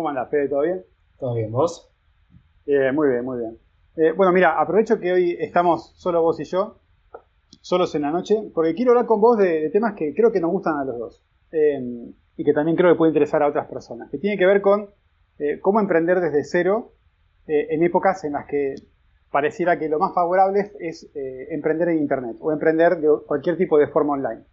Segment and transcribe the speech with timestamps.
[0.00, 0.48] ¿Cómo andas, Fede?
[0.48, 0.82] ¿Todo bien?
[1.18, 1.92] ¿Todo bien, vos?
[2.64, 3.58] Eh, muy bien, muy bien.
[3.96, 6.78] Eh, bueno, mira, aprovecho que hoy estamos solo vos y yo,
[7.60, 10.52] solos en la noche, porque quiero hablar con vos de, temas que creo que nos
[10.52, 14.10] gustan a los dos eh, y que también creo que puede interesar a otras personas,
[14.10, 14.88] que tiene que ver con
[15.60, 16.94] cómo emprender desde cero
[17.46, 18.76] en épocas en las que
[19.30, 23.88] pareciera que lo más favorable es emprender en Internet o emprender de cualquier tipo de
[23.88, 24.44] forma online.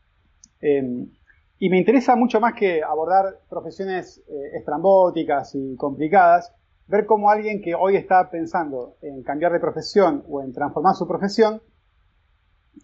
[1.60, 6.54] Y me interesa mucho más que abordar profesiones eh, estrambóticas y complicadas,
[6.86, 11.07] ver cómo alguien que hoy está pensando en cambiar de profesión o en transformar su
[11.07, 11.62] profesión,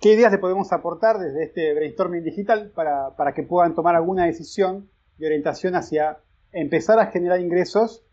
[0.01, 4.25] qué ideas le podemos aportar desde este brainstorming digital para, para que puedan tomar alguna
[4.25, 6.17] decisión de orientación hacia
[6.51, 8.03] empezar a generar ingresos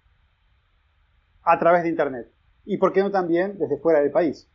[1.43, 2.31] a través de Internet.
[2.67, 4.51] Y por qué no también desde fuera del país,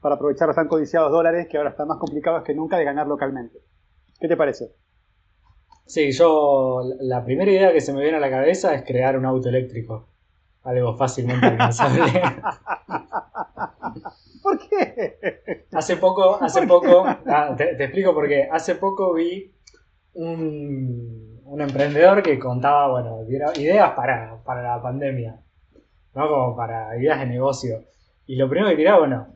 [0.00, 3.06] para aprovechar los tan codiciados dólares que ahora están más complicados que nunca de ganar
[3.06, 3.60] localmente.
[4.18, 4.74] ¿Qué te parece?
[5.86, 9.26] Sí, yo la primera idea que se me viene a la cabeza es crear un
[9.26, 10.08] auto eléctrico.
[10.62, 12.02] Algo fácilmente alcanzable.
[14.42, 15.66] ¿Por qué?
[15.72, 18.48] Hace poco, hace poco, ah, te, explico por qué.
[18.50, 19.52] Hace poco vi
[20.14, 25.38] un, un emprendedor que contaba, bueno, ideas para, para la pandemia,
[26.14, 26.28] ¿no?
[26.28, 27.84] Como para ideas de negocio.
[28.26, 29.28] Y lo primero que tiraba, bueno,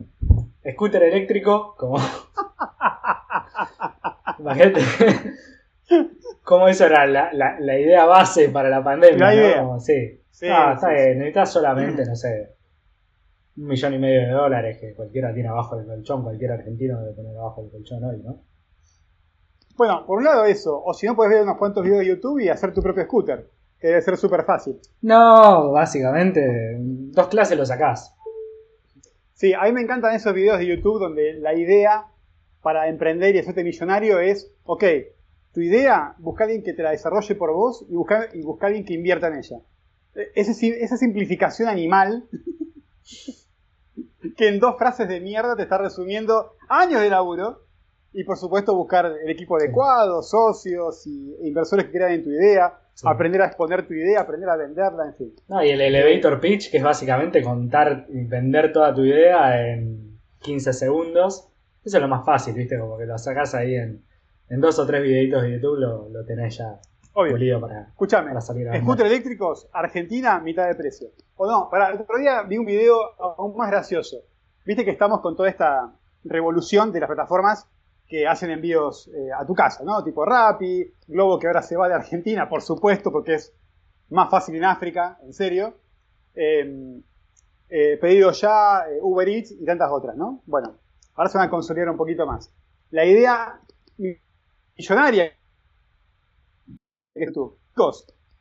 [0.72, 1.98] scooter eléctrico, como...
[4.38, 4.80] Imagínate
[6.48, 9.18] ¿Cómo eso era la, idea base para la pandemia?
[9.18, 9.78] La idea.
[9.80, 10.46] Sí.
[10.50, 11.18] ah, está bien.
[11.18, 12.54] Necesitas solamente, no sé,
[13.58, 17.12] un millón y medio de dólares que cualquiera tiene abajo del colchón, cualquier argentino debe
[17.12, 18.42] tener abajo del colchón hoy, ¿no?
[19.76, 22.40] Bueno, por un lado eso, o si no puedes ver unos cuantos videos de YouTube
[22.40, 24.80] y hacer tu propio scooter, que debe ser súper fácil.
[25.02, 28.16] No, básicamente, dos clases lo sacás.
[29.34, 32.06] Sí, a mí me encantan esos videos de YouTube donde la idea
[32.62, 34.84] para emprender y hacerte millonario es, ok,
[35.58, 38.66] tu idea, busca a alguien que te la desarrolle por vos y busca, y busca
[38.66, 39.56] a alguien que invierta en ella.
[40.14, 42.28] E, esa simplificación animal
[44.36, 47.64] que en dos frases de mierda te está resumiendo años de laburo
[48.12, 52.30] y por supuesto buscar el equipo adecuado, socios y, e inversores que crean en tu
[52.30, 55.34] idea, aprender a exponer tu idea, aprender a venderla, en fin.
[55.64, 60.72] y el elevator pitch, que es básicamente contar y vender toda tu idea en 15
[60.72, 61.48] segundos.
[61.84, 62.78] Eso es lo más fácil, ¿viste?
[62.78, 64.06] Como que lo sacas ahí en
[64.50, 66.80] en dos o tres videitos de YouTube lo, lo tenés ya
[67.20, 67.60] Obvio.
[67.60, 71.08] para, Escúchame, salir a Scooter eléctricos, Argentina, mitad de precio.
[71.36, 74.18] O no, para el otro día vi un video aún más gracioso.
[74.64, 75.92] Viste que estamos con toda esta
[76.24, 77.66] revolución de las plataformas
[78.06, 80.02] que hacen envíos eh, a tu casa, ¿no?
[80.04, 83.52] Tipo Rappi, Globo que ahora se va de Argentina, por supuesto, porque es
[84.10, 85.74] más fácil en África, en serio.
[86.34, 87.02] Em,
[87.68, 90.40] eh, pedido ya, eh, Uber Eats y tantas otras, ¿no?
[90.46, 90.76] Bueno,
[91.16, 92.50] ahora se van a consolidar un poquito más.
[92.90, 93.60] La idea
[94.78, 95.32] millonaria
[97.14, 97.58] que tú.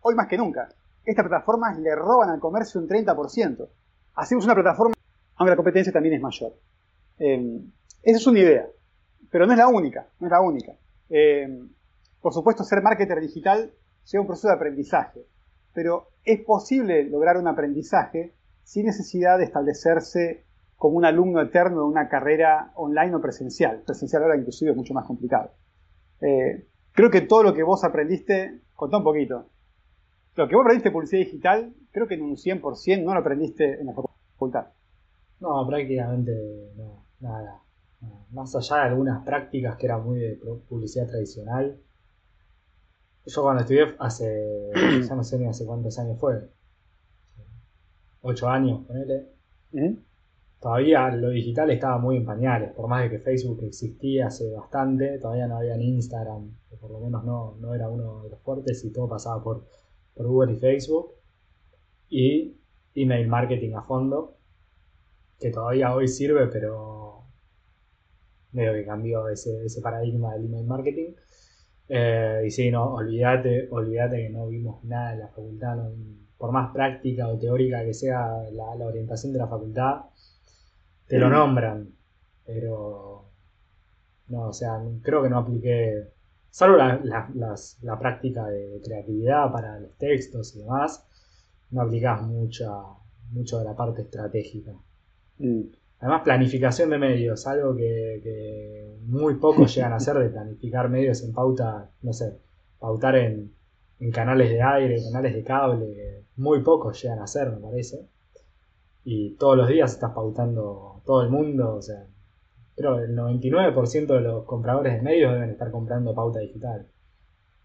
[0.01, 0.69] hoy más que nunca,
[1.03, 3.67] estas plataformas le roban al comercio un 30%.
[4.13, 4.93] Hacemos una plataforma,
[5.35, 6.53] aunque la competencia también es mayor.
[7.17, 7.61] Eh,
[8.03, 8.67] esa es una idea,
[9.31, 10.73] pero no es la única, no es la única.
[11.09, 11.47] Eh,
[12.21, 13.73] por supuesto, ser marketer digital
[14.05, 15.25] lleva un proceso de aprendizaje,
[15.73, 21.87] pero es posible lograr un aprendizaje sin necesidad de establecerse como un alumno eterno de
[21.87, 23.81] una carrera online o presencial.
[23.85, 25.51] Presencial ahora inclusive es mucho más complicado.
[26.21, 29.49] Eh, creo que todo lo que vos aprendiste, contá un poquito.
[30.35, 33.79] Lo que vos aprendiste en publicidad digital, creo que en un 100% no lo aprendiste
[33.79, 34.67] en la facultad.
[35.39, 37.61] No, prácticamente no, nada.
[38.31, 41.79] Más allá de algunas prácticas que eran muy de publicidad tradicional.
[43.25, 44.71] Yo cuando estudié hace,
[45.07, 46.49] ya no sé ni hace cuántos años fue,
[48.21, 49.27] ocho años, ponele
[50.59, 55.19] todavía lo digital estaba muy en pañales, por más de que Facebook existía hace bastante,
[55.19, 58.83] todavía no había Instagram, o por lo menos no, no era uno de los fuertes
[58.83, 59.65] y todo pasaba por,
[60.15, 61.13] por Google y Facebook.
[62.09, 62.57] Y
[62.95, 64.37] email marketing a fondo,
[65.39, 67.23] que todavía hoy sirve, pero
[68.53, 71.13] medio que cambió ese, ese paradigma del email marketing.
[71.89, 75.77] Eh, y sí, no, olvídate, olvídate que no vimos nada en la facultad,
[76.37, 80.05] por más práctica o teórica que sea la orientación de la facultad,
[81.07, 81.89] te lo nombran,
[82.45, 83.25] pero
[84.27, 86.07] no, o sea, creo que no apliqué,
[86.49, 86.99] salvo la,
[87.81, 91.05] la, práctica de creatividad para los textos y demás,
[91.71, 92.69] no aplicás mucha,
[93.31, 94.73] mucho de la parte estratégica.
[95.39, 95.61] Mm.
[95.99, 101.33] Además, planificación de medios, algo que, muy pocos llegan a hacer de planificar medios en
[101.33, 102.37] pauta, no sé,
[102.79, 103.53] pautar en,
[103.99, 108.07] en canales de aire, canales de cable, muy pocos llegan a hacer, me parece
[109.09, 112.05] y todos los días estás pautando todo el mundo, o sea,
[112.75, 116.85] pero el 99% de los compradores de medios deben estar comprando pauta digital.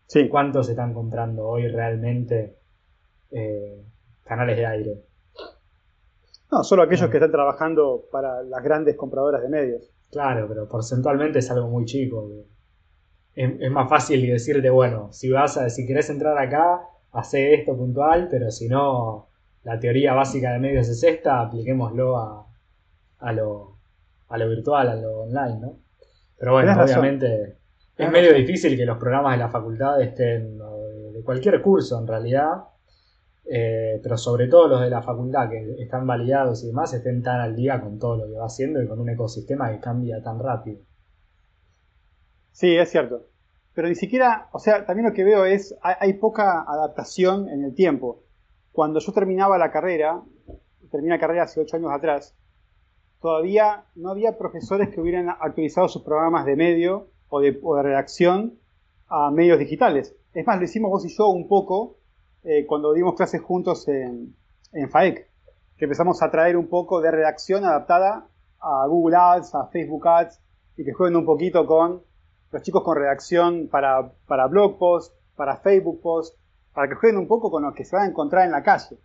[0.07, 0.29] Sí.
[0.31, 2.57] ¿Cuántos están comprando hoy realmente
[3.33, 3.83] eh,
[4.25, 5.05] canales de aire.
[6.51, 9.91] No, solo aquellos que están trabajando para las grandes compradoras de medios.
[10.11, 12.31] Claro, pero porcentualmente es algo muy chico.
[13.35, 18.29] Es, más fácil decirte, bueno, si vas a, si querés entrar acá, hace esto puntual,
[18.31, 19.29] pero si no,
[19.65, 22.47] la teoría básica de medios es esta, apliquémoslo a,
[23.23, 23.79] a, lo,
[24.29, 25.79] a lo virtual, a lo online, ¿no?
[26.39, 27.57] Pero bueno, obviamente
[27.97, 32.65] es medio difícil que los programas de la facultad estén, de cualquier curso en realidad,
[33.45, 37.41] eh, pero sobre todo los de la facultad que están validados y demás, estén tan
[37.41, 40.39] al día con todo lo que va haciendo y con un ecosistema que cambia tan
[40.39, 40.81] rápido.
[42.53, 43.27] Sí, es cierto.
[43.75, 47.75] Pero ni siquiera, o sea, también lo que veo es, hay, poca adaptación en el
[47.75, 48.23] tiempo.
[48.71, 50.23] Cuando yo terminaba la carrera,
[50.91, 52.37] terminé la carrera hace ocho años atrás,
[53.23, 58.59] todavía no había profesores que hubieran actualizado sus programas de medio o de, redacción
[59.09, 60.15] a medios digitales.
[60.35, 61.97] Es más, lo hicimos vos y yo un poco
[62.43, 64.35] eh, cuando dimos clases juntos en,
[64.73, 65.31] en FAEC,
[65.77, 68.27] que empezamos a traer un poco de redacción adaptada
[68.61, 70.41] a Google Ads, a Facebook Ads,
[70.77, 72.03] y que jueguen un poquito con
[72.51, 76.37] los chicos con redacción para, para blog posts, para Facebook posts,
[76.75, 78.99] para que jueguen un poco con lo que se van a encontrar en la calle.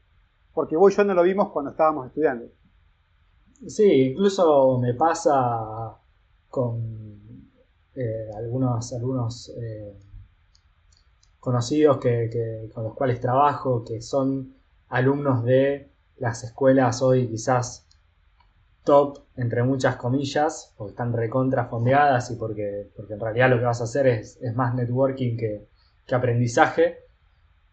[0.53, 2.45] Porque vos y yo no lo vimos cuando estábamos estudiando.
[3.65, 5.98] Sí, incluso me pasa
[6.50, 7.50] con
[7.95, 9.98] eh, algunos, eh,
[11.39, 14.56] conocidos que, con los cuales trabajo, que son
[14.89, 17.88] alumnos de las escuelas hoy quizás
[18.83, 23.65] top, entre muchas comillas, porque están recontra fondeadas y porque, porque en realidad lo que
[23.65, 25.68] vas a hacer es, más networking que,
[26.06, 27.00] que, aprendizaje,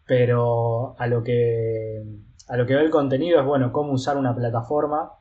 [0.05, 2.03] pero a lo que,
[2.47, 5.11] a lo que ve el contenido es, bueno, cómo usar una plataforma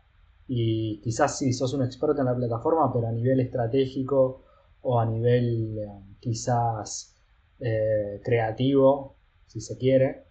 [0.46, 4.42] y quizás si sos un experto en la plataforma, pero a nivel estratégico
[4.82, 5.88] o a nivel eh,
[6.20, 7.16] quizás
[7.60, 10.24] eh, creativo, si se quiere,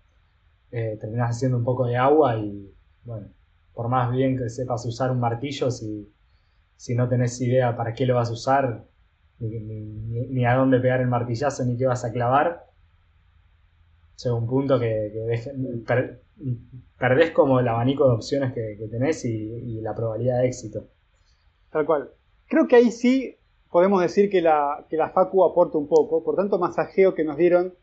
[0.71, 2.73] eh, terminás haciendo un poco de agua y
[3.05, 3.27] bueno,
[3.73, 6.11] por más bien que sepas usar un martillo, si,
[6.75, 8.85] si no tenés idea para qué lo vas a usar,
[9.39, 12.65] ni, a dónde pegar el martillazo, ni qué vas a clavar,
[14.17, 15.11] llega un punto que,
[16.97, 20.87] perdés como el abanico de opciones que, tenés y, la probabilidad de éxito.
[21.71, 22.11] Tal cual.
[22.47, 23.37] Creo que ahí sí
[23.69, 27.37] podemos decir que la, que la Facu aporta un poco, por tanto masajeo que nos
[27.37, 27.73] dieron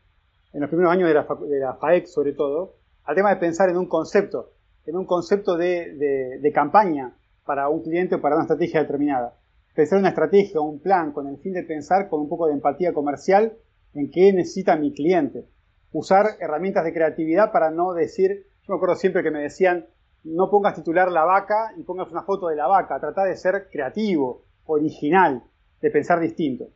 [0.53, 3.69] en los primeros años de la, de la FAEC sobre todo, al tema de pensar
[3.69, 4.53] en un concepto,
[4.85, 9.37] en un concepto de, campaña para un cliente o para una estrategia determinada.
[9.73, 12.93] Pensar una estrategia, un plan, con el fin de pensar con un poco de empatía
[12.93, 13.53] comercial
[13.93, 15.45] en qué necesita mi cliente
[15.91, 19.87] usar herramientas de creatividad para no decir, yo me acuerdo siempre que me decían,
[20.23, 23.69] no pongas titular la vaca y pongas una foto de la vaca, trata de ser
[23.71, 25.43] creativo, original,
[25.81, 26.67] de pensar distinto.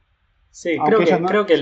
[0.50, 1.58] Sí, creo que, creo que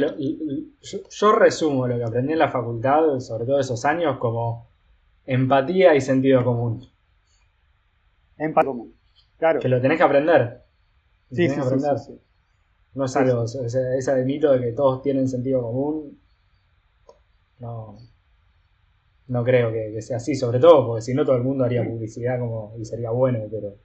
[1.09, 4.69] yo, resumo lo que aprendí en la facultad, sobre todo esos años, como
[5.25, 6.87] empatía y sentido común.
[8.37, 8.95] Empatía común,
[9.37, 9.59] claro.
[9.59, 10.61] Que lo tenés que aprender.
[11.31, 12.19] Sí, sí, sí,
[12.93, 16.19] No es algo, ese, ese mito de que todos tienen sentido común,
[17.63, 17.97] no,
[19.27, 22.39] no creo que, sea así, sobre todo porque si no todo el mundo haría publicidad
[22.39, 23.75] como y sería bueno, pero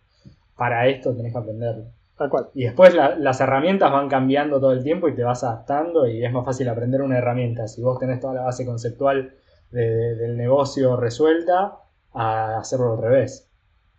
[0.57, 1.85] para esto tenés que aprender.
[2.17, 2.49] Tal cual.
[2.53, 6.33] Y después las herramientas van cambiando todo el tiempo y te vas adaptando y es
[6.33, 7.69] más fácil aprender una herramienta.
[7.69, 9.35] Si vos tenés toda la base conceptual
[9.71, 11.79] del negocio resuelta,
[12.13, 13.49] a hacerlo al revés.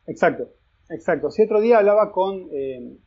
[0.05, 0.49] Exacto,
[0.89, 1.31] exacto.
[1.31, 2.97] Si otro día hablaba con, eh,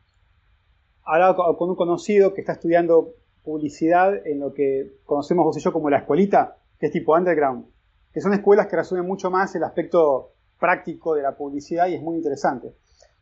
[1.04, 5.72] hablaba con un conocido que está estudiando publicidad en lo que conocemos vos y yo
[5.72, 7.66] como la escuelita, que es tipo underground,
[8.12, 12.02] que son escuelas que resumen mucho más el aspecto práctico de la publicidad y es
[12.02, 12.74] muy interesante.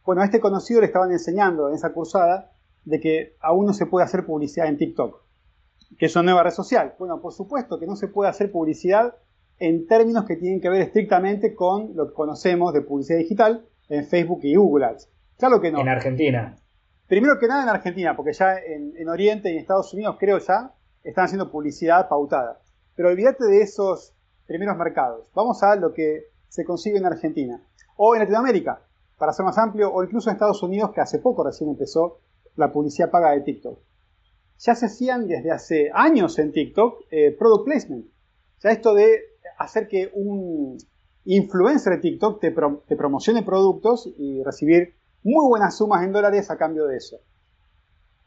[0.02, 2.52] Bueno, a este conocido le estaban enseñando en esa cursada
[2.87, 5.26] de que aún no se puede hacer publicidad en TikTok,
[5.99, 6.95] que es una nueva red social.
[6.99, 9.17] Bueno, por supuesto que no se puede hacer publicidad
[9.59, 14.07] en términos que tienen que ver estrictamente con lo que conocemos de publicidad digital en
[14.07, 15.11] Facebook y Google Ads.
[15.37, 15.81] Claro que no.
[15.81, 16.57] En Argentina.
[17.07, 20.38] Primero que nada en Argentina, porque ya en, en Oriente y en Estados Unidos creo
[20.38, 20.73] ya
[21.05, 22.62] están haciendo publicidad pautada.
[23.00, 24.12] Pero olvídate de esos
[24.47, 25.25] primeros mercados.
[25.35, 27.66] Vamos a lo que se consigue en Argentina.
[27.97, 28.83] O en Latinoamérica,
[29.16, 32.19] para ser más amplio, o incluso en Estados Unidos, que hace poco recién empezó
[32.57, 33.78] la publicidad paga de TikTok.
[34.59, 38.04] Ya se hacían desde hace años en TikTok eh, product placement.
[38.62, 39.19] Ya esto de
[39.57, 40.76] hacer que un
[41.25, 42.54] influencer de TikTok te,
[42.87, 47.16] te promocione productos y recibir muy buenas sumas en dólares a cambio de eso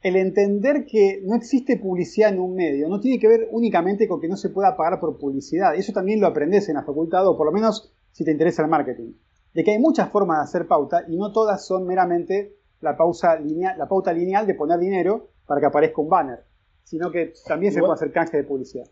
[0.04, 4.20] el entender que no existe publicidad en un medio no tiene que ver únicamente con
[4.20, 5.76] que no se pueda pagar por publicidad.
[5.76, 8.68] Eso también lo aprendes en la facultad, o por lo menos si te interesa el
[8.68, 9.14] marketing.
[9.54, 13.40] De que hay muchas formas de hacer pauta y no todas son meramente la, pausa
[13.40, 16.44] lineal, la pauta lineal de poner dinero para que aparezca un banner,
[16.84, 18.86] sino que también se puede hacer canje de publicidad.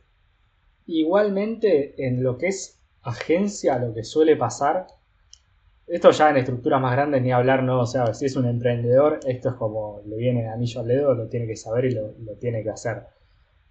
[0.85, 4.87] Igualmente, en lo que es agencia lo que suele pasar,
[5.91, 9.19] esto ya en estructuras más grandes ni hablar, no, o sea, si es un emprendedor,
[9.27, 12.35] esto es como le viene anillo al dedo, lo tiene que saber y lo, lo
[12.35, 13.03] tiene que hacer.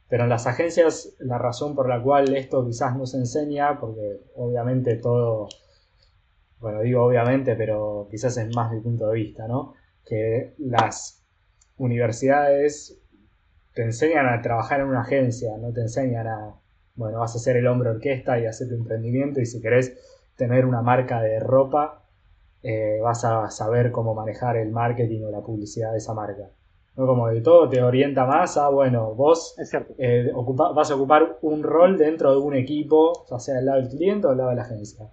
[0.07, 4.21] Pero en las agencias, la razón por la cual esto quizás no se enseña, porque
[4.37, 5.49] obviamente todo,
[6.59, 9.73] bueno, digo obviamente, pero quizás es más mi punto de vista, ¿no?
[10.05, 11.25] Que las
[11.79, 13.01] universidades
[13.73, 16.55] te enseñan a trabajar en una agencia, no te enseñan a,
[16.97, 19.97] bueno, vas a ser el hombre orquesta y hacer tu emprendimiento y si querés
[20.37, 22.00] tener una marca de ropa,
[22.63, 26.51] eh, vas a saber cómo manejar el marketing o la publicidad de esa marca.
[26.97, 27.07] ¿no?
[27.07, 29.55] Como de todo te orienta más a, bueno, vos
[29.99, 30.31] eh,
[30.75, 34.27] vas a ocupar un rol dentro de un equipo, ya sea del lado del cliente
[34.27, 35.11] o del lado de la agencia.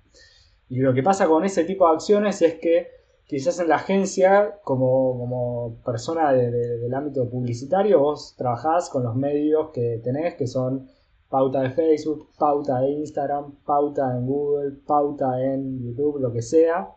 [0.69, 2.87] Y lo que pasa con ese tipo de acciones es que
[3.25, 10.01] quizás en la agencia, como, persona del ámbito publicitario, vos trabajás con los medios que
[10.03, 10.87] tenés, que son
[11.29, 16.89] pauta de Facebook, pauta de Instagram, pauta en Google, pauta en YouTube, lo que sea.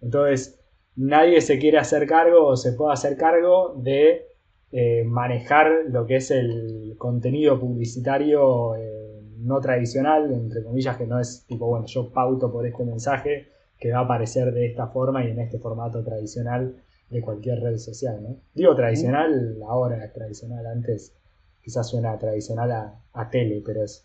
[0.00, 0.60] Entonces,
[0.96, 4.26] nadie se quiere hacer cargo o se puede hacer cargo de
[4.72, 11.20] eh, manejar lo que es el contenido publicitario eh, no tradicional, entre comillas, que no
[11.20, 13.48] es tipo, bueno, yo pauto por este mensaje
[13.78, 16.74] que va a aparecer de esta forma y en este formato tradicional
[17.10, 18.36] de cualquier red social, ¿no?
[18.54, 21.14] Digo tradicional, ahora es tradicional, antes
[21.62, 24.04] quizás suena tradicional a, tele, pero es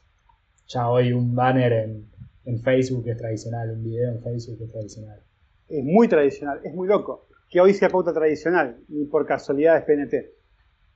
[0.67, 2.05] ya hoy un banner en,
[2.45, 5.19] en Facebook es tradicional, un video en Facebook es tradicional
[5.71, 9.83] es muy tradicional, es muy loco, que hoy sea pauta tradicional, ni por casualidad es
[9.85, 10.13] PNT.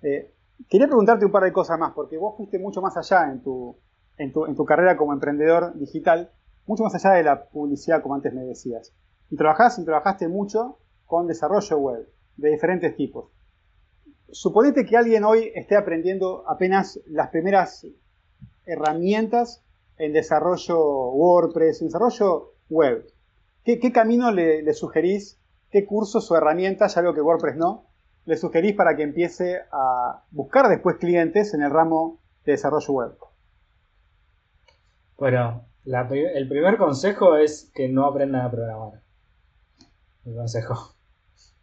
[0.01, 0.33] Eh,
[0.69, 3.77] quería preguntarte un par de cosas más, porque vos fuiste mucho más allá en tu,
[4.17, 6.31] en tu, en tu carrera como emprendedor digital,
[6.65, 8.93] mucho más allá de la publicidad, como antes me decías.
[9.29, 13.31] Y trabajás y trabajaste mucho con desarrollo web, de diferentes tipos.
[14.31, 17.87] Suponete que alguien hoy esté aprendiendo apenas las primeras
[18.65, 19.63] herramientas
[19.97, 23.05] en desarrollo WordPress, en desarrollo web.
[23.65, 25.39] ¿Qué, camino le, sugerís?
[25.71, 27.87] ¿Qué cursos o herramientas, ya veo que WordPress no,
[28.25, 33.17] le sugerís para que empiece a buscar después clientes en el ramo de desarrollo web?
[35.17, 39.01] Bueno, el primer consejo es que no aprendan a programar.
[40.25, 40.93] El consejo.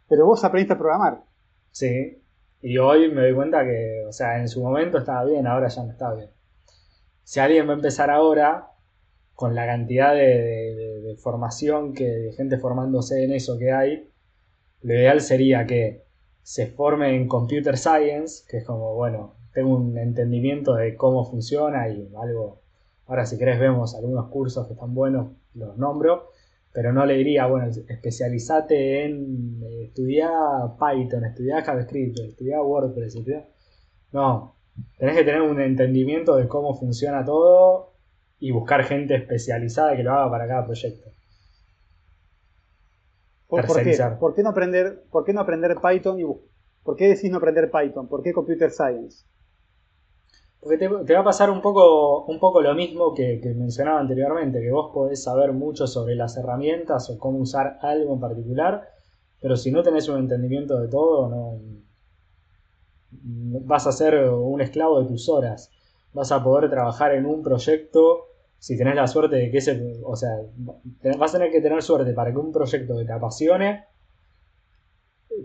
[0.09, 1.23] Pero vos aprendiste a programar.
[1.71, 2.21] Sí.
[2.61, 5.83] Y hoy me doy cuenta que, o sea, en su momento estaba bien, ahora ya
[5.83, 6.29] no está bien.
[7.23, 8.73] Si alguien va a empezar ahora,
[9.35, 14.09] con la cantidad de, formación que de gente formándose en eso que hay,
[14.81, 16.03] lo ideal sería que
[16.41, 21.87] se forme en computer science, que es como, bueno, tengo un entendimiento de cómo funciona
[21.87, 22.61] y algo,
[23.07, 26.31] ahora si querés vemos algunos cursos que están buenos, los nombro,
[26.73, 30.31] pero no le diría, bueno, especializate en eh, estudiar
[30.77, 33.47] Python, estudiar JavaScript, estudiar WordPress, estudiar...
[34.11, 34.55] No,
[34.97, 37.92] tenés que tener un entendimiento de cómo funciona todo
[38.43, 41.09] y buscar gente especializada que lo haga para cada proyecto.
[43.47, 43.61] ¿Por,
[44.35, 44.43] qué?
[44.43, 46.25] no aprender, ¿Por qué no aprender Python y
[46.83, 48.09] por qué decís no aprender Python?
[48.09, 49.23] ¿Por qué Computer Science?
[50.59, 54.71] Porque te, va a pasar un poco, un poco lo mismo que, mencionaba anteriormente, que
[54.71, 58.89] vos podés saber mucho sobre las herramientas o cómo usar algo en particular,
[59.39, 61.59] pero si no tenés un entendimiento de todo, no
[63.61, 65.71] vas a ser un esclavo de tus horas.
[66.11, 68.32] Vas a poder trabajar en un proyecto
[68.63, 70.29] si tenés la suerte de que ese, o sea,
[71.19, 73.83] vas a tener que tener suerte para que un proyecto que te apasione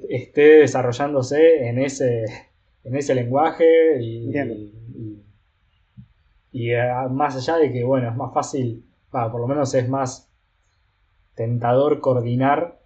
[0.08, 2.26] esté desarrollándose en ese,
[2.84, 4.30] en ese lenguaje y,
[6.52, 10.30] y, eh, más allá de que, bueno, es más fácil, por lo menos es más
[11.34, 12.78] tentador coordinar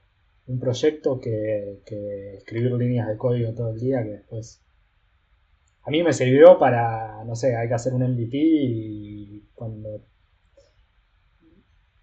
[0.46, 4.64] un proyecto que, que escribir líneas de código todo el día que después
[5.82, 10.00] a mí me sirvió para, no sé, hay que hacer un MVP y cuando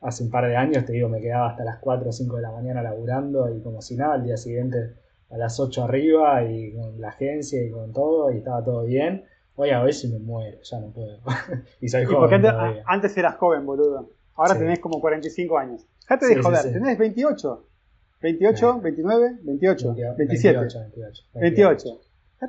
[0.02, 2.42] hace un par de años, te digo, me quedaba hasta las 4 o 5 de
[2.42, 4.96] la mañana laburando y como si nada, al día siguiente
[5.30, 9.26] a las 8 arriba y con la agencia y con todo y estaba todo bien.
[9.56, 11.20] Hoy a ver si me muero, ya no puedo.
[11.82, 12.46] y soy joven.
[12.86, 14.10] Antes, eras joven, boludo.
[14.36, 15.86] Ahora tenés como 45 años.
[16.02, 17.66] Fíjate de joder, tenés 28.
[18.22, 20.60] 28, 29, 28, 27.
[20.60, 21.24] 28, 28.
[21.36, 22.00] 28.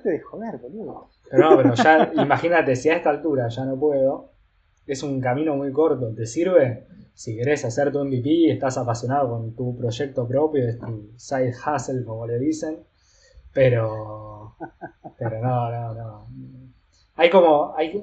[0.04, 1.09] de joder, boludo.
[1.30, 4.30] Pero no, pero ya, imagínate, si a esta altura ya no puedo,
[4.92, 6.14] es un camino muy corto.
[6.14, 6.87] ¿Te sirve?
[7.20, 12.02] si querés hacer tu MVP, estás apasionado con tu proyecto propio, es tu side hustle,
[12.02, 12.78] como le dicen,
[13.52, 14.56] pero,
[15.18, 16.28] pero no, no, no.
[17.16, 18.02] Hay como, hay,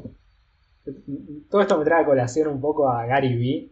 [1.49, 3.71] todo esto me trae a colación un poco a Gary Vee,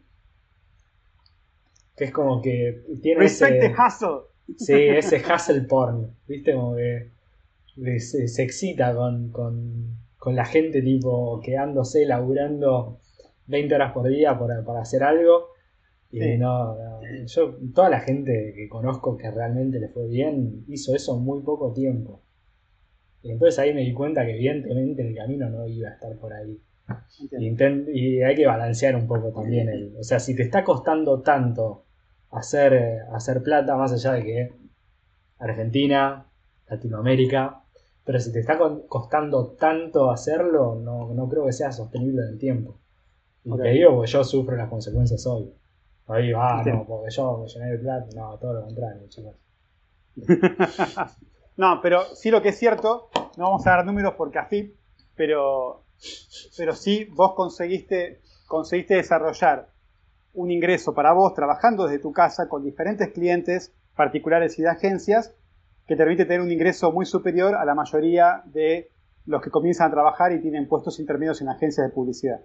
[1.96, 4.22] que es como que tiene ese, hustle.
[4.58, 6.56] Sí, ese hustle porn, ¿viste?
[6.56, 12.98] Como que se, excita con, con, con la gente tipo quedándose, laburando
[13.48, 15.50] 20 horas por día para hacer algo.
[16.12, 16.78] Y no,
[17.26, 21.42] yo, toda la gente que conozco que realmente le fue bien, hizo eso en muy
[21.42, 22.22] poco tiempo.
[23.22, 26.32] Y entonces ahí me di cuenta que evidentemente el camino no iba a estar por
[26.32, 26.62] ahí.
[27.40, 29.68] Y, hay que balancear un poco también.
[29.68, 31.86] El, o sea, si te está costando tanto
[32.30, 34.54] hacer, hacer plata, más allá de que
[35.40, 36.28] Argentina,
[36.70, 37.64] Latinoamérica,
[38.06, 42.38] pero si te está costando tanto hacerlo, no, no creo que sea sostenible en el
[42.38, 42.80] tiempo.
[43.46, 45.54] Y te digo porque yo sufro las consecuencias hoy.
[46.08, 48.08] Ahí va, no, porque yo me llené de plata.
[48.16, 49.36] No, todo lo contrario, chicos.
[51.58, 54.76] no, pero sí lo que es cierto, no vamos a dar números porque AFIP,
[55.16, 55.84] pero,
[56.58, 59.70] pero sí vos conseguiste, conseguiste desarrollar
[60.34, 65.34] un ingreso para vos trabajando desde tu casa con diferentes clientes particulares y de agencias
[65.88, 68.90] que te permite tener un ingreso muy superior a la mayoría de
[69.26, 72.42] los que comienzan a trabajar y tienen puestos intermedios en agencias de publicidad.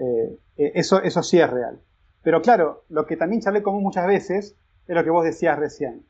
[0.00, 1.80] Eh, eh, eso, eso sí es real.
[2.22, 6.06] Pero claro, lo que también charlé con muchas veces es lo que vos decías recién.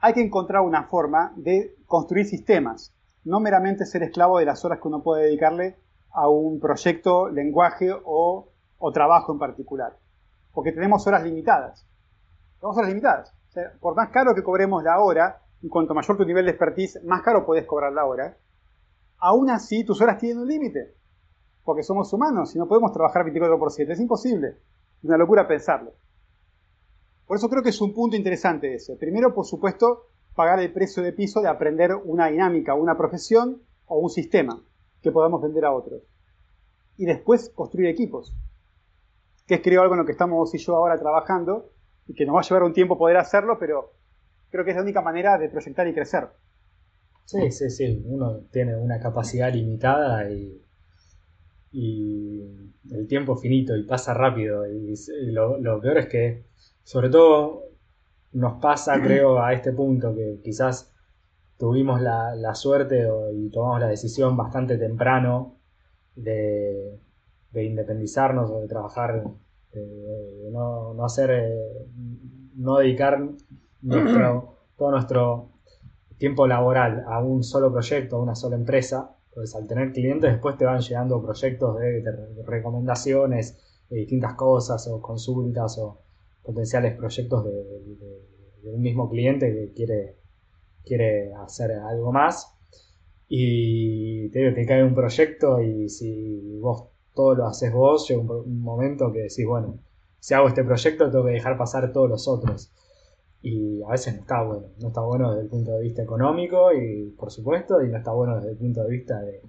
[0.00, 2.92] Hay que encontrar una forma de construir sistemas,
[3.24, 5.76] no meramente ser esclavo de las horas que uno puede dedicarle
[6.10, 8.48] a un proyecto, lenguaje o,
[8.92, 9.96] trabajo en particular.
[10.52, 11.86] Porque tenemos horas limitadas.
[12.58, 13.34] Tenemos horas limitadas.
[13.80, 17.22] por más caro que cobremos la hora, y cuanto mayor tu nivel de expertise, más
[17.22, 18.36] caro podés cobrar la hora,
[19.18, 20.94] aún así tus horas tienen un límite.
[21.64, 23.92] Porque somos humanos y no podemos trabajar 24 por 7.
[23.92, 24.56] Es imposible
[25.02, 25.92] una locura pensarlo.
[27.26, 28.96] Por eso creo que es un punto interesante ese.
[28.96, 33.98] Primero, por supuesto, pagar el precio de piso de aprender una dinámica, una profesión o
[33.98, 34.62] un sistema
[35.02, 36.02] que podamos vender a otros.
[36.96, 38.34] Y después construir equipos,
[39.46, 41.70] que es creo algo en lo que estamos y yo ahora trabajando
[42.06, 43.92] y que nos va a llevar un tiempo poder hacerlo, pero
[44.50, 46.28] creo que es la única manera de proyectar y crecer.
[47.24, 48.02] Sí, sí, sí.
[48.06, 50.60] Uno tiene una capacidad limitada y
[51.72, 52.40] y
[52.90, 54.66] el tiempo finito y pasa rápido.
[54.66, 54.94] Y,
[55.30, 56.44] lo, peor es que,
[56.82, 57.64] sobre todo,
[58.32, 60.92] nos pasa, creo, a este punto que quizás
[61.58, 65.58] tuvimos la, suerte y tomamos la decisión bastante temprano
[66.16, 66.98] de,
[67.52, 69.22] independizarnos o de trabajar,
[69.72, 71.86] de, no, hacer, eh,
[72.54, 73.20] no dedicar
[73.82, 75.50] nuestro, todo nuestro
[76.18, 80.56] tiempo laboral a un solo proyecto, a una sola empresa, entonces, al tener clientes, después
[80.58, 82.02] te van llegando proyectos de,
[82.46, 86.02] recomendaciones de distintas cosas o consultas o
[86.42, 90.16] potenciales proyectos de, un mismo cliente que quiere,
[90.84, 92.56] quiere hacer algo más.
[93.28, 98.60] Y te, te cae un proyecto y si vos todo lo haces vos, llega un
[98.60, 99.78] momento que decís, bueno,
[100.18, 102.72] si hago este proyecto tengo que dejar pasar todos los otros
[103.42, 104.66] y a veces no está bueno.
[104.80, 108.12] No está bueno desde el punto de vista económico y por supuesto, y no está
[108.12, 109.42] bueno desde el punto de vista de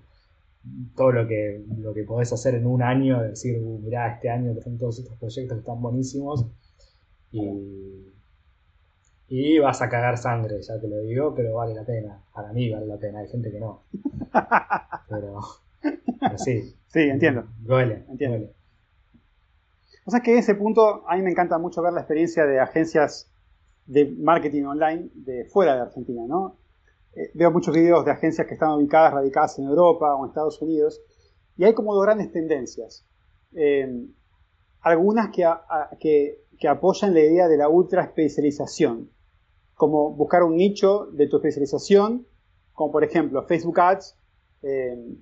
[0.95, 4.53] todo lo que, lo que podés hacer en un año, decir, uh, mirá, este año
[4.55, 6.45] tengo todos estos proyectos que están buenísimos
[7.31, 8.11] y,
[9.27, 12.21] y vas a cagar sangre, ya te lo digo, pero vale la pena.
[12.33, 13.83] Para mí vale la pena, hay gente que no.
[15.09, 15.39] Pero,
[16.37, 16.75] sí.
[16.87, 17.45] Sí, entiendo.
[17.59, 18.51] Duele, entiendo.
[20.05, 22.59] O sea que en ese punto a mí me encanta mucho ver la experiencia de
[22.59, 23.30] agencias
[23.91, 26.55] de marketing online de fuera de Argentina, ¿no?
[27.13, 30.61] Eh, veo muchos videos de agencias que están ubicadas, radicadas en Europa o en Estados
[30.61, 31.01] Unidos,
[31.57, 33.05] y hay como dos grandes tendencias.
[33.51, 34.07] Eh,
[34.79, 35.45] algunas que,
[36.57, 39.11] que, apoyan la idea de la ultra especialización,
[39.73, 42.25] como buscar un nicho de tu especialización,
[42.71, 44.17] como por ejemplo Facebook Ads
[44.61, 45.17] eh,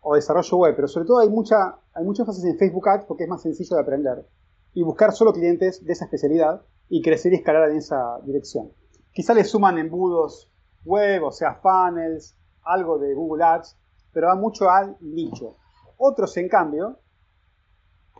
[0.00, 3.30] o desarrollo web, pero sobre todo hay, mucha, hay fases en Facebook Ads porque es
[3.30, 4.26] más sencillo de aprender,
[4.74, 6.60] y buscar solo clientes de esa especialidad
[6.94, 8.70] y crecer y escalar en esa dirección.
[9.12, 10.52] Quizá le suman embudos
[10.84, 13.78] web, o sea, funnels, algo de Google Ads,
[14.12, 15.56] pero va mucho al nicho.
[15.96, 16.98] Otros, en cambio,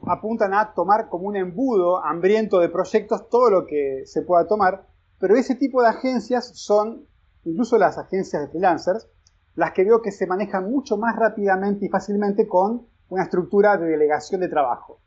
[0.07, 4.87] apuntan a tomar como un embudo hambriento de proyectos todo lo que se pueda tomar,
[5.19, 7.07] pero ese tipo de agencias son,
[7.45, 9.07] incluso las agencias de freelancers,
[9.55, 13.85] las que veo que se manejan mucho más rápidamente y fácilmente con una estructura de
[13.85, 15.03] delegación de trabajo.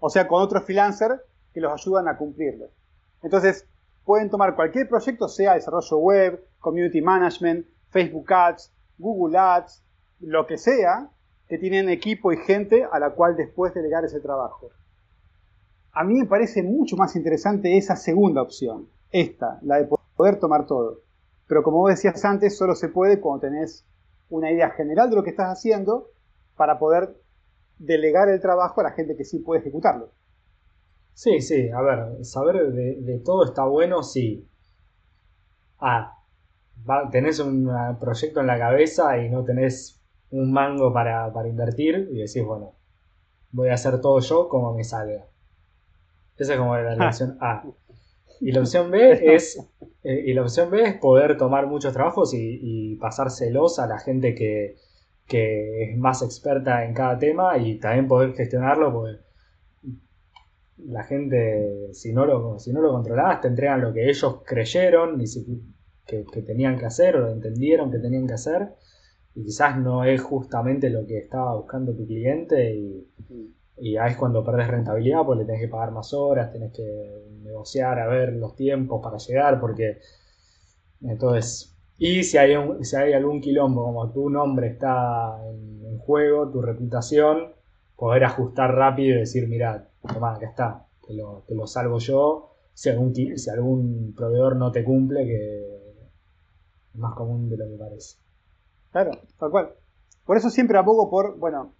[0.00, 1.20] O sea, con otros freelancers
[1.54, 2.70] que los ayudan a cumplirlo.
[3.22, 3.66] Entonces,
[4.04, 9.82] pueden tomar cualquier proyecto, sea desarrollo web, community management, Facebook Ads, Google Ads,
[10.20, 11.10] lo que sea,
[11.48, 14.70] que tienen equipo y gente a la cual después delegar ese trabajo.
[15.92, 20.66] A mí me parece mucho más interesante esa segunda opción, esta, la de poder tomar
[20.66, 21.00] todo.
[21.46, 23.84] Pero como vos decías antes, solo se puede cuando tenés
[24.28, 26.10] una idea general de lo que estás haciendo
[26.56, 27.16] para poder
[27.78, 30.10] delegar el trabajo a la gente que sí puede ejecutarlo.
[31.16, 34.46] Sí, sí, a ver, saber de, todo está bueno si
[35.78, 36.12] ah,
[37.10, 39.98] tenés un proyecto en la cabeza y no tenés
[40.30, 42.74] un mango para, invertir y decís, bueno,
[43.50, 45.24] voy a hacer todo yo como me salga.
[46.36, 47.64] Esa es como la, opción A.
[48.42, 49.58] Y la opción B es
[50.04, 53.98] eh, y la opción B es poder tomar muchos trabajos y, y pasárselos a la
[54.00, 54.76] gente que,
[55.26, 59.25] que es más experta en cada tema y también poder gestionarlo porque
[60.78, 65.20] la gente, si no lo, si no lo controlás, te entregan lo que ellos creyeron
[65.20, 65.24] y
[66.04, 68.74] que, tenían que hacer o entendieron que tenían que hacer.
[69.34, 73.08] Y quizás no es justamente lo que estaba buscando tu cliente y,
[73.78, 77.26] y ahí es cuando perdes rentabilidad porque le tenés que pagar más horas, tenés que
[77.42, 79.98] negociar a ver los tiempos para llegar porque
[81.02, 86.62] entonces y si hay, si hay algún quilombo, como tu nombre está en, juego, tu
[86.62, 87.52] reputación,
[87.96, 92.50] poder ajustar rápido y decir, mira, toma, acá está, te lo, te lo salvo yo.
[92.74, 96.02] Si algún, si algún proveedor no te cumple, que
[96.92, 98.16] es más común de lo que parece.
[98.92, 99.74] Claro, tal cual.
[100.26, 101.72] Por eso siempre abogo por, bueno,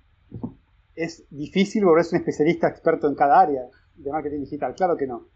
[0.95, 5.27] es difícil volverse un especialista experto en cada área de marketing digital, claro que no.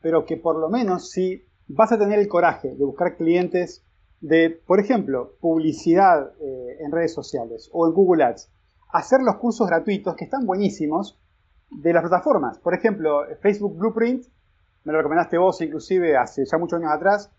[0.00, 3.84] Pero que por lo menos si vas a tener el coraje de buscar clientes
[4.20, 8.50] de, por ejemplo, publicidad eh, en redes sociales o en Google Ads,
[8.88, 11.18] hacer los cursos gratuitos que están buenísimos
[11.70, 12.58] de las plataformas.
[12.58, 14.24] Por ejemplo, Facebook Blueprint,
[14.84, 17.30] me lo recomendaste vos inclusive hace ya muchos años atrás,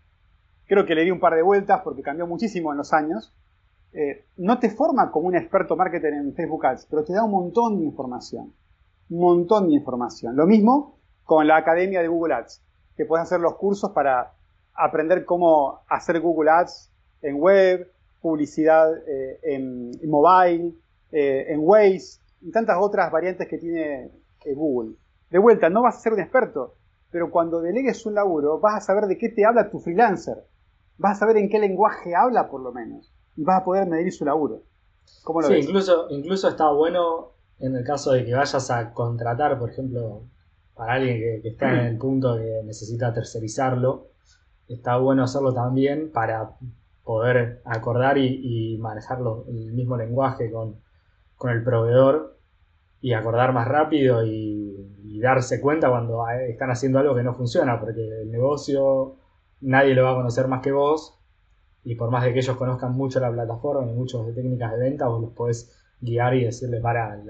[0.66, 3.32] creo que le di un par de vueltas porque cambió muchísimo en los años.
[3.92, 7.30] Eh, no te forma como un experto marketer en Facebook Ads, pero te da un
[7.30, 8.52] montón de información.
[9.08, 10.36] Un montón de información.
[10.36, 12.62] Lo mismo con la academia de Google Ads,
[12.96, 14.32] que puedes hacer los cursos para
[14.74, 16.90] aprender cómo hacer Google Ads
[17.22, 20.74] en web, publicidad eh, en, mobile,
[21.12, 24.10] eh, en Waze y tantas otras variantes que tiene
[24.44, 24.96] eh, Google.
[25.30, 26.74] De vuelta, no vas a ser un experto,
[27.10, 30.44] pero cuando delegues un laburo vas a saber de qué te habla tu freelancer.
[30.96, 33.12] Vas a saber en qué lenguaje habla por lo menos.
[33.36, 34.62] Y vas a poder medir su laburo.
[35.22, 39.58] ¿Cómo lo sí, Incluso, incluso está bueno en el caso de que vayas a contratar,
[39.58, 40.22] por ejemplo,
[40.74, 44.08] para alguien que, que está en el punto que necesita tercerizarlo,
[44.68, 46.56] está bueno hacerlo también para
[47.08, 50.76] poder acordar y, manejar el mismo lenguaje con,
[51.44, 52.38] el proveedor
[53.00, 54.64] y acordar más rápido y,
[55.20, 59.16] darse cuenta cuando están haciendo algo que no funciona, porque el negocio
[59.60, 61.18] nadie lo va a conocer más que vos
[61.82, 64.78] y por más de que ellos conozcan mucho la plataforma y muchas de técnicas de
[64.78, 67.20] venta, vos los podés guiar y decirle para,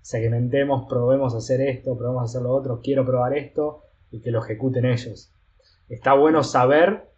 [0.00, 4.86] segmentemos, probemos hacer esto, probemos hacer lo otro, quiero probar esto y que lo ejecuten
[4.86, 5.34] ellos
[5.92, 7.10] está bueno saber,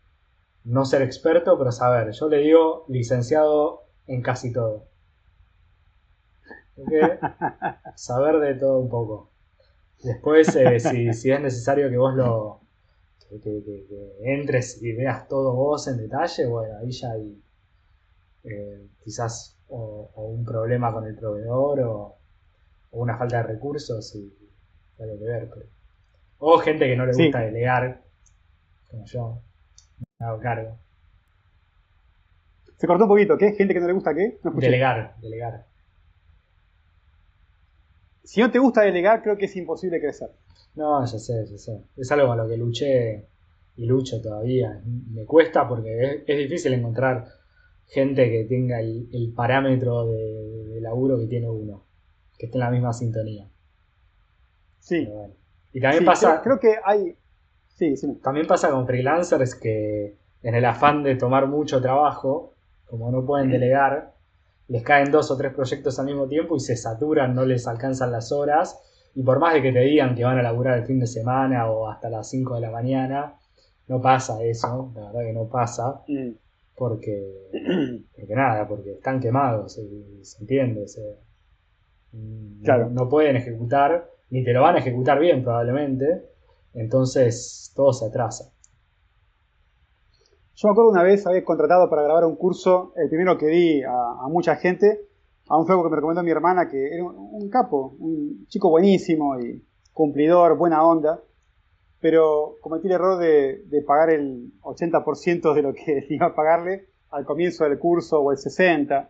[0.64, 2.10] no ser experto, pero saber.
[2.12, 4.88] Yo le digo licenciado en casi todo.
[7.94, 9.30] Saber de todo un poco.
[10.02, 10.80] Después, eh,
[11.12, 12.60] si, es necesario que vos lo
[13.42, 13.86] que,
[14.22, 17.42] entres y veas todo vos en detalle, bueno, ahí ya hay
[18.44, 22.16] eh, quizás o, un problema con el proveedor o,
[22.92, 24.32] una falta de recursos y
[25.00, 25.50] hay que ver.
[26.38, 28.04] o gente que no le gusta delegar
[28.88, 29.42] como yo,
[30.20, 30.78] me hago cargo.
[32.76, 33.52] Se cortó un poquito, ¿qué?
[33.52, 34.38] ¿Gente que no le gusta qué?
[34.44, 35.66] delegar, delegar.
[38.24, 40.30] Si no te gusta delegar, creo que es imposible crecer.
[40.74, 41.84] No, ya sé, ya sé.
[41.96, 43.28] Es algo con lo que luché
[43.76, 44.82] y lucho todavía.
[44.84, 47.26] Me cuesta porque es, difícil encontrar
[47.86, 51.84] gente que tenga el, parámetro de, laburo que tiene uno,
[52.38, 53.48] que esté en la misma sintonía.
[54.80, 55.08] Sí.
[55.72, 56.40] Y también pasa.
[56.42, 57.16] creo, que hay,
[58.22, 62.54] también pasa con freelancers que en el afán de tomar mucho trabajo,
[62.86, 64.13] como no pueden delegar,
[64.68, 68.12] les caen dos o tres proyectos al mismo tiempo y se saturan, no les alcanzan
[68.12, 68.80] las horas.
[69.14, 71.70] Y por más de que te digan que van a laburar el fin de semana
[71.70, 73.34] o hasta las 5 de la mañana,
[73.86, 76.02] no pasa eso, la verdad que no pasa.
[76.08, 76.30] Mm.
[76.74, 77.50] Porque,
[78.16, 80.86] porque nada, porque están quemados, se entiende.
[82.12, 86.24] no pueden ejecutar, ni te lo van a ejecutar bien probablemente,
[86.72, 88.53] entonces todo se atrasa.
[90.56, 93.82] Yo me acuerdo una vez haber contratado para grabar un curso, el primero que di
[93.82, 95.00] a, mucha gente,
[95.48, 99.36] a un flaco que me recomendó mi hermana, que era un, capo, un chico buenísimo
[99.40, 101.20] y cumplidor, buena onda,
[101.98, 107.24] pero cometí el error de, pagar el 80% de lo que iba a pagarle al
[107.24, 109.08] comienzo del curso o el 60%,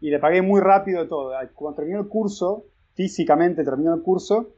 [0.00, 1.30] y le pagué muy rápido todo.
[1.54, 2.64] Cuando terminó el curso,
[2.94, 4.48] físicamente terminó el curso,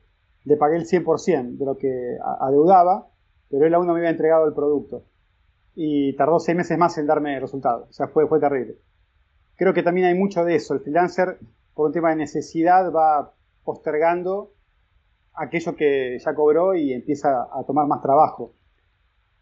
[0.45, 3.09] le pagué el 100% de lo que adeudaba,
[3.51, 5.05] pero él aún no me había entregado el producto.
[5.75, 7.87] Y tardó seis meses más en darme el resultado.
[7.89, 8.77] O sea, fue, fue terrible.
[9.57, 10.75] Creo que también hay mucho de eso.
[10.75, 11.39] El freelancer,
[11.75, 13.33] por un tema de necesidad, va
[13.65, 14.53] postergando
[15.35, 18.55] aquello que ya cobró y empieza a tomar más trabajo.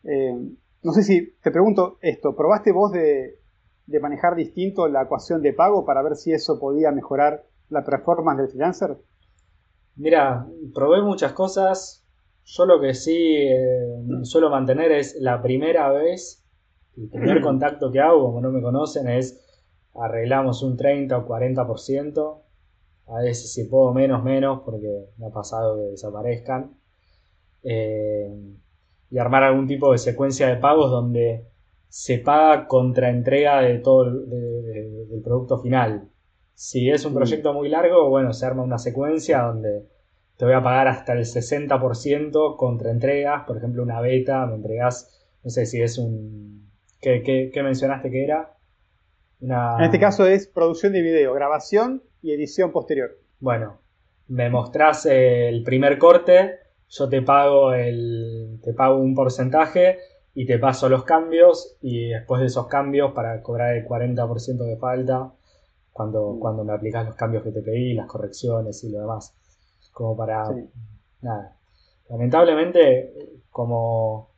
[0.05, 0.35] Eh,
[0.83, 3.39] no sé si te pregunto esto, ¿probaste vos de,
[3.87, 8.39] de, manejar distinto la ecuación de pago para ver si eso podía mejorar la performance
[8.39, 8.97] del freelancer?
[9.97, 12.02] Mira, probé muchas cosas.
[12.45, 16.45] Yo lo que sí eh, suelo mantener es la primera vez,
[16.97, 19.41] el primer contacto que hago, como no me conocen, es
[19.95, 22.43] arreglamos un 30 o 40%.
[23.09, 26.77] A veces si puedo menos, menos, porque me ha pasado que desaparezcan.
[27.65, 28.29] Eh,
[29.11, 31.47] y armar algún tipo de secuencia de pagos donde
[31.89, 34.31] se paga contra entrega de todo el,
[35.11, 36.09] del producto final.
[36.55, 37.17] Si es un mm.
[37.17, 39.87] proyecto muy largo, bueno, se arma una secuencia donde
[40.43, 43.45] te voy a pagar hasta el 60% contra entregas.
[43.47, 46.69] Por ejemplo, una beta, me entregas, no sé si es un...
[47.01, 48.57] ¿Qué, mencionaste que era?
[49.41, 53.21] En este caso es producción de video, grabación y edición posterior.
[53.39, 53.79] Bueno,
[54.27, 56.57] me mostrás el primer corte,
[56.89, 59.99] yo te pago el te pago un porcentaje
[60.35, 64.77] y te paso los cambios y después de esos cambios para cobrar el 40% que
[64.77, 65.35] falta
[65.93, 66.41] cuando, mm.
[66.41, 69.37] cuando me aplicas los cambios que te pedí, las correcciones y lo demás.
[69.93, 70.45] Como para...
[71.21, 71.57] Nada.
[72.09, 73.13] Lamentablemente,
[73.51, 74.29] como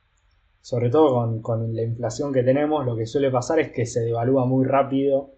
[0.60, 4.00] sobre todo con, con, la inflación que tenemos, lo que suele pasar es que se
[4.00, 5.30] devalúa muy rápido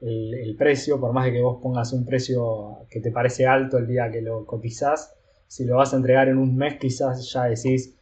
[0.00, 3.76] el, el, precio, por más de que vos pongas un precio que te parece alto
[3.76, 5.14] el día que lo cotizás,
[5.46, 7.94] si lo vas a entregar en un mes quizás ya decís,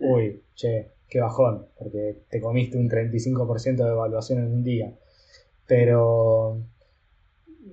[0.00, 4.92] uy, che, qué bajón, porque te comiste un 35% de evaluación en un día.
[5.66, 6.58] Pero...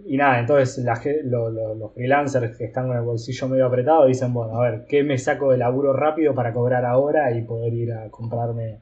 [0.05, 4.69] Y nada, entonces los freelancers que están con el bolsillo medio apretado dicen, bueno, a
[4.69, 8.81] ver, ¿qué me saco de laburo rápido para cobrar ahora y poder ir a comprarme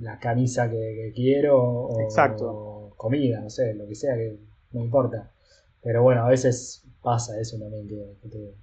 [0.00, 2.94] la camisa que, quiero o, Exacto.
[2.96, 4.36] comida, no sé, lo que sea, que
[4.72, 5.32] no importa.
[5.82, 8.54] Pero bueno, a veces pasa eso también, que,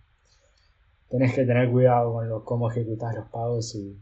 [1.10, 3.98] tenés que tener cuidado con lo, cómo ejecutas los pagos y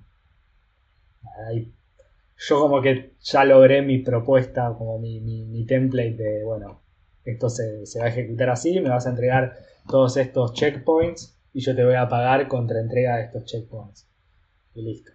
[2.38, 6.82] yo como que ya logré mi propuesta, como mi, mi, template de, bueno,
[7.31, 11.75] esto se, va a ejecutar así, me vas a entregar todos estos checkpoints y yo
[11.75, 14.07] te voy a pagar contra entrega de estos checkpoints.
[14.73, 15.11] Y listo.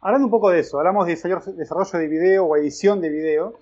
[0.00, 3.60] Hablando un poco de eso, hablamos de desarrollo de video o edición de video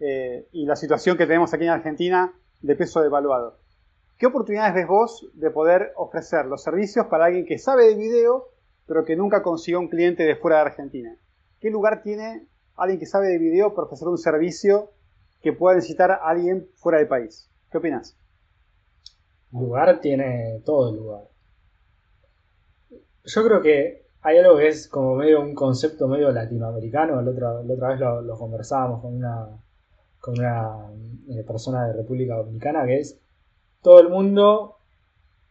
[0.00, 3.58] eh, y la situación que tenemos aquí en Argentina de peso devaluado.
[4.16, 8.50] ¿Qué oportunidades ves vos de poder ofrecer los servicios para alguien que sabe de video
[8.90, 11.16] pero que nunca consiguió un cliente de fuera de Argentina.
[11.60, 14.90] ¿Qué lugar tiene alguien que sabe de video para ofrecer un servicio
[15.40, 17.48] que pueda necesitar a alguien fuera del país?
[17.70, 18.16] ¿Qué opinas?
[19.52, 21.22] Lugar tiene todo el lugar.
[23.24, 27.20] Yo creo que hay algo que es como medio un concepto medio latinoamericano.
[27.20, 29.48] La otra, la otra vez lo, conversábamos con una,
[30.20, 30.90] con una
[31.30, 33.18] eh, persona de República Dominicana que es
[33.82, 34.76] todo el mundo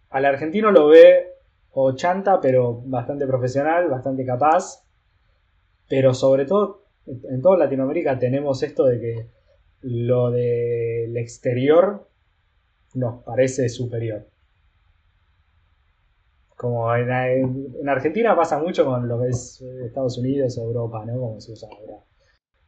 [0.10, 1.34] al argentino lo ve
[1.72, 4.84] o chanta, pero bastante profesional, bastante capaz.
[5.88, 9.28] Pero sobre todo, en toda Latinoamérica tenemos esto de que
[9.82, 12.08] lo del exterior
[12.94, 14.26] nos parece superior.
[16.56, 21.20] Como en, Argentina pasa mucho con lo que es Estados Unidos o Europa, ¿no?
[21.20, 22.00] Como se usa ahora.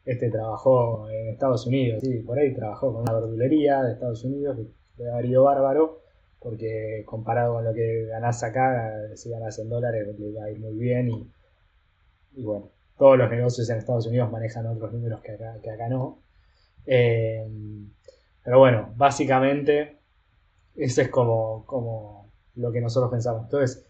[0.06, 4.58] Este trabajó en Estados Unidos, sí, por ahí trabajó con una verdulería de Estados Unidos,
[4.97, 6.02] que ha haber bárbaro
[6.41, 10.60] porque comparado con lo que ganás acá, si ganás en dólares, le va a ir
[10.60, 11.10] muy bien
[12.34, 15.88] y, bueno, todos los negocios en Estados Unidos manejan otros números que acá, que acá
[15.88, 16.17] no.
[16.86, 17.46] Eh,
[18.44, 19.98] pero bueno, básicamente
[20.76, 23.44] eso es como, como lo que nosotros pensamos.
[23.44, 23.86] Entonces,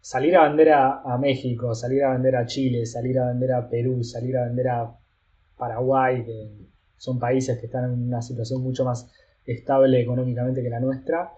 [0.00, 4.02] salir a vender a, México, salir a vender a Chile, salir a vender a Perú,
[4.02, 4.96] salir a vender a
[5.56, 6.48] Paraguay, que
[6.96, 9.10] son países que están en una situación mucho más
[9.46, 11.32] estable económicamente que la nuestra,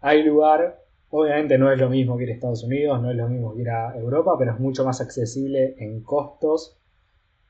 [0.00, 3.28] hay lugar, obviamente no es lo mismo que ir a Estados Unidos, no es lo
[3.28, 6.78] mismo que ir a Europa, pero es mucho más accesible en costos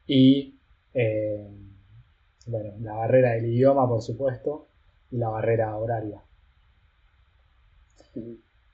[0.06, 0.58] y,
[0.94, 1.46] eh,
[2.48, 4.66] bueno, la barrera del idioma, por supuesto,
[5.10, 6.22] y la barrera horaria.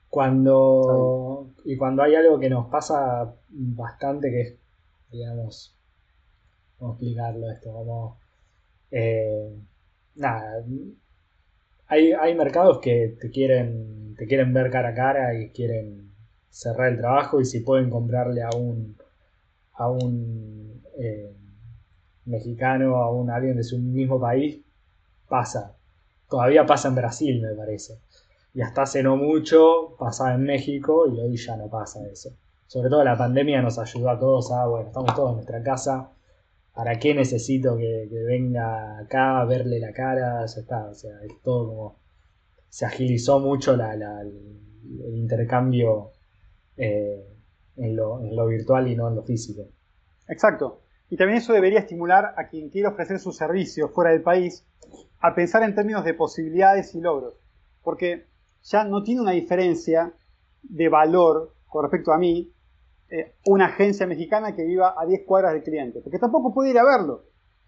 [0.09, 4.55] Cuando, y cuando hay algo que nos pasa bastante, que es,
[5.11, 5.75] digamos,
[6.79, 7.73] ¿cómo explicarlo esto?
[7.73, 8.17] Como,
[8.91, 9.53] eh,
[10.15, 10.63] nada,
[11.87, 16.11] hay, mercados que te quieren, te quieren ver cara a cara y quieren
[16.49, 18.95] cerrar el trabajo y si pueden comprarle a un,
[19.73, 21.35] a un eh,
[22.25, 24.61] mexicano, a un alguien de su mismo país,
[25.27, 25.75] pasa.
[26.29, 27.99] Todavía pasa en Brasil, me parece.
[28.53, 32.31] Y hasta hace no mucho pasaba en México y hoy ya no pasa eso.
[32.67, 36.11] Sobre todo la pandemia nos ayudó a todos a, bueno, estamos todos en nuestra casa,
[36.73, 40.45] ¿para qué necesito que, venga acá a verle la cara?
[40.45, 41.99] Ya está, o sea, es todo como.
[42.69, 44.61] Se agilizó mucho el,
[45.13, 46.11] intercambio
[46.75, 47.25] eh,
[47.77, 49.69] en, lo, virtual y no en lo físico.
[50.27, 50.81] Exacto.
[51.09, 54.65] Y también eso debería estimular a quien quiere ofrecer sus servicios fuera del país
[55.19, 57.35] a pensar en términos de posibilidades y logros.
[57.83, 58.25] Porque
[58.63, 60.13] ya no tiene una diferencia
[60.63, 62.51] de valor con respecto a mí,
[63.09, 66.79] eh, una agencia mexicana que viva a 10 cuadras del cliente, porque tampoco puede ir
[66.79, 67.25] a verlo.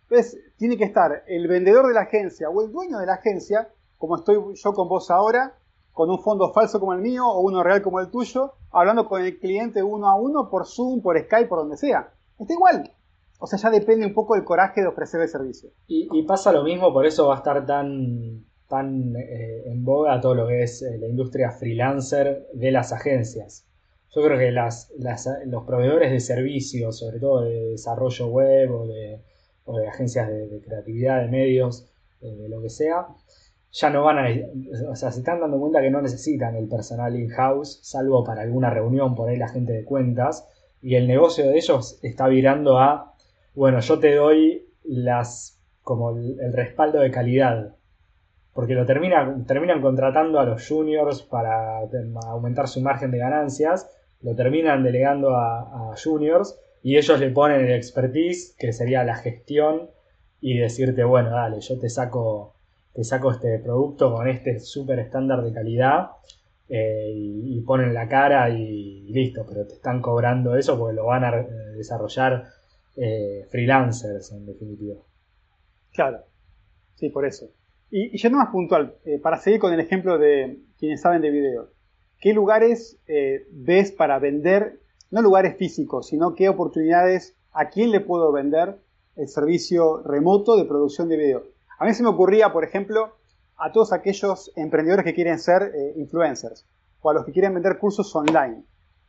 [0.10, 3.69] Entonces, tiene que estar el vendedor de la agencia o el dueño de la agencia,
[3.97, 5.58] como estoy yo con vos ahora,
[5.91, 9.21] con un fondo falso como el mío o uno real como el tuyo, hablando con
[9.21, 12.13] el cliente uno a uno por Zoom, por Skype, por donde sea.
[12.39, 12.91] Está igual.
[13.39, 15.69] O sea, ya depende un poco del coraje de ofrecer el servicio.
[15.88, 20.34] Y, pasa lo mismo, por eso va a estar tan, tan eh, en boga todo
[20.34, 23.65] lo que es eh, la industria freelancer de las agencias.
[24.15, 24.91] Yo creo que las,
[25.45, 28.88] los proveedores de servicios, sobre todo de desarrollo web o
[29.78, 31.88] de, agencias de, creatividad, de medios,
[32.21, 33.08] eh, de lo que sea,
[33.71, 34.28] ya no van a,
[34.89, 38.71] o sea, se están dando cuenta que no necesitan el personal in-house, salvo para alguna
[38.71, 40.47] reunión por ahí la gente de cuentas,
[40.82, 43.13] y el negocio de ellos está virando a,
[43.58, 47.76] bueno, yo te doy las, como el, respaldo de calidad,
[48.54, 51.80] porque lo terminan, contratando a los juniors para
[52.28, 53.89] aumentar su margen de ganancias,
[54.22, 59.89] lo terminan delegando a, juniors y ellos le ponen el expertise, que sería la gestión,
[60.39, 62.54] y decirte, bueno, dale, yo te saco
[62.93, 66.12] te saco este producto con este súper estándar de calidad
[66.70, 71.24] eh, y, ponen la cara y, listo, pero te están cobrando eso porque lo van
[71.24, 71.32] a
[71.76, 72.57] desarrollar
[72.98, 74.96] eh, freelancers en definitiva.
[75.94, 76.20] Claro,
[76.96, 77.50] sí, por eso.
[77.90, 81.32] Y, y no más puntual, eh, para seguir con el ejemplo de quienes saben de
[81.32, 81.70] video,
[82.20, 83.00] ¿qué lugares
[83.52, 84.82] ves para vender,
[85.12, 88.78] no lugares físicos, sino qué oportunidades, a quién le puedo vender
[89.16, 91.44] el servicio remoto de producción de video?
[91.80, 93.14] A mí se me ocurría, por ejemplo,
[93.58, 96.66] a todos aquellos emprendedores que quieren ser eh, influencers,
[97.02, 98.64] o a los que quieren vender cursos online,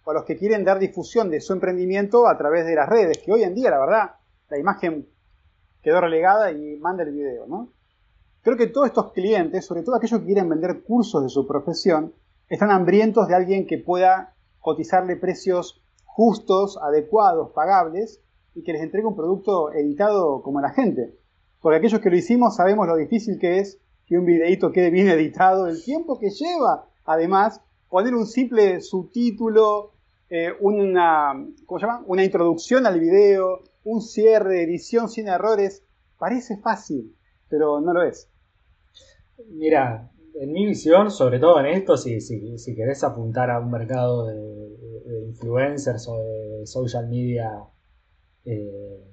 [0.09, 3.19] o a los que quieren dar difusión de su emprendimiento a través de las redes,
[3.19, 4.13] que hoy en día, la verdad,
[4.49, 5.07] la imagen
[5.83, 7.75] quedó relegada y manda el video, ¿no?
[8.41, 12.15] Creo que todos estos clientes, sobre todo aquellos que quieren vender cursos de su profesión,
[12.49, 18.23] están hambrientos de alguien que pueda cotizarle precios justos, adecuados, pagables,
[18.55, 21.19] y que les entregue un producto editado como la gente.
[21.61, 25.09] Porque aquellos que lo hicimos sabemos lo difícil que es que un videíto quede bien
[25.09, 29.93] editado, el tiempo que lleva, además, poner un simple subtítulo,
[30.31, 31.33] eh, una,
[31.67, 32.05] ¿cómo se llama?
[32.07, 35.85] una introducción al video, un cierre, edición sin errores,
[36.19, 37.17] parece fácil,
[37.49, 38.29] pero no lo es.
[39.47, 44.27] Mira, en mi visión, sobre todo en esto, si, si, querés apuntar a un mercado
[44.27, 44.59] de,
[45.29, 47.51] influencers o de social media,
[48.45, 49.05] eh,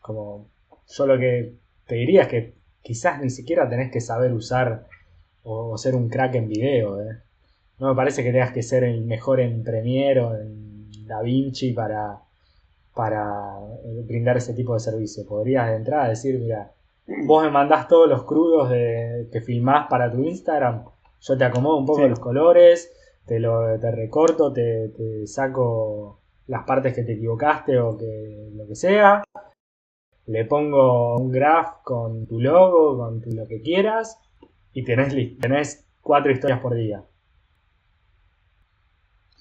[0.00, 0.50] como
[0.88, 1.54] yo lo que
[1.86, 4.86] te dirías que quizás ni siquiera tenés que saber usar
[5.42, 7.00] o, ser un crack en video.
[7.00, 7.22] ¿eh?
[7.80, 12.20] No me parece que tengas que ser el mejor en Premiere o en DaVinci para,
[12.94, 15.26] para eh, brindar ese tipo de servicio.
[15.26, 16.72] Podrías de entrada decir, mira,
[17.26, 20.84] vos me mandás todos los crudos de, que filmás para tu Instagram,
[21.20, 22.92] yo te acomodo un poco los colores,
[23.26, 28.66] te, lo, te recorto, te, te saco las partes que te equivocaste o que lo
[28.66, 29.22] que sea,
[30.26, 34.18] le pongo un graph con tu logo, con lo que quieras,
[34.72, 37.04] y tenés, tenés cuatro historias por día.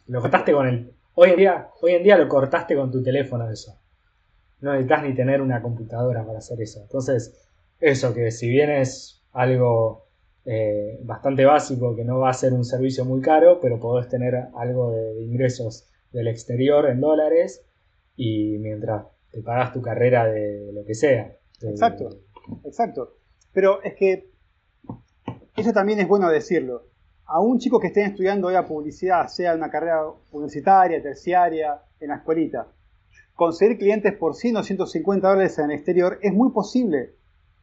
[0.09, 0.91] Lo cortaste con el.
[1.13, 3.79] Hoy en día, hoy en día lo cortaste con tu teléfono eso.
[4.59, 6.81] No necesitas ni tener una computadora para hacer eso.
[6.81, 7.39] Entonces,
[7.79, 10.07] eso que si bien es algo
[10.45, 14.47] eh, bastante básico, que no va a ser un servicio muy caro, pero podés tener
[14.55, 17.63] algo de ingresos del exterior en dólares
[18.15, 21.35] y mientras te pagas tu carrera de lo que sea.
[21.61, 22.09] Exacto,
[22.65, 23.13] exacto.
[23.53, 24.31] Pero es que
[25.55, 26.88] eso también es bueno decirlo.
[27.31, 32.09] A un chico que esté estudiando hoy a publicidad, sea una carrera universitaria, terciaria, en
[32.09, 32.67] la escuelita,
[33.35, 37.13] conseguir clientes por 100 o 150 dólares en el exterior es muy posible.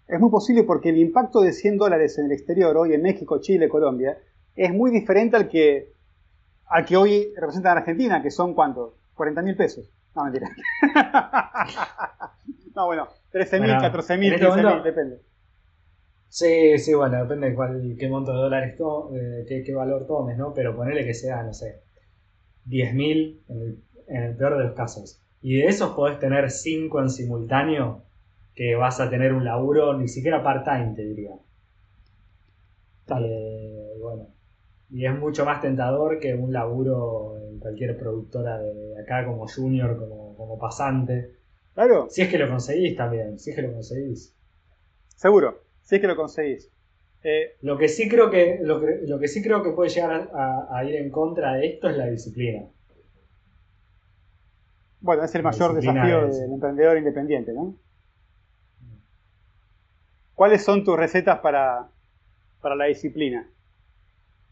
[0.07, 3.41] Es muy posible porque el impacto de 100 dólares en el exterior, hoy en México,
[3.41, 4.17] Chile, Colombia,
[4.55, 5.93] es muy diferente al que,
[6.67, 8.93] al que hoy representa en Argentina, que son ¿cuántos?
[9.17, 9.91] 40 mil pesos.
[10.15, 10.49] No, mentira.
[12.77, 15.21] no, bueno, 13.000, bueno, 14.000, 15.000, este depende.
[16.37, 20.07] Sí, sí, bueno, depende de cuál, qué monto de dólares, to, eh, qué, qué, valor
[20.07, 20.53] tomes, ¿no?
[20.53, 21.81] Pero ponele que sea, no sé,
[22.67, 25.23] 10.000 en el, en el peor de los casos.
[25.41, 28.03] Y de esos podés tener 5 en simultáneo,
[28.55, 31.37] que vas a tener un laburo ni siquiera part-time, te diría.
[33.19, 34.29] Eh, bueno,
[34.91, 39.97] y es mucho más tentador que un laburo en cualquier productora de acá como junior,
[39.97, 41.37] como, pasante.
[41.73, 42.09] Claro.
[42.11, 44.37] Si es que lo conseguís también, si es que lo conseguís.
[45.15, 46.71] Seguro, si es que lo conseguís.
[47.23, 50.97] Eh, lo que sí creo que lo que, sí creo que puede llegar a, ir
[50.97, 52.65] en contra de esto es la disciplina.
[55.01, 57.77] Bueno, es el mayor desafío del emprendedor independiente, ¿no?
[60.35, 61.89] ¿Cuáles son tus recetas para,
[62.61, 63.49] para la disciplina?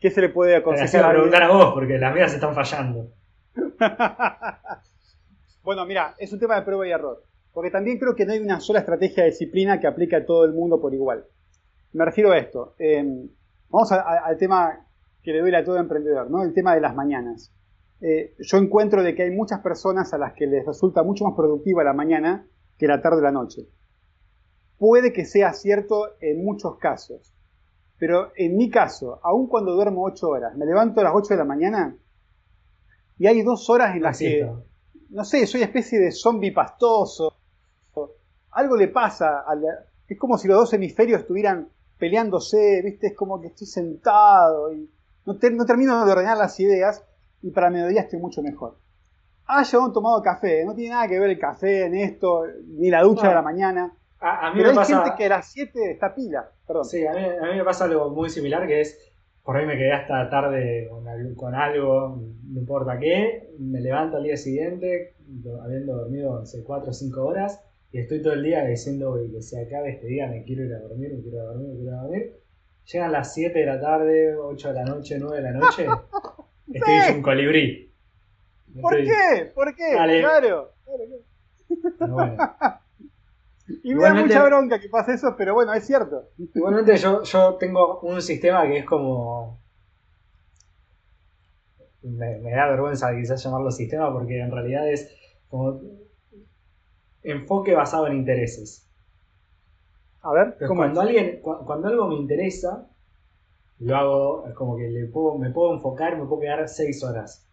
[0.00, 1.04] ¿Qué se le puede aconsejar?
[1.04, 3.12] a preguntar a vos, porque las mías están fallando.
[5.62, 7.22] bueno, mira, es un tema de prueba y error.
[7.54, 10.44] Porque también creo que no hay una sola estrategia de disciplina que aplique a todo
[10.44, 11.24] el mundo por igual.
[11.92, 12.74] Me refiero a esto.
[12.78, 13.28] Em,
[13.70, 14.86] vamos al tema
[15.22, 16.42] que le duele a todo emprendedor, ¿no?
[16.42, 17.52] El tema de las mañanas.
[18.00, 21.34] Eh, yo encuentro de que hay muchas personas a las que les resulta mucho más
[21.34, 22.46] productiva la mañana
[22.76, 23.68] que la tarde o la noche.
[24.76, 27.32] Puede que sea cierto en muchos casos,
[27.98, 31.38] pero en mi caso, aun cuando duermo 8 horas, me levanto a las 8 de
[31.38, 31.96] la mañana
[33.16, 34.50] y hay dos horas en las que,
[35.10, 37.33] no sé, soy especie de zombie pastoso.
[38.54, 39.44] Algo le pasa,
[40.08, 43.08] es como si los dos hemisferios estuvieran peleándose, ¿viste?
[43.08, 44.90] Es como que estoy sentado y
[45.26, 47.04] no, no termino de ordenar las ideas
[47.42, 48.76] y para mediodía estoy mucho mejor.
[49.46, 52.90] Ah, yo he tomado café, no tiene nada que ver el café en esto, ni
[52.90, 53.92] la ducha de la mañana.
[54.20, 56.48] A, mí Pero hay gente que a las 7 está pila.
[56.66, 56.84] Perdón.
[56.86, 60.30] Sí, a mí, me pasa algo muy similar que es, por ahí me quedé hasta
[60.30, 60.88] tarde
[61.36, 65.14] con, algo, no importa qué, me levanto al día siguiente,
[65.62, 67.62] habiendo dormido, no sé, 4 o 5 horas,
[67.94, 70.80] y estoy todo el día diciendo que se acabe este día, me quiero ir a
[70.80, 72.36] dormir, me quiero ir a dormir, me quiero ir a dormir.
[72.86, 75.86] Llegan las 7 de la tarde, 8 de la noche, 9 de la noche,
[76.72, 77.94] estoy hecho un colibrí.
[78.80, 79.52] ¿Por qué?
[79.54, 79.92] ¿Por qué?
[79.92, 80.72] Claro.
[82.00, 82.36] Bueno.
[83.84, 86.30] Y me da mucha bronca que pase eso, pero bueno, es cierto.
[86.52, 89.62] Igualmente yo, yo tengo un sistema que es como...
[92.02, 95.16] Me, da vergüenza quizás llamarlo sistema porque en realidad es
[95.48, 95.80] como
[97.24, 98.88] enfoque basado en intereses.
[100.22, 102.88] A ver, cuando, alguien, cuando algo me interesa,
[103.80, 107.46] lo hago, es como que le puedo, me puedo enfocar, me puedo quedar seis horas.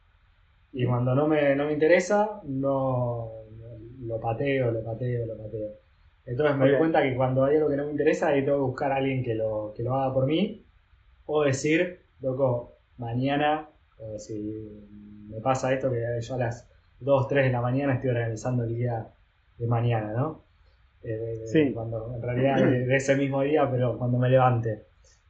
[0.72, 3.32] Y cuando no me, no me interesa, no
[4.02, 5.72] lo pateo, lo pateo, lo pateo.
[6.26, 8.64] Entonces me doy cuenta que cuando hay algo que no me interesa, ahí tengo que
[8.64, 10.66] buscar a alguien que lo, que lo haga por mí.
[11.26, 14.88] O decir, loco, mañana, o si
[15.30, 16.70] me pasa esto, que yo a las
[17.00, 19.12] 2, 3 de la mañana estoy organizando el día
[19.62, 20.44] de mañana, ¿no?
[21.04, 21.72] Eh, sí.
[21.74, 24.84] Cuando, en realidad de, ese mismo día, pero cuando me levante.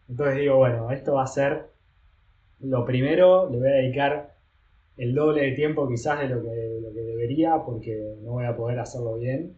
[0.09, 1.67] Entonces digo, bueno, esto va a ser
[2.61, 4.36] lo primero, le voy a dedicar
[4.97, 8.55] el doble de tiempo quizás de lo que, lo que debería porque no voy a
[8.55, 9.57] poder hacerlo bien.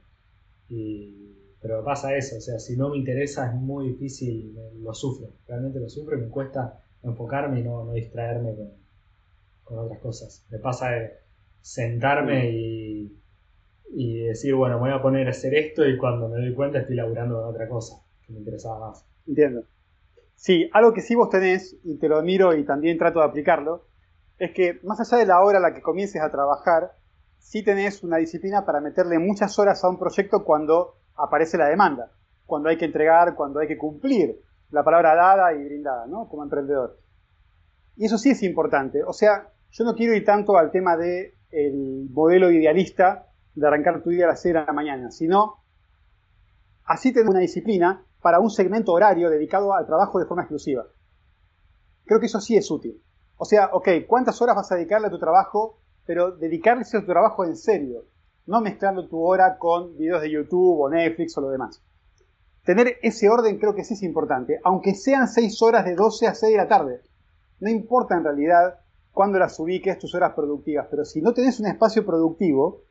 [1.61, 5.79] pero pasa eso, o sea, si no me interesa es muy difícil, lo sufro, realmente
[5.79, 8.55] lo sufro y me cuesta enfocarme y no, distraerme
[9.63, 10.45] con, otras cosas.
[10.49, 11.11] Me pasa de
[11.61, 13.22] sentarme y,
[13.95, 16.79] y decir, bueno, me voy a poner a hacer esto y cuando me doy cuenta
[16.79, 19.05] estoy laburando con otra cosa que me interesaba más.
[19.27, 19.63] Entiendo.
[20.35, 23.85] Sí, algo que sí vos tenés, y te lo admiro y también trato de aplicarlo,
[24.39, 26.91] es que más allá de la hora a la que comiences a trabajar,
[27.37, 32.11] sí tenés una disciplina para meterle muchas horas a un proyecto cuando aparece la demanda,
[32.45, 34.41] cuando hay que entregar, cuando hay que cumplir
[34.71, 36.27] la palabra dada y brindada, ¿no?
[36.27, 36.99] Como emprendedor.
[37.95, 39.03] Y eso sí es importante.
[39.03, 44.01] O sea, yo no quiero ir tanto al tema del el modelo idealista de arrancar
[44.01, 45.63] tu día a las 6 de la mañana, sino
[46.85, 50.85] así tener una disciplina para un segmento horario dedicado al trabajo de forma exclusiva.
[52.05, 53.01] Creo que eso sí es útil.
[53.37, 55.79] O sea, ok, ¿cuántas horas vas a dedicarle a tu trabajo?
[56.05, 58.05] Pero dedicarle a tu trabajo en serio,
[58.45, 61.81] no mezclando tu hora con videos de YouTube o Netflix o lo demás.
[62.65, 66.35] Tener ese orden creo que sí es importante, aunque sean 6 horas de 12 a
[66.35, 67.01] 6 de la tarde.
[67.59, 68.79] No importa en realidad
[69.11, 72.81] cuándo las ubiques tus horas productivas, pero si no tenés un espacio productivo,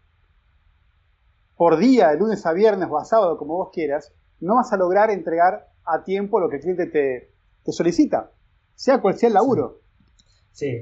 [1.62, 4.76] por día, de lunes a viernes o a sábado, como vos quieras, no vas a
[4.76, 7.30] lograr entregar a tiempo lo que el cliente te,
[7.70, 8.32] solicita,
[8.74, 9.78] sea cual sea el laburo.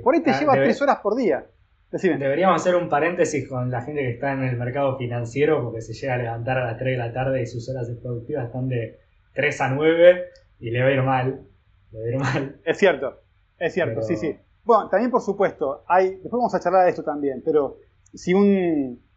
[0.02, 1.44] Por ahí te ah, lleva tres horas por día.
[1.90, 5.92] Deberíamos hacer un paréntesis con la gente que está en el mercado financiero porque se
[5.92, 9.00] llega a levantar a las 3 de la tarde y sus horas productivas están de
[9.34, 10.24] 3 a 9
[10.60, 11.46] y le va a ir mal.
[11.92, 12.60] Le va a ir mal.
[12.64, 13.20] Es cierto,
[13.58, 14.34] es cierto, sí, sí.
[14.64, 17.76] Bueno, también por supuesto, hay, después vamos a charlar de esto también, pero
[18.14, 19.09] si un,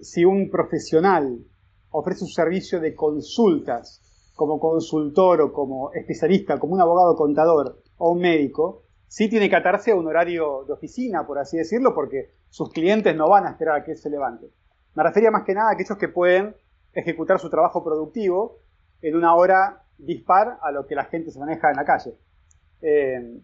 [0.00, 1.38] si un profesional
[1.90, 4.02] ofrece un servicio de consultas
[4.34, 9.56] como consultor o como especialista, como un abogado contador o un médico, sí tiene que
[9.56, 13.50] atarse a un horario de oficina, por así decirlo, porque sus clientes no van a
[13.50, 14.48] esperar a que él se levante.
[14.94, 16.54] Me refería más que nada a aquellos que pueden
[16.92, 18.58] ejecutar su trabajo productivo
[19.02, 22.14] en una hora dispar a lo que la gente se maneja en la calle.
[22.80, 23.40] Eh,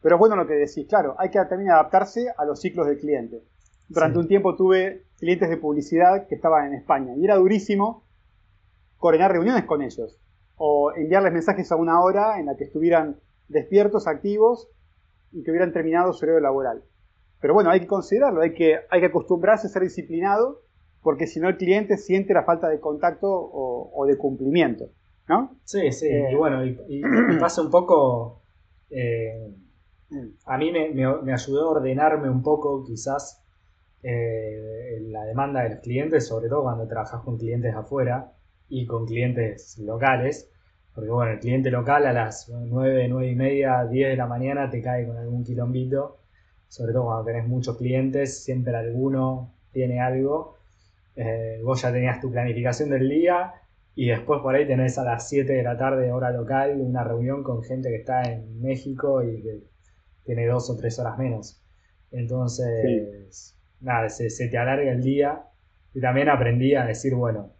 [0.00, 2.98] pero es bueno lo que decís, claro, hay que también adaptarse a los ciclos del
[2.98, 3.42] cliente.
[3.90, 8.04] Durante un tiempo tuve clientes de publicidad que estaban en España y era durísimo
[8.98, 10.18] coordinar reuniones con ellos
[10.56, 13.16] o enviarles mensajes a una hora en la que estuvieran
[13.48, 14.68] despiertos, activos
[15.32, 16.84] y que hubieran terminado su horario laboral.
[17.40, 20.60] Pero bueno, hay que considerarlo, hay que, hay que acostumbrarse a ser disciplinado,
[21.02, 24.86] porque si no el cliente siente la falta de contacto o, de cumplimiento,
[25.28, 25.56] ¿no?
[25.64, 27.02] Sí, sí, y eh, bueno, y,
[27.40, 28.42] pasa un poco,
[28.90, 29.52] eh,
[30.44, 33.42] a mí me, ayudó a ordenarme un poco quizás
[34.02, 38.32] eh, la demanda de los clientes, sobre todo cuando trabajas con clientes afuera
[38.68, 40.50] y con clientes locales.
[40.94, 44.70] Porque bueno, el cliente local a las 9, 9 y media, 10 de la mañana
[44.70, 46.18] te cae con algún quilombito.
[46.68, 50.56] Sobre todo cuando tenés muchos clientes, siempre alguno tiene algo.
[51.16, 53.54] Eh, vos ya tenías tu planificación del día
[53.94, 57.42] y después por ahí tenés a las 7 de la tarde, hora local, una reunión
[57.42, 59.60] con gente que está en México y que
[60.24, 61.60] tiene dos o tres horas menos.
[62.12, 65.42] Entonces, nada, se, te alarga el día.
[65.94, 67.52] Y también aprendí a decir, bueno,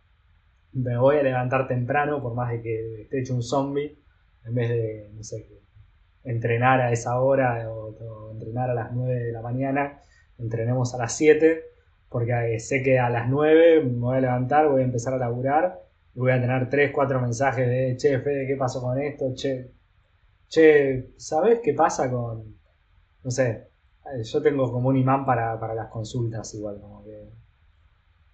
[0.73, 3.99] me voy a levantar temprano, por más de que esté hecho un zombie,
[4.45, 5.49] en vez de, no sé,
[6.25, 10.01] entrenar a esa hora o, entrenar a las 9 de la mañana,
[10.39, 11.63] entrenemos a las 7,
[12.09, 15.81] porque sé que a las 9 me voy a levantar, voy a empezar a laburar
[16.15, 19.33] y voy a tener 3, 4 mensajes de, che, Fede, ¿qué pasó con esto?
[19.35, 19.73] Che,
[20.49, 22.57] che, ¿sabes qué pasa con,
[23.25, 23.70] no sé,
[24.23, 27.29] yo tengo como un imán para, las consultas igual, como que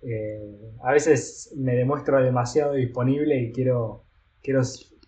[0.03, 4.05] eh, a veces me demuestro demasiado disponible y quiero,
[4.43, 4.63] quiero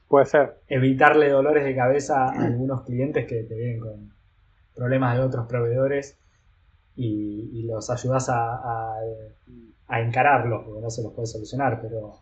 [0.08, 0.60] Puede ser.
[0.68, 4.12] evitarle dolores de cabeza a algunos clientes que te vienen con
[4.74, 6.18] problemas de otros proveedores
[6.96, 8.96] y, los ayudas a,
[9.86, 12.20] a, encararlos, porque no se los puede solucionar, pero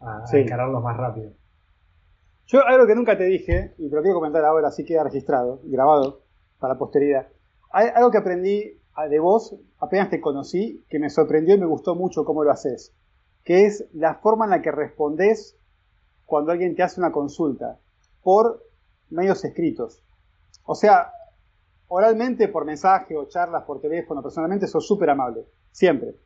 [0.00, 1.32] a, encararlos más rápido.
[2.46, 5.60] Yo algo que nunca te dije, y te lo quiero comentar ahora, así queda registrado,
[5.64, 6.22] grabado
[6.60, 7.26] para posteridad.
[7.76, 12.24] Algo que aprendí de vos apenas te conocí, que me sorprendió y me gustó mucho
[12.24, 12.94] cómo lo haces,
[13.44, 15.58] que es la forma en la que respondes
[16.24, 17.78] cuando alguien te hace una consulta,
[18.22, 18.64] por
[19.10, 20.02] medios escritos.
[20.64, 21.12] O sea,
[21.88, 26.16] oralmente, por mensaje o charlas por teléfono, personalmente, sos súper amable, siempre.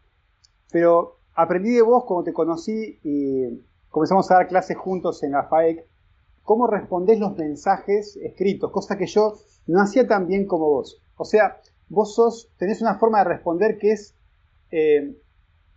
[0.71, 5.49] Pero aprendí de vos cuando te conocí y comenzamos a dar clases juntos en la
[5.49, 5.85] FAEC,
[6.45, 9.35] cómo respondés los mensajes escritos, cosa que yo
[9.67, 11.03] no hacía tan bien como vos.
[11.21, 11.61] O sea,
[11.91, 14.17] vos sos, tenés una forma de responder que es,
[14.71, 15.21] eh,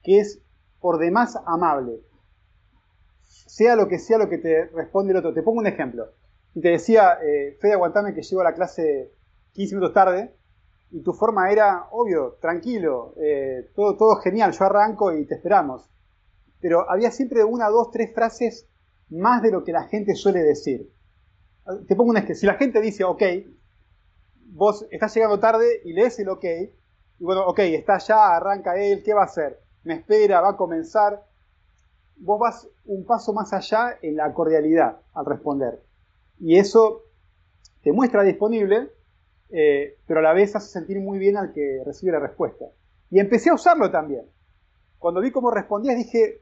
[0.02, 0.42] que es
[0.80, 2.00] por demás amable.
[3.20, 5.34] Sea lo que sea lo que te responde el otro.
[5.34, 6.06] Te pongo un ejemplo.
[6.54, 9.12] Te decía, eh, Fede, aguantame que llego a la clase
[9.52, 10.34] 15 minutos tarde,
[10.92, 15.90] y tu forma era, obvio, tranquilo, eh, todo, todo genial, yo arranco y te esperamos.
[16.62, 18.70] Pero había siempre una, dos, tres frases
[19.10, 20.90] más de lo que la gente suele decir.
[21.86, 23.24] Te pongo un ejemplo, si la gente dice, ok,
[24.48, 26.46] vos estás llegando tarde y lees el ok,
[27.20, 29.60] y bueno, ok, está ya, arranca él, ¿qué va a hacer?
[29.84, 31.26] Me espera, va a comenzar.
[32.18, 35.82] Vos vas un paso más allá en la cordialidad al responder.
[36.40, 37.04] Y eso
[37.82, 38.92] te muestra disponible,
[39.50, 42.66] eh, pero a la vez hace sentir muy bien al que recibe la respuesta.
[43.10, 44.26] Y empecé a usarlo también.
[44.98, 46.42] Cuando vi cómo respondías dije,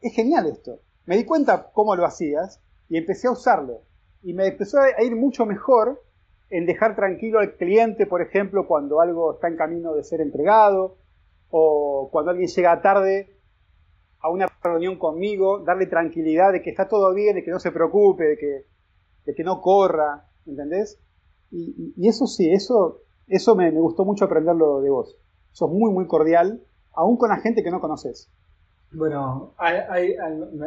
[0.00, 0.80] es genial esto.
[1.06, 3.82] Me di cuenta cómo lo hacías y empecé a usarlo.
[4.22, 6.02] Y me empezó a ir mucho mejor
[6.50, 10.98] en dejar tranquilo al cliente, por ejemplo, cuando algo está en camino de ser entregado,
[11.48, 13.36] o cuando alguien llega tarde
[14.20, 17.72] a una reunión conmigo, darle tranquilidad de que está todo bien, de que no se
[17.72, 18.66] preocupe, de que,
[19.24, 21.00] de que no corra, ¿entendés?
[21.50, 25.18] Y, eso sí, eso, eso me, gustó mucho aprenderlo de vos.
[25.52, 28.30] Sos muy, muy cordial, aún con la gente que no conoces.
[28.92, 29.54] Bueno,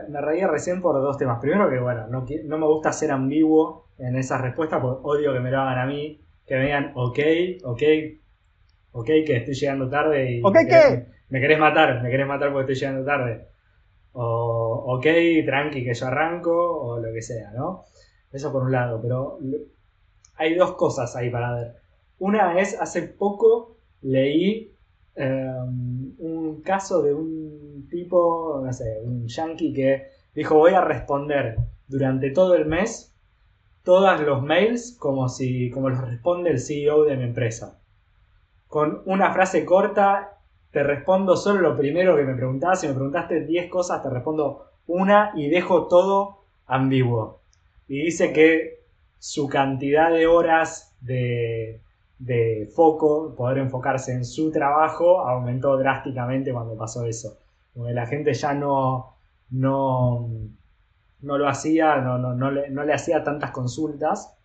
[0.09, 1.39] me reía recién por dos temas.
[1.41, 5.39] Primero que, bueno, no, no, me gusta ser ambiguo en esas respuestas porque odio que
[5.39, 7.19] me lo hagan a mí, que me digan, ok,
[7.65, 7.81] ok,
[8.93, 11.05] ok, que estoy llegando tarde y ¿Ok me, qué?
[11.29, 13.47] me querés matar, me querés matar porque estoy llegando tarde.
[14.13, 15.05] O, ok,
[15.45, 16.51] tranqui, que yo arranco,
[16.81, 17.83] o lo que sea, ¿no?
[18.31, 19.39] Eso por un lado, pero
[20.35, 21.75] hay dos cosas ahí para ver.
[22.19, 24.71] Una es, hace poco leí
[25.15, 27.42] em, un caso de un
[27.93, 33.13] tipo, no sé, un yankee que dijo voy a responder durante todo el mes
[33.83, 37.79] todos los mails como si como los responde el CEO de mi empresa.
[38.67, 40.39] Con una frase corta
[40.71, 42.81] te respondo solo lo primero que me preguntabas.
[42.81, 47.41] Si me preguntaste 10 cosas, te respondo una y dejo todo ambiguo.
[47.87, 48.79] Y dice que
[49.19, 51.79] su cantidad de horas de,
[52.73, 57.37] foco, poder enfocarse en su trabajo, aumentó drásticamente cuando pasó eso.
[57.75, 59.17] La gente ya no,
[59.49, 60.29] no,
[61.21, 64.35] no lo hacía, no, no, le, hacía tantas consultas.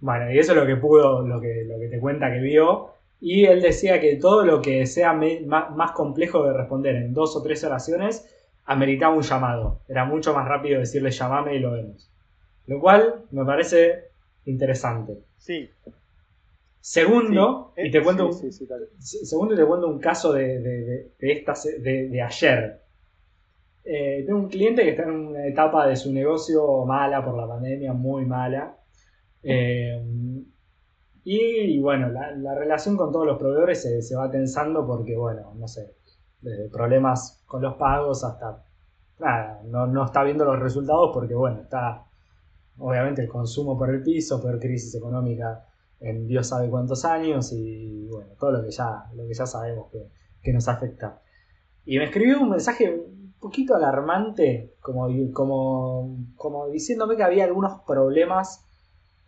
[0.00, 2.90] Bueno, y eso es lo que pudo, lo que, lo que te cuenta que vio.
[3.20, 7.34] Y él decía que todo lo que sea más, más, complejo de responder en dos
[7.36, 8.28] o tres oraciones
[8.64, 9.80] ameritaba un llamado.
[9.88, 12.10] Era mucho más rápido decirle llamame y lo vemos.
[12.66, 14.10] Lo cual me parece
[14.44, 15.18] interesante.
[15.38, 15.70] Sí.
[16.80, 18.30] Segundo, y te cuento,
[18.98, 22.82] segundo te cuento un caso de, de, de, de ayer.
[23.84, 27.46] Eh, tengo un cliente que está en una etapa de su negocio mala por la
[27.46, 28.76] pandemia, muy mala.
[29.42, 30.00] Eh,
[31.24, 35.94] Y, bueno, la, relación con todos los proveedores se, va tensando porque, bueno, no sé,
[36.40, 38.64] desde problemas con los pagos hasta
[39.18, 42.02] nada, no, no está viendo los resultados porque, bueno, está
[42.78, 45.66] obviamente el consumo por el piso, peor crisis económica
[46.00, 49.90] en Dios sabe cuántos años y bueno, todo lo que ya, lo que ya sabemos
[49.90, 51.20] que, nos afecta.
[51.84, 57.82] Y me escribió un mensaje un poquito alarmante, como, como, como diciéndome que había algunos
[57.86, 58.64] problemas,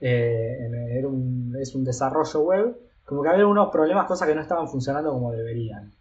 [0.01, 4.69] eh, en, es un desarrollo web, como que había algunos problemas, cosas que no estaban
[4.69, 5.93] funcionando como deberían.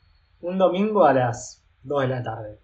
[0.41, 2.59] Un domingo a las 2 de la tarde.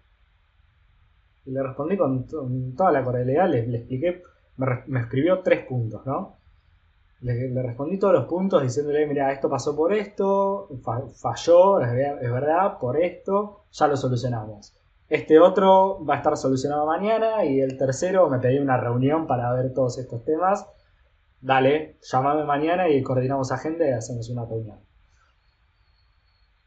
[1.44, 2.26] Y le respondí con,
[2.74, 4.22] toda la cordialidad, le, le expliqué,
[4.56, 6.36] me, me escribió tres puntos, ¿no?
[7.20, 10.68] Le, respondí todos los puntos diciéndole, mira, esto pasó por esto,
[11.14, 14.74] falló, es verdad, por esto, ya lo solucionamos.
[15.08, 19.52] Este otro va a estar solucionado mañana y el tercero me pedí una reunión para
[19.52, 20.66] ver todos estos temas.
[21.40, 24.78] Dale, llámame mañana y coordinamos agenda y hacemos una reunión.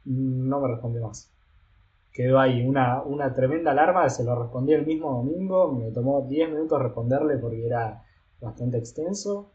[0.06, 1.32] No me respondió más.
[2.12, 6.50] Quedó ahí una, una tremenda alarma, se lo respondí el mismo domingo, me tomó 10
[6.50, 8.04] minutos responderle porque era
[8.42, 9.52] bastante extenso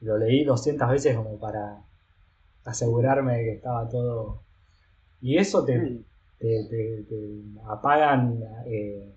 [0.00, 1.84] lo leí 200 veces como para
[2.64, 4.42] asegurarme de que estaba todo.
[5.20, 6.04] Y eso te, mm.
[6.38, 8.40] te, apagan.
[8.66, 9.14] Eh,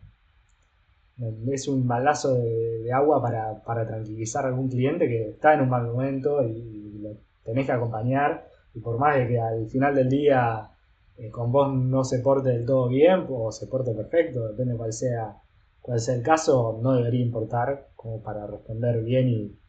[1.52, 5.70] es un balazo de, agua para, para, tranquilizar a algún cliente que está en un
[5.70, 8.48] mal momento y, lo tenés que acompañar.
[8.74, 10.72] Y por más de que al final del día
[11.18, 14.94] eh, con vos no se porte del todo bien o se porte perfecto, depende cuál
[14.94, 15.38] sea,
[15.82, 19.61] cuál sea el caso, no debería importar como para responder bien y,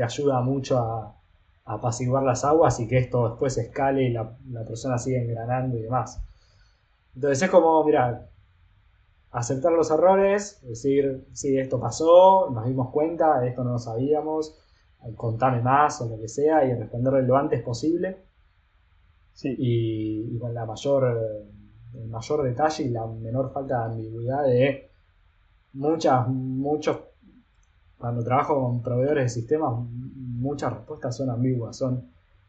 [0.00, 1.14] te ayuda mucho a,
[1.66, 4.34] apaciguar las aguas y que esto después escale y la,
[4.66, 6.22] persona siga engranando y demás.
[7.14, 8.26] Entonces es como, mira,
[9.30, 14.58] aceptar los errores, decir, sí, esto pasó, nos dimos cuenta, de esto no lo sabíamos,
[15.16, 18.22] contame más o lo que sea y responderle lo antes posible.
[19.42, 21.44] Y, con la mayor,
[21.92, 24.90] el mayor detalle y la menor falta de ambigüedad de
[25.74, 27.09] muchas, muchos
[28.00, 31.76] cuando trabajo con proveedores de sistemas, muchas respuestas son ambiguas.
[31.76, 32.02] Son,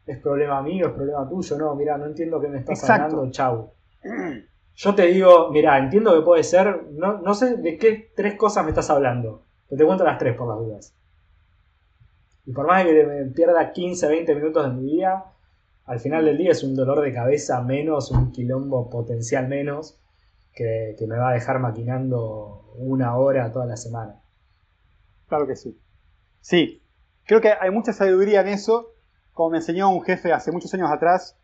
[0.06, 1.58] es problema mío, es problema tuyo.
[1.58, 3.70] No, mira, no entiendo qué me estás hablando, chau.
[4.74, 8.64] Yo te digo, mira, entiendo que puede ser, no, no sé de qué tres cosas
[8.64, 9.42] me estás hablando.
[9.68, 10.94] Pero te cuento las tres por las dudas.
[12.46, 15.22] Y por más que me pierda 15, 20 minutos de mi día,
[15.84, 19.98] al final del día es un dolor de cabeza menos, un quilombo potencial menos,
[20.54, 24.21] que, que me va a dejar maquinando una hora toda la semana.
[25.32, 25.80] Claro que sí.
[26.42, 26.82] Sí,
[27.24, 28.92] creo que hay mucha sabiduría en eso.
[29.32, 31.38] Como me enseñó un jefe hace muchos años atrás,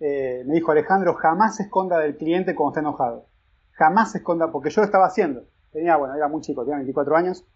[0.00, 3.26] eh, me dijo Alejandro, jamás se esconda del cliente cuando está enojado.
[3.70, 5.44] Jamás se esconda, porque yo lo estaba haciendo.
[5.70, 7.46] Tenía, bueno, era muy chico, tenía 24 años,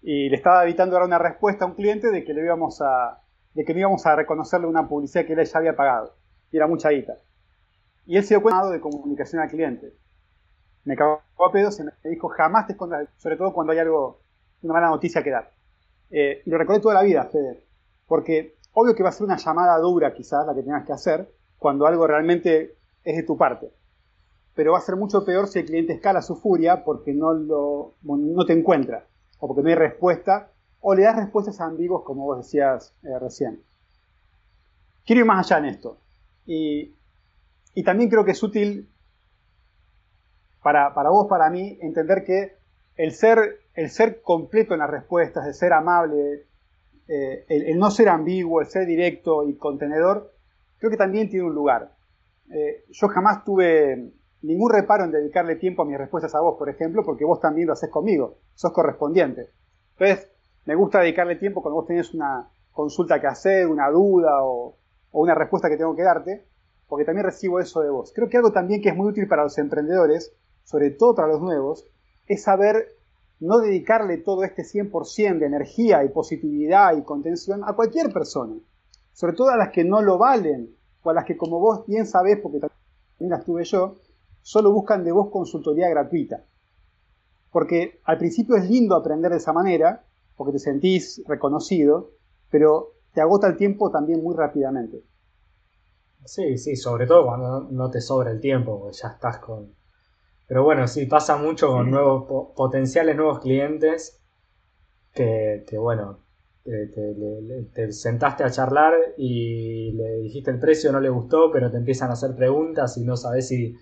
[0.00, 3.20] y le estaba evitando dar una respuesta a un cliente de que le íbamos a,
[3.52, 6.16] de que no íbamos a reconocerle una publicidad que él ya había pagado.
[6.50, 7.18] Y era mucha guita.
[8.06, 9.92] Y él se dio cuenta de comunicación al cliente.
[10.84, 14.23] Me cagó a pedos y me dijo, jamás te escondas, sobre todo cuando hay algo
[14.64, 15.52] una mala noticia que dar.
[16.10, 17.64] Eh, y lo recordé toda la vida, Fede,
[18.06, 21.30] porque obvio que va a ser una llamada dura quizás la que tengas que hacer
[21.58, 23.70] cuando algo realmente es de tu parte.
[24.54, 27.94] Pero va a ser mucho peor si el cliente escala su furia porque no, lo,
[28.02, 29.06] no te encuentra,
[29.38, 30.50] o porque no hay respuesta,
[30.80, 33.62] o le das respuestas ambiguas como vos decías eh, recién.
[35.04, 35.98] Quiero ir más allá en esto.
[36.46, 36.94] Y,
[37.74, 38.88] y también creo que es útil
[40.62, 42.56] para, para vos, para mí, entender que
[42.96, 46.46] el ser, el ser completo en las respuestas, el ser amable,
[47.08, 50.32] eh, el, no ser ambiguo, el ser directo y contenedor,
[50.78, 51.92] creo que también tiene un lugar.
[52.50, 54.12] Eh, yo jamás tuve
[54.42, 57.66] ningún reparo en dedicarle tiempo a mis respuestas a vos, por ejemplo, porque vos también
[57.66, 59.50] lo haces conmigo, sos correspondiente.
[59.98, 60.30] Entonces,
[60.66, 64.76] me gusta dedicarle tiempo cuando vos tenés una consulta que hacer, una duda o,
[65.10, 66.46] o una respuesta que tengo que darte,
[66.88, 68.12] porque también recibo eso de vos.
[68.14, 71.40] Creo que algo también que es muy útil para los emprendedores, sobre todo para los
[71.40, 71.86] nuevos,
[72.26, 72.93] es saber
[73.40, 78.54] no dedicarle todo este 100% de energía y positividad y contención a cualquier persona,
[79.12, 82.06] sobre todo a las que no lo valen o a las que como vos bien
[82.06, 83.96] sabés, porque también las tuve yo,
[84.42, 86.44] solo buscan de vos consultoría gratuita.
[87.50, 90.04] Porque al principio es lindo aprender de esa manera,
[90.36, 92.10] porque te sentís reconocido,
[92.50, 95.02] pero te agota el tiempo también muy rápidamente.
[96.24, 99.74] Sí, sí, sobre todo cuando no te sobra el tiempo, porque ya estás con,
[100.46, 104.20] pero bueno, sí, pasa mucho con nuevos potenciales nuevos clientes
[105.12, 106.18] que, bueno,
[106.64, 112.10] te, sentaste a charlar y le dijiste el precio, no le gustó, pero te empiezan
[112.10, 113.76] a hacer preguntas y no sabes si,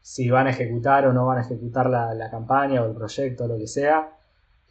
[0.00, 3.48] si van a ejecutar o no van a ejecutar la, campaña o el proyecto o
[3.48, 4.12] lo que sea.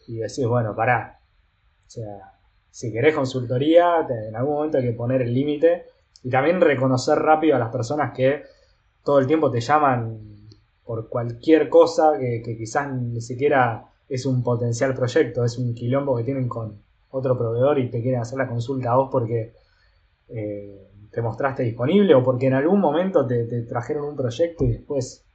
[0.08, 1.20] Y decís, bueno, pará.
[1.88, 2.34] O sea,
[2.72, 5.88] si querés consultoría, en algún momento hay que poner el límite
[6.24, 8.44] y también reconocer rápido a las personas que
[9.04, 10.35] todo el tiempo te llaman
[10.86, 16.24] por cualquier cosa que, quizás ni siquiera es un potencial proyecto, es un quilombo que
[16.24, 19.54] tienen con otro proveedor y te quieren hacer la consulta a vos porque
[20.30, 25.26] eh, te mostraste disponible o porque en algún momento te, trajeron un proyecto y después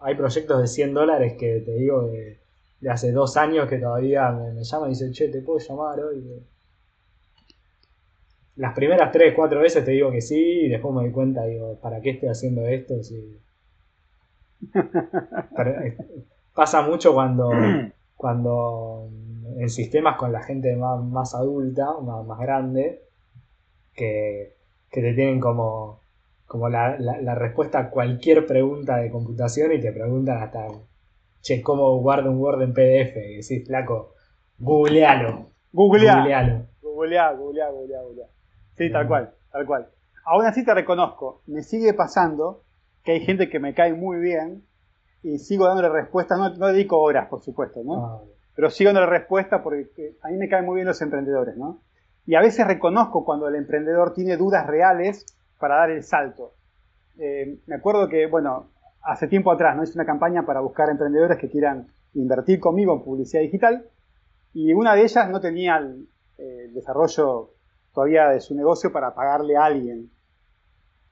[0.00, 2.42] hay proyectos de 100 dólares que te digo de
[2.82, 6.44] de hace dos años que todavía me, llama y dice, che, ¿te puedo llamar hoy?
[8.56, 11.78] Las primeras tres, cuatro veces te digo que sí y después me doy cuenta, digo,
[11.80, 12.96] ¿para qué estoy haciendo esto?
[16.54, 17.50] Pasa mucho cuando,
[18.16, 19.08] cuando
[19.58, 23.02] en sistemas con la gente más, adulta, más, grande,
[23.94, 24.54] que,
[24.90, 26.00] te tienen como,
[26.46, 30.66] como la, la respuesta a cualquier pregunta de computación y te preguntan hasta
[31.42, 33.16] che, ¿cómo guardo un Word en PDF?
[33.16, 34.14] Y decís, flaco,
[34.58, 35.50] googlealo.
[35.72, 36.66] Googlealo.
[36.80, 38.28] Googlealo, googlealo, googlealo.
[38.76, 39.88] Sí, tal cual, tal cual.
[40.24, 42.62] Aún así te reconozco, me sigue pasando
[43.04, 44.64] que hay gente que me cae muy bien
[45.22, 48.04] y sigo dándole respuestas, no, dedico horas, por supuesto, ¿no?
[48.04, 48.20] Ah,
[48.54, 51.80] Pero sigo dándole respuestas porque a mí me caen muy bien los emprendedores, ¿no?
[52.26, 55.26] Y a veces reconozco cuando el emprendedor tiene dudas reales
[55.58, 56.54] para dar el salto.
[57.18, 58.70] Eh, me acuerdo que, bueno,
[59.02, 59.82] hace tiempo atrás, ¿no?
[59.82, 63.86] Hice una campaña para buscar emprendedores que quieran invertir conmigo en publicidad digital
[64.54, 66.08] y una de ellas no tenía el,
[66.74, 67.50] desarrollo
[67.94, 70.10] todavía de su negocio para pagarle a alguien.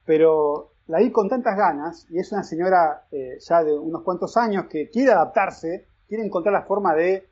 [0.05, 4.35] Pero la vi con tantas ganas y es una señora eh, ya de unos cuantos
[4.35, 7.29] años que quiere adaptarse, quiere encontrar la forma de,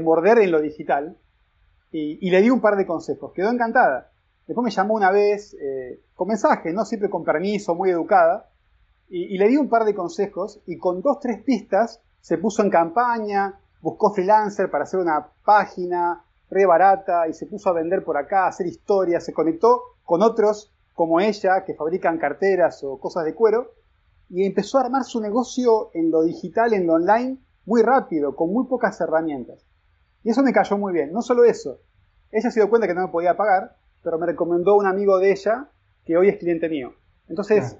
[0.00, 1.16] morder en lo digital
[1.90, 3.32] y, le di un par de consejos.
[3.32, 4.12] Quedó encantada.
[4.46, 8.48] Después me llamó una vez eh, con mensaje, no siempre con permiso, muy educada,
[9.08, 12.70] y, le di un par de consejos y con dos, tres pistas se puso en
[12.70, 18.16] campaña, buscó freelancer para hacer una página re barata y se puso a vender por
[18.16, 23.24] acá, a hacer historias, se conectó con otros como ella que fabrican carteras o cosas
[23.24, 23.70] de cuero
[24.28, 28.52] y empezó a armar su negocio en lo digital, en lo online, muy rápido, con
[28.52, 29.64] muy pocas herramientas.
[30.24, 31.12] Y eso me cayó muy bien.
[31.12, 31.78] No solo eso,
[32.32, 35.30] ella se dio cuenta que no me podía pagar, pero me recomendó un amigo de
[35.30, 35.70] ella
[36.04, 36.94] que hoy es cliente mío.
[37.28, 37.78] Entonces,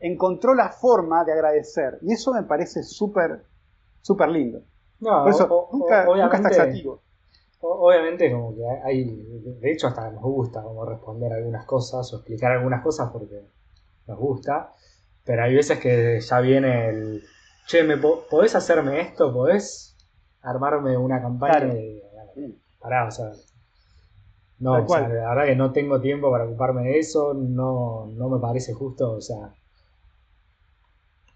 [0.00, 2.00] encontró la forma de agradecer.
[2.02, 3.44] Y eso me parece súper,
[4.00, 4.62] súper lindo.
[4.98, 7.02] No, Por eso, nunca, nunca taxativo.
[7.60, 12.52] Obviamente, como que hay, de hecho, hasta nos gusta como responder algunas cosas o explicar
[12.52, 13.42] algunas cosas porque
[14.06, 14.74] nos gusta,
[15.24, 17.24] pero hay veces que ya viene el,
[17.66, 19.32] che, ¿me ¿podés hacerme esto?
[19.32, 19.96] ¿Podés
[20.42, 21.74] armarme una campaña?
[22.78, 23.32] pará, o sea,
[24.60, 28.28] no, o sea, la verdad que no tengo tiempo para ocuparme de eso, no, no
[28.28, 29.52] me parece justo, o sea,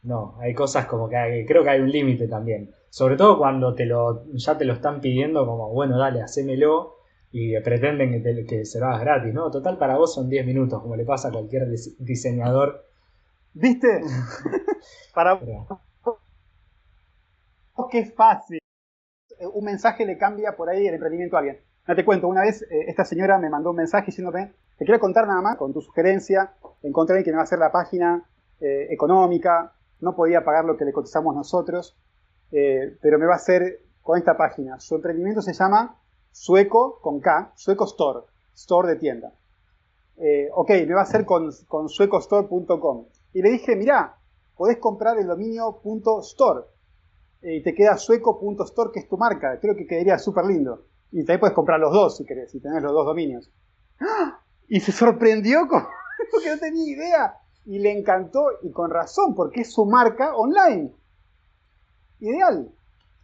[0.02, 2.72] no, hay cosas como que creo que hay un límite también.
[2.92, 6.96] Sobre todo cuando te lo, ya te lo están pidiendo como, bueno, dale, hacémelo
[7.30, 9.50] y pretenden que, que se lo hagas gratis, ¿no?
[9.50, 11.68] Total, para vos son 10 minutos, como le pasa a cualquier
[11.98, 12.84] diseñador.
[13.54, 14.02] ¿Viste?
[15.14, 15.82] para vos
[17.90, 18.58] que es fácil.
[19.54, 21.60] Un mensaje le cambia por ahí el emprendimiento a alguien.
[21.88, 25.00] No te cuento, una vez eh, esta señora me mandó un mensaje diciéndome, te quiero
[25.00, 28.22] contar nada más, con tu sugerencia, encontré que me va a hacer la página
[28.60, 31.96] eh, económica, no podía pagar lo que le cotizamos nosotros,
[32.52, 34.78] eh, pero me va a hacer con esta página.
[34.78, 35.98] Su emprendimiento se llama
[36.30, 38.20] Sueco con K, Sueco Store,
[38.54, 39.32] Store de tienda.
[40.18, 43.06] Eh, ok, me va a hacer con, con suecostore.com.
[43.32, 44.16] Y le dije, mirá,
[44.56, 45.80] podés comprar el dominio
[46.20, 46.66] .store
[47.40, 49.58] eh, y te queda sueco.store, que es tu marca.
[49.60, 50.86] Creo que quedaría súper lindo.
[51.10, 53.50] Y también puedes comprar los dos si querés, si tenés los dos dominios.
[54.00, 54.40] ¡Ah!
[54.68, 55.82] Y se sorprendió con...
[56.30, 60.92] porque no tenía idea y le encantó y con razón porque es su marca online.
[62.22, 62.70] Ideal.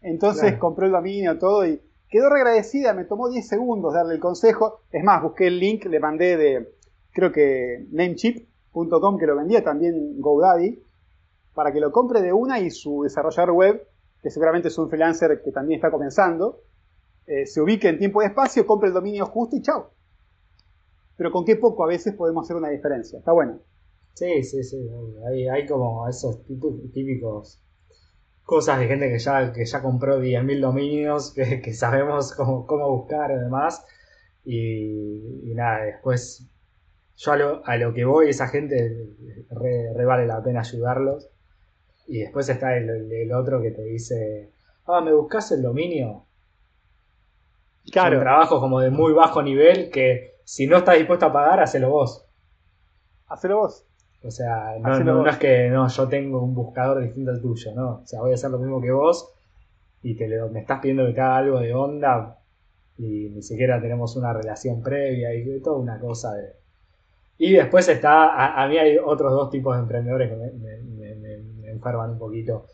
[0.03, 1.81] Entonces compró el dominio, todo y
[2.11, 4.81] quedó agradecida, me tomó 10 segundos darle el consejo.
[4.91, 6.75] Es más, busqué el link, le mandé de,
[7.13, 10.83] creo que namecheap.com que lo vendía también GoDaddy,
[11.55, 13.89] para que lo compre de una y su desarrollador web,
[14.21, 16.63] que seguramente es un freelancer que también está comenzando,
[17.27, 19.93] eh, se ubique en tiempo y espacio, compre el dominio justo y chao.
[21.17, 23.21] Pero con qué poco a veces podemos hacer una diferencia.
[23.21, 23.61] Está bueno.
[24.15, 24.89] Sí, sí, sí.
[25.53, 27.63] Hay, como esos típicos
[28.49, 33.31] cosas de gente que ya, que ya compró 10.000 dominios, que, sabemos cómo, cómo buscar
[33.31, 33.85] además.
[34.43, 36.49] Y, nada, después
[37.19, 37.33] yo
[37.63, 39.11] a lo, que voy, esa gente
[39.51, 41.29] re, vale la pena ayudarlos.
[42.07, 44.49] Y después está el, otro que te dice,
[44.87, 46.25] ah, ¿me buscas el dominio?
[47.93, 48.17] Claro.
[48.17, 51.91] Son trabajos como de muy bajo nivel que si no estás dispuesto a pagar, hacelo
[51.91, 52.25] vos.
[53.27, 53.85] Hacelo vos.
[54.23, 58.01] O sea, no, es que no, yo tengo un buscador distinto al tuyo, ¿no?
[58.03, 59.33] O sea, voy a hacer lo mismo que vos
[60.03, 62.39] y te me estás pidiendo que te haga algo de onda,
[62.99, 66.53] y ni siquiera tenemos una relación previa y toda una cosa de...
[67.39, 72.19] Y después está, a, mí hay otros dos tipos de emprendedores que me, enferman un
[72.19, 72.67] poquito.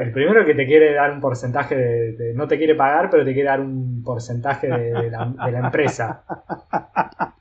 [0.00, 3.32] El primero que te quiere dar un porcentaje de, no te quiere pagar, pero te
[3.32, 6.24] quiere dar un porcentaje de, la, empresa.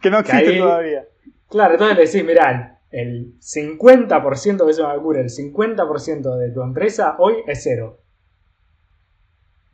[0.00, 1.04] que no existe todavía.
[1.48, 6.62] Claro, entonces le decís, mirá, el 50% de eso me ocurre, el 50% de tu
[6.62, 8.00] empresa hoy es cero.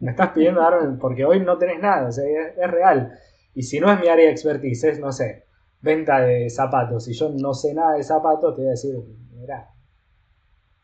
[0.00, 3.18] Me estás pidiendo darme, porque hoy no tenés nada, o sea, es, real.
[3.54, 5.46] Y si no es mi área de expertise, es, no sé,
[5.80, 8.94] venta de zapatos, y yo no sé nada de zapatos, te voy a decir,
[9.32, 9.70] mira,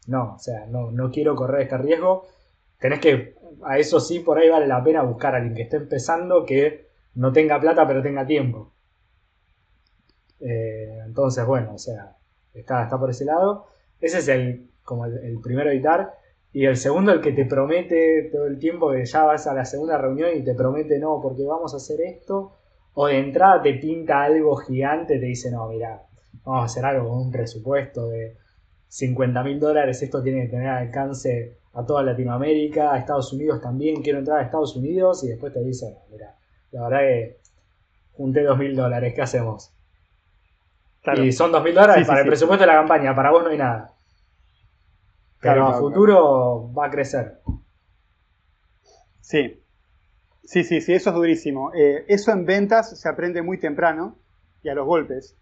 [0.06, 2.26] no, o sea, no, no quiero correr este riesgo.
[2.78, 5.76] Tenés que, a eso sí, por ahí vale la pena buscar a alguien que esté
[5.76, 8.72] empezando, que no tenga plata, pero tenga tiempo.
[10.40, 12.16] Eh, entonces, bueno, o sea,
[12.54, 13.66] está, está por ese lado.
[14.00, 16.14] Ese es el, como el, el primero evitar.
[16.52, 19.64] Y el segundo, el que te promete todo el tiempo que ya vas a la
[19.64, 22.56] segunda reunión y te promete no, porque vamos a hacer esto.
[22.94, 26.02] O de entrada te pinta algo gigante, te dice, no, mira,
[26.44, 28.36] vamos a hacer algo con un presupuesto de
[28.88, 30.02] 50 mil dólares.
[30.02, 34.02] Esto tiene que tener alcance a toda Latinoamérica, a Estados Unidos también.
[34.02, 36.34] Quiero entrar a Estados Unidos y después te dice, mira,
[36.72, 37.38] la verdad que
[38.12, 39.72] junté 2 mil dólares, ¿qué hacemos?
[41.16, 43.58] Y son 2 mil dólares para el presupuesto de la campaña, para vos no hay
[43.58, 43.94] nada.
[45.40, 47.40] Pero a futuro va a crecer.
[49.20, 49.62] Sí.
[50.44, 51.72] Sí, sí, sí, eso es durísimo.
[51.74, 54.18] Eh, eso en ventas se aprende muy temprano
[54.62, 55.36] y a los golpes,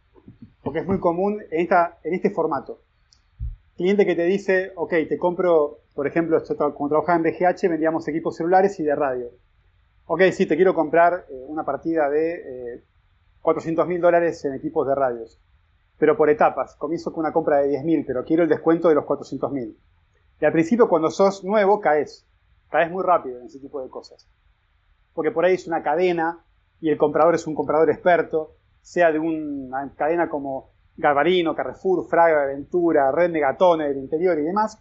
[0.63, 2.83] porque es muy común en, esta, en este formato.
[3.77, 8.37] Cliente que te dice, ok, te compro, por ejemplo, cuando trabajaba en BGH vendíamos equipos
[8.37, 9.31] celulares y de radio.
[10.07, 12.85] Ok, sí, te quiero comprar eh, una partida de eh,
[13.41, 15.41] 400 mil dólares en equipos de radios
[15.99, 16.77] pero por etapas.
[16.77, 19.77] Comienzo con una compra de 10.000, pero quiero el descuento de los 400.000.
[20.41, 22.25] Y al principio, cuando sos nuevo, caes.
[22.71, 24.29] Caes muy rápido en ese tipo de cosas.
[25.13, 26.45] Porque por ahí es una cadena
[26.81, 32.45] y el comprador es un comprador experto, sea de una cadena como Garbarino, Carrefour, Fraga,
[32.45, 34.81] Aventura, Red Megatone, del interior y demás,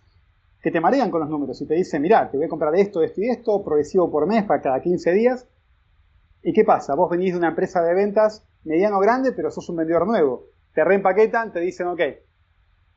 [0.62, 3.02] que te marean con los números y te dicen, mirá, te voy a comprar esto,
[3.02, 5.48] esto y esto, progresivo por mes para cada 15 días.
[6.44, 6.94] ¿Y qué pasa?
[6.94, 10.84] Vos venís de una empresa de ventas mediano grande, pero sos un vendedor nuevo te
[10.84, 12.02] reempaquetan, te dicen, ok,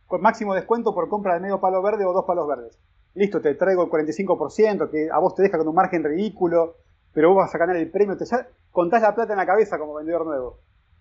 [0.04, 2.78] con máximo descuento por compra de medio palo verde o dos palos verdes.
[3.14, 6.76] Listo, te traigo el 45%, que a vos te deja con un margen ridículo,
[7.14, 9.78] pero vos vas a ganar el premio, te ya contás la plata en la cabeza
[9.78, 10.58] como vendedor nuevo.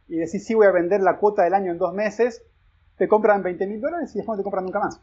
[0.07, 2.45] Y decís, sí, voy a vender la cuota del año en dos meses,
[2.95, 5.01] te compran 20 mil dólares y después no te compran nunca más.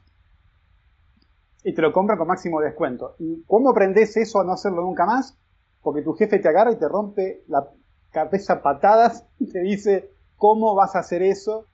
[1.63, 3.17] Y te lo compran con máximo descuento.
[3.19, 5.39] ¿Y cómo aprendes eso a no hacerlo nunca más?
[5.83, 7.69] Porque tu jefe te agarra y te rompe la
[8.13, 11.67] cabeza patadas y te dice, ¿Cómo vas a hacer eso?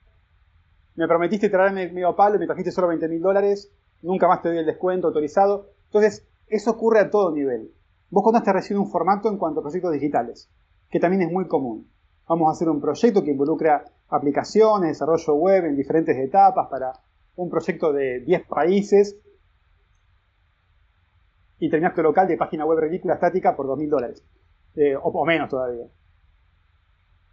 [0.95, 4.59] Me prometiste traerme medio palo, me trajiste solo 20 mil dólares, nunca más te doy
[4.59, 5.69] el descuento autorizado.
[5.85, 7.71] Entonces, eso ocurre a todo nivel.
[8.09, 10.49] Vos contaste recién un formato en cuanto a proyectos digitales,
[10.89, 11.89] que también es muy común.
[12.27, 16.93] Vamos a hacer un proyecto que involucra aplicaciones, desarrollo web en diferentes etapas para
[17.35, 19.17] un proyecto de 10 países
[21.59, 24.23] y terminaste local de página web ridícula estática por 2.000 dólares,
[24.75, 25.87] eh, o menos todavía.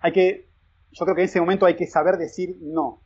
[0.00, 0.49] Hay que
[0.92, 3.02] yo creo que en ese momento hay que saber decir no,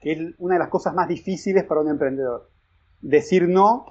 [0.00, 2.50] que es una de las cosas más difíciles para un emprendedor.
[3.00, 3.86] Decir no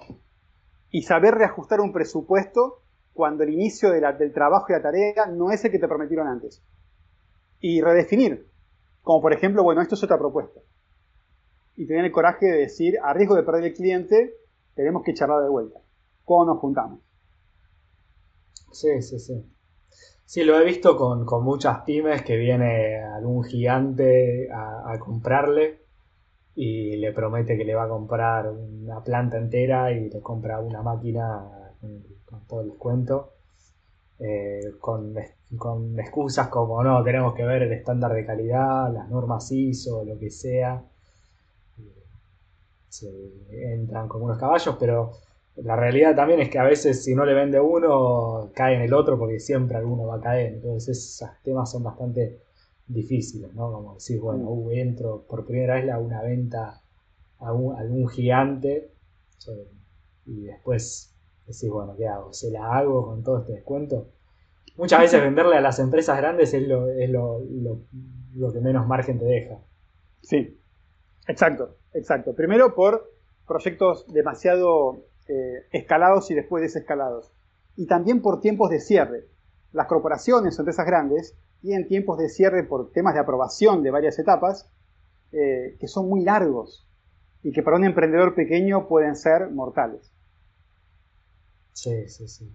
[0.92, 2.84] y saber reajustar un presupuesto
[3.14, 6.64] cuando el inicio del trabajo y la tarea no es el que te prometieron antes.
[7.60, 8.50] Y redefinir,
[9.02, 10.62] como por ejemplo, bueno, esto es otra propuesta.
[11.76, 14.36] Y tener el coraje de decir, a riesgo de perder el cliente,
[14.76, 15.80] tenemos que charlar de vuelta.
[16.24, 17.02] ¿Cómo nos juntamos?
[18.72, 19.59] Sí, sí, sí.
[20.30, 25.80] Sí, lo he visto con, muchas pymes que viene algún gigante a, comprarle
[26.54, 30.84] y le promete que le va a comprar una planta entera y le compra una
[30.84, 31.74] máquina
[32.28, 33.32] con, todo el descuento.
[34.20, 35.16] Eh, con,
[35.58, 40.20] con, excusas como no, tenemos que ver el estándar de calidad, las normas ISO, lo
[40.20, 40.80] que sea.
[42.88, 43.10] Se
[43.50, 45.14] entran como unos caballos, pero
[45.64, 48.94] la realidad también es que a veces si no le vende uno, cae en el
[48.94, 50.54] otro porque siempre alguno va a caer.
[50.54, 52.42] Entonces esos temas son bastante
[52.88, 53.72] difíciles, ¿no?
[53.72, 54.48] Como decir, bueno, mm.
[54.48, 56.82] uh, entro por primera vez a una venta
[57.40, 58.92] a, algún gigante
[60.26, 62.34] y después decís, bueno, ¿qué hago?
[62.34, 64.10] ¿Se la hago con todo este descuento?
[64.78, 67.42] Muchas veces venderle a las empresas grandes es lo, es lo,
[68.36, 69.60] lo que menos margen te deja.
[70.22, 70.60] Sí,
[71.28, 72.36] exacto, exacto.
[72.36, 73.12] Primero por
[73.48, 77.32] proyectos demasiado eh, escalados y después desescalados.
[77.76, 79.28] Y también por tiempos de cierre.
[79.72, 84.18] Las corporaciones o empresas grandes tienen tiempos de cierre por temas de aprobación de varias
[84.18, 84.72] etapas
[85.32, 86.88] eh, que son muy largos
[87.44, 90.12] y que para un emprendedor pequeño pueden ser mortales.
[91.74, 92.52] Sí, sí, sí.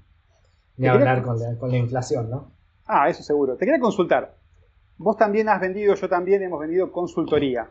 [0.77, 1.39] Ni hablar con
[1.71, 2.51] la, inflación, ¿no?
[2.87, 3.57] Ah, eso seguro.
[3.57, 4.37] Te quería consultar.
[4.97, 7.71] Vos también has vendido, yo también hemos vendido consultoría.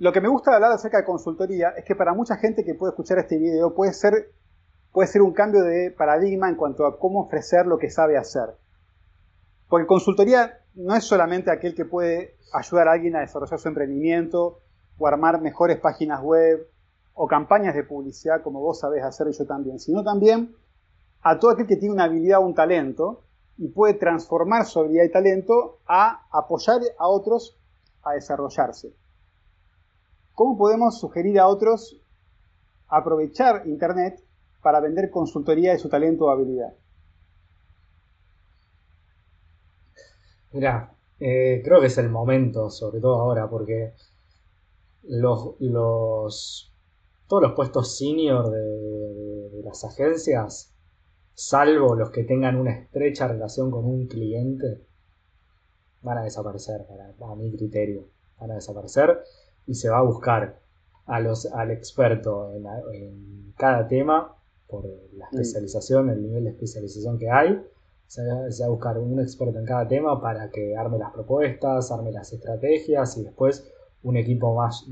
[0.00, 2.92] Lo que me gusta hablar acerca de consultoría es que para mucha gente que puede
[2.92, 4.30] escuchar este video puede ser,
[4.92, 8.54] puede ser un cambio de paradigma en cuanto a cómo ofrecer lo que sabe hacer.
[9.68, 14.60] Porque consultoría no es solamente aquel que puede ayudar a alguien a desarrollar su emprendimiento
[14.98, 16.68] o armar mejores páginas web
[17.14, 20.54] o campañas de publicidad como vos sabés hacer y yo también, sino también
[21.22, 23.24] a todo aquel que tiene una habilidad o un talento
[23.56, 27.58] y puede transformar su habilidad y talento a apoyar a otros
[28.04, 28.94] a desarrollarse.
[30.38, 32.00] ¿Cómo podemos sugerir a otros
[32.86, 34.22] aprovechar Internet
[34.62, 36.74] para vender consultoría de su talento o habilidad?
[40.52, 43.94] Mira, eh, creo que es el momento, sobre todo ahora, porque
[45.02, 46.72] los,
[47.26, 50.72] todos los puestos senior de, las agencias,
[51.34, 54.86] salvo los que tengan una estrecha relación con un cliente,
[56.02, 58.06] van a desaparecer, para, a mi criterio.
[58.38, 59.24] Van a desaparecer
[59.68, 60.58] y se va a buscar
[61.06, 64.34] a los, al experto en, cada tema,
[64.66, 65.40] por la mm.
[65.40, 67.62] especialización, el nivel de especialización que hay.
[68.06, 72.10] Se, va a buscar un experto en cada tema para que arme las propuestas, arme
[72.10, 73.70] las estrategias y después
[74.02, 74.86] un equipo más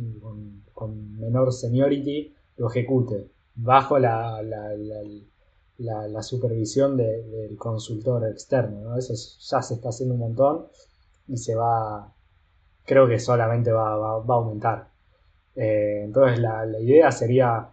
[0.75, 4.43] con, menor seniority lo ejecute bajo la,
[5.79, 8.97] la, supervisión del consultor externo.
[8.99, 10.67] Eso ya se está haciendo un montón
[11.29, 12.13] y se va,
[12.87, 14.89] creo que solamente va, a aumentar.
[15.55, 17.69] Eh, entonces la, idea sería,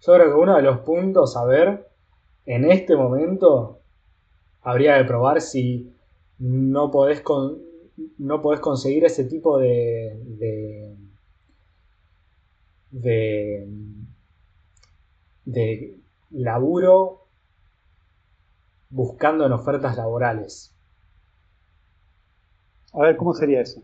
[0.00, 1.88] yo creo que uno de los puntos a ver
[2.46, 3.80] en este momento
[4.62, 5.94] habría que probar si
[6.38, 7.22] no podés
[8.18, 10.18] no podés conseguir ese tipo de,
[12.90, 13.68] de,
[15.44, 15.98] de,
[16.30, 17.26] laburo
[18.88, 20.74] buscando en ofertas laborales.
[22.92, 23.82] A ver, ¿cómo sería eso?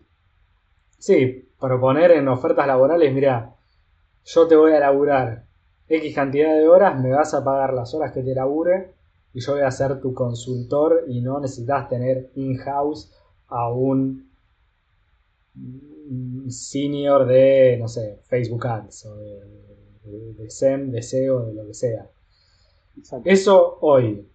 [0.98, 3.54] Sí, proponer en ofertas laborales, mira,
[4.24, 5.44] yo te voy a laburar
[5.88, 8.94] X cantidad de horas, me vas a pagar las horas que te labure
[9.32, 13.12] y yo voy a ser tu consultor y no necesitas tener in-house
[13.48, 14.26] a un
[16.48, 22.08] senior de, no sé, Facebook Ads o de, SEM, de SEO, de lo que sea.
[23.24, 24.28] Eso hoy,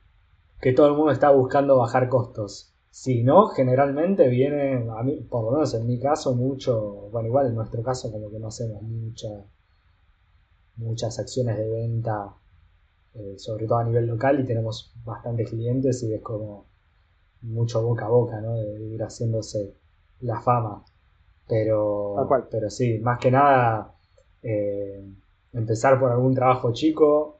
[0.61, 2.70] que todo el mundo está buscando bajar costos.
[2.91, 7.47] Si no, generalmente viene, a mí, por lo menos en mi caso, mucho, bueno, igual
[7.47, 9.29] en nuestro caso como que no hacemos mucha,
[10.75, 12.35] muchas acciones de venta,
[13.13, 16.65] eh, sobre todo a nivel local, y tenemos bastantes clientes y es como
[17.43, 18.55] mucho boca a boca, ¿no?
[18.55, 19.73] De ir haciéndose
[20.19, 20.83] la fama.
[21.47, 23.95] Pero, pero sí, más que nada,
[24.43, 25.01] eh,
[25.53, 27.39] empezar por algún trabajo chico,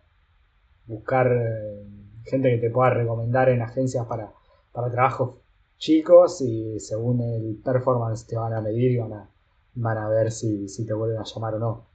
[0.88, 1.86] buscar eh,
[2.24, 4.32] gente que te pueda recomendar en agencias para,
[4.72, 5.41] para trabajos
[5.82, 9.30] chicos y según el performance te van a medir y van a,
[9.74, 11.86] van a ver si, te vuelven a llamar o no.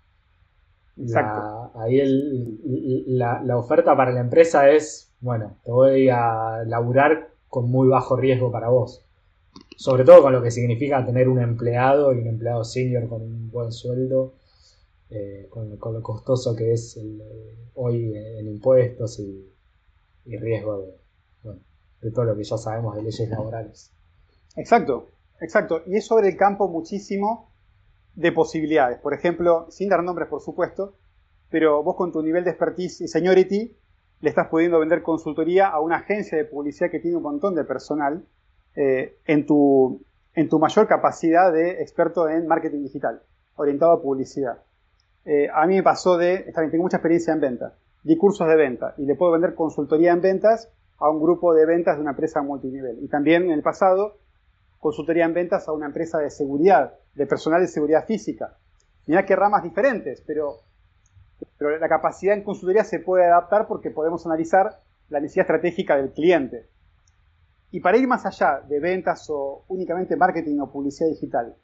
[1.76, 2.02] ahí
[3.06, 8.16] la, la, oferta para la empresa es, bueno, te voy a laburar con muy bajo
[8.16, 9.04] riesgo para vos.
[9.76, 13.50] Sobre todo con lo que significa tener un empleado y un empleado senior con un
[13.52, 14.34] buen sueldo,
[15.10, 19.52] eh, con, lo costoso que es eh, hoy en impuestos y,
[20.24, 21.05] riesgo de,
[22.06, 23.92] de todo lo que ya sabemos de leyes laborales.
[24.54, 25.08] Exacto,
[25.40, 25.82] exacto.
[25.86, 27.50] Y es sobre el campo muchísimo
[28.14, 28.98] de posibilidades.
[29.00, 30.94] Por ejemplo, sin dar nombres, por supuesto,
[31.50, 33.76] pero vos con tu nivel de expertise y seniority
[34.20, 37.64] le estás pudiendo vender consultoría a una agencia de publicidad que tiene un montón de
[37.64, 38.24] personal
[38.76, 40.00] eh, en, tu,
[40.34, 43.20] en tu mayor capacidad de experto en marketing digital,
[43.56, 44.62] orientado a publicidad.
[45.24, 48.54] Eh, a mí me pasó de, está tengo mucha experiencia en venta, di cursos de
[48.54, 52.10] venta y le puedo vender consultoría en ventas a un grupo de ventas de una
[52.10, 52.98] empresa multinivel.
[53.02, 54.18] Y también en el pasado,
[54.78, 58.56] consultoría en ventas a una empresa de seguridad, de personal de seguridad física.
[59.06, 60.60] Mira qué ramas diferentes, pero
[61.58, 66.12] pero la capacidad en consultoría se puede adaptar porque podemos analizar la necesidad estratégica del
[66.12, 66.68] cliente.
[67.70, 71.54] Y para ir más allá de ventas o únicamente marketing o publicidad digital,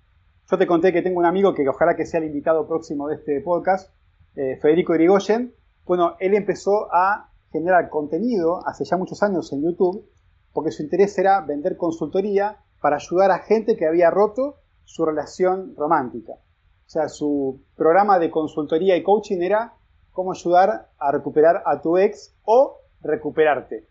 [0.50, 3.16] yo te conté que tengo un amigo que ojalá que sea el invitado próximo de
[3.16, 3.90] este podcast,
[4.34, 5.54] eh, Federico Irigoyen.
[5.84, 10.08] Bueno, él empezó a generar contenido hace ya muchos años en YouTube
[10.52, 15.74] porque su interés era vender consultoría para ayudar a gente que había roto su relación
[15.76, 16.32] romántica.
[16.32, 19.74] O sea, su programa de consultoría y coaching era
[20.12, 23.86] cómo ayudar a recuperar a tu ex o recuperarte.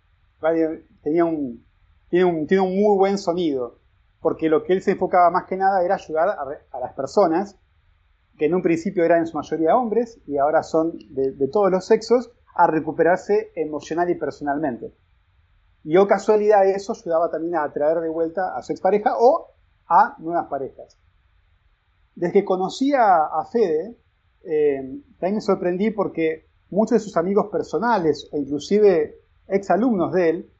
[1.01, 1.66] Tenía un,
[2.09, 3.80] tiene, un, tiene un muy buen sonido,
[4.22, 7.57] porque lo que él se enfocaba más que nada era ayudar a, las personas,
[8.38, 11.86] que en un principio eran en su mayoría hombres y ahora son de, todos los
[11.86, 14.93] sexos, a recuperarse emocional y personalmente.
[15.84, 19.47] Y o casualidad eso ayudaba también a atraer de vuelta a su expareja o
[19.88, 20.97] a nuevas parejas.
[22.16, 23.97] Desde que conocí a, Fede,
[24.43, 29.16] eh, también me sorprendí porque muchos de sus amigos personales o inclusive
[29.47, 30.52] exalumnos de él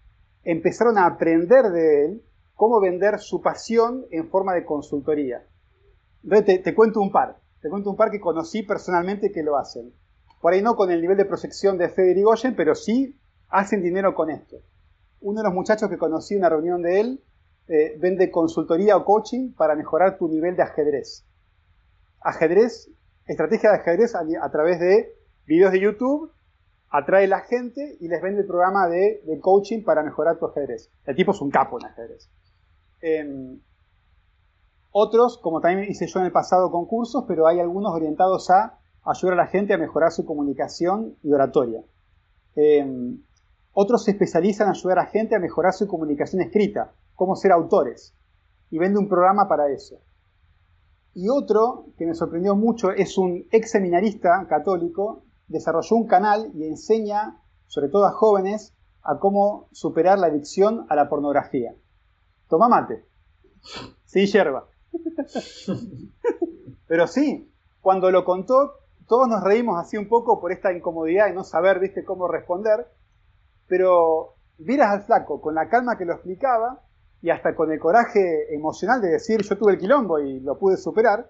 [0.44, 2.24] empezaron a aprender de él
[2.56, 5.46] cómo vender su pasión en forma de consultoría.
[6.28, 9.94] Te, te, cuento un par, te cuento un par que conocí personalmente que lo hacen.
[10.42, 13.16] Por ahí no con el nivel de proyección de Fede Goyen, pero sí
[13.50, 14.58] hacen dinero con esto.
[15.22, 17.24] Uno de los muchachos que conocí en una reunión de él
[17.68, 21.26] eh, vende consultoría o coaching para mejorar tu nivel de ajedrez.
[22.22, 22.90] Ajedrez,
[23.28, 25.16] estrategia de ajedrez a, través de
[25.46, 26.32] videos de YouTube,
[26.90, 30.48] atrae a la gente y les vende el programa de, de coaching para mejorar tu
[30.48, 30.90] ajedrez.
[31.06, 32.30] El tipo es un capo en ajedrez.
[33.00, 33.62] Em,
[34.92, 38.81] otros, como también hice yo en el pasado con cursos, pero hay algunos orientados a
[39.04, 41.82] ayudar a la gente a mejorar su comunicación y oratoria.
[42.56, 43.22] Em,
[43.74, 47.52] otros se especializan en ayudar a la gente a mejorar su comunicación escrita, cómo ser
[47.52, 48.14] autores,
[48.70, 50.00] y vende un programa para eso.
[51.14, 56.66] Y otro que me sorprendió mucho es un ex seminarista católico, desarrolló un canal y
[56.66, 58.74] enseña, sobre todo a jóvenes,
[59.04, 61.76] a cómo superar la adicción a la pornografía.
[62.50, 63.06] Toma mate.
[64.06, 64.68] Sí, yerba.
[66.88, 67.50] Pero sí,
[67.82, 68.81] cuando lo contó,
[69.12, 72.88] todos nos reímos así un poco por esta incomodidad y no saber, viste, cómo responder.
[73.68, 76.82] Pero miras al flaco con la calma que lo explicaba
[77.22, 80.78] y hasta con el coraje emocional de decir yo tuve el quilombo y lo pude
[80.78, 81.30] superar,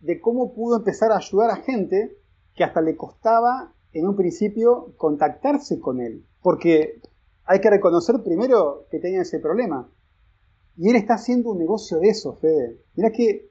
[0.00, 2.16] de cómo pudo empezar a ayudar a gente
[2.54, 6.24] que hasta le costaba en un principio contactarse con él.
[6.40, 7.02] Porque
[7.44, 9.86] hay que reconocer primero que tenía ese problema.
[10.78, 12.80] Y él está haciendo un negocio de eso, Fede.
[12.94, 13.50] Mirá que,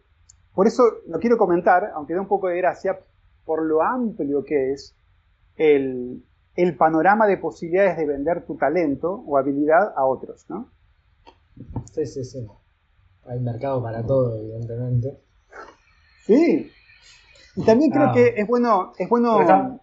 [0.55, 2.99] por eso lo quiero comentar, aunque da un poco de gracia,
[3.49, 4.95] por lo amplio que es
[5.55, 6.23] el,
[6.77, 10.69] panorama de posibilidades de vender tu talento o habilidad a otros, ¿no?
[11.91, 12.45] Sí, sí, sí.
[13.25, 15.17] Hay mercado para todo, evidentemente.
[16.27, 16.71] Sí.
[17.55, 18.13] Y también creo ah.
[18.13, 19.79] que es bueno, es bueno.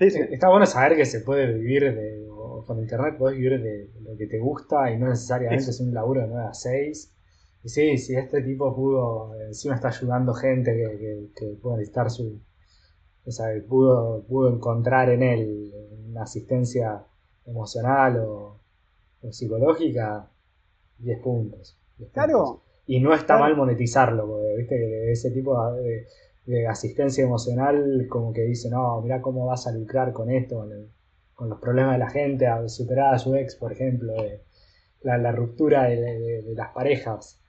[0.00, 2.26] Está, bueno saber que se puede vivir de,
[2.66, 6.22] con internet puedes vivir de lo que te gusta y no necesariamente es un laburo
[6.22, 7.12] de 9 a 6.
[7.62, 12.40] Y sí, si este tipo pudo, encima está ayudando gente que, que, puede necesitar su.
[13.26, 15.72] O sea, pudo, pudo encontrar en él
[16.08, 17.04] una asistencia
[17.44, 18.60] emocional o,
[19.30, 20.30] psicológica,
[20.98, 21.76] 10 puntos,
[22.12, 22.62] Claro.
[22.86, 26.06] Y no está mal monetizarlo, porque viste ese tipo de,
[26.44, 30.64] de, asistencia emocional, como que dice, no, mira cómo vas a lucrar con esto,
[31.34, 34.14] con los problemas de la gente, a superar a su ex, por ejemplo,
[35.02, 37.40] la, ruptura de, las parejas.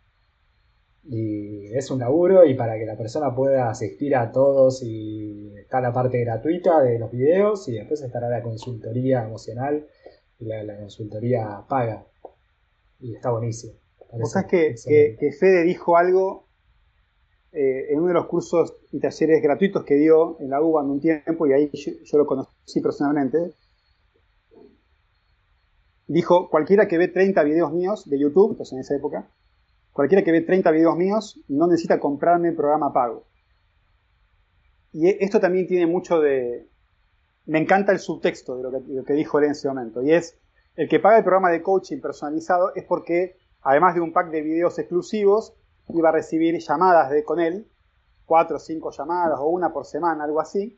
[1.10, 5.80] Y es un laburo y para que la persona pueda asistir a todos y está
[5.80, 9.88] la parte gratuita de los videos y después estará la consultoría emocional
[10.40, 12.06] y la, consultoría paga.
[13.00, 13.74] Y está buenísimo.
[14.10, 16.48] O sea, que, que, Fede dijo algo
[17.52, 20.90] eh, en uno de los cursos y talleres gratuitos que dio en la UBA en
[20.90, 23.54] un tiempo y ahí yo lo conocí personalmente
[26.08, 29.30] dijo, cualquiera que ve 30 videos míos de YouTube, entonces en esa época,
[29.98, 33.26] cualquiera que ve 30 videos míos no necesita comprarme el programa pago.
[34.94, 36.70] Y e, esto también tiene mucho de...
[37.48, 40.04] Me encanta el subtexto de lo que, dijo él en ese momento.
[40.04, 40.38] Y es,
[40.76, 44.42] el que paga el programa de coaching personalizado es porque, además de un pack de
[44.42, 45.56] videos exclusivos,
[45.90, 47.66] iba a recibir llamadas de, con él,
[48.28, 50.78] cuatro o cinco llamadas o una por semana, algo así.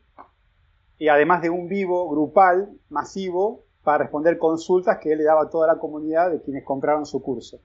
[0.96, 5.50] Y además de un vivo grupal, masivo, para responder consultas que él le daba a
[5.50, 7.60] toda la comunidad de quienes compraron su curso.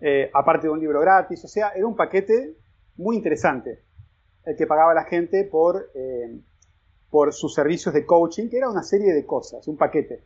[0.00, 2.56] Eh, aparte de un libro gratis, o sea, era un paquete
[2.96, 3.84] muy interesante
[4.44, 6.40] el que pagaba la gente por, eh,
[7.10, 10.24] por sus servicios de coaching, que era una serie de cosas, un paquete.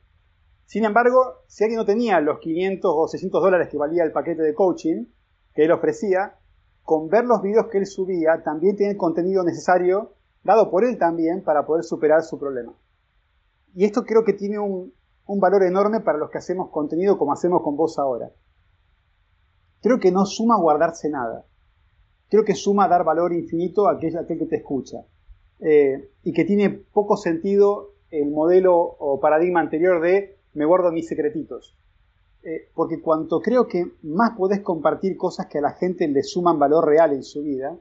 [0.65, 4.43] Sin embargo, si alguien no tenía los 500 o 600 dólares que valía el paquete
[4.43, 5.07] de coaching
[5.55, 6.37] que él ofrecía,
[6.83, 10.99] con ver los videos que él subía, también tiene el contenido necesario, dado por él
[10.99, 12.75] también, para poder superar su problema.
[13.75, 14.93] Y esto creo que tiene un,
[15.27, 18.31] un valor enorme para los que hacemos contenido como hacemos con vos ahora.
[19.83, 21.45] Creo que no suma guardarse nada.
[22.29, 25.05] Creo que suma dar valor infinito a aquel, aquel que te escucha.
[25.61, 31.09] Eh, y que tiene poco sentido el modelo o paradigma anterior de me guardo mis
[31.09, 31.77] secretitos.
[32.43, 36.59] Eh, porque cuanto creo que más podés compartir cosas que a la gente le suman
[36.59, 37.77] valor real en su vida,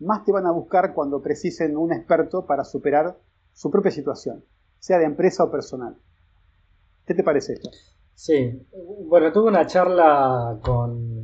[0.00, 3.16] más te van a buscar cuando precisen un experto para superar
[3.52, 4.44] su propia situación,
[4.78, 5.96] sea de empresa o personal.
[7.06, 7.70] ¿Qué te parece esto?
[8.14, 8.66] Sí,
[9.06, 11.23] bueno, tuve una charla con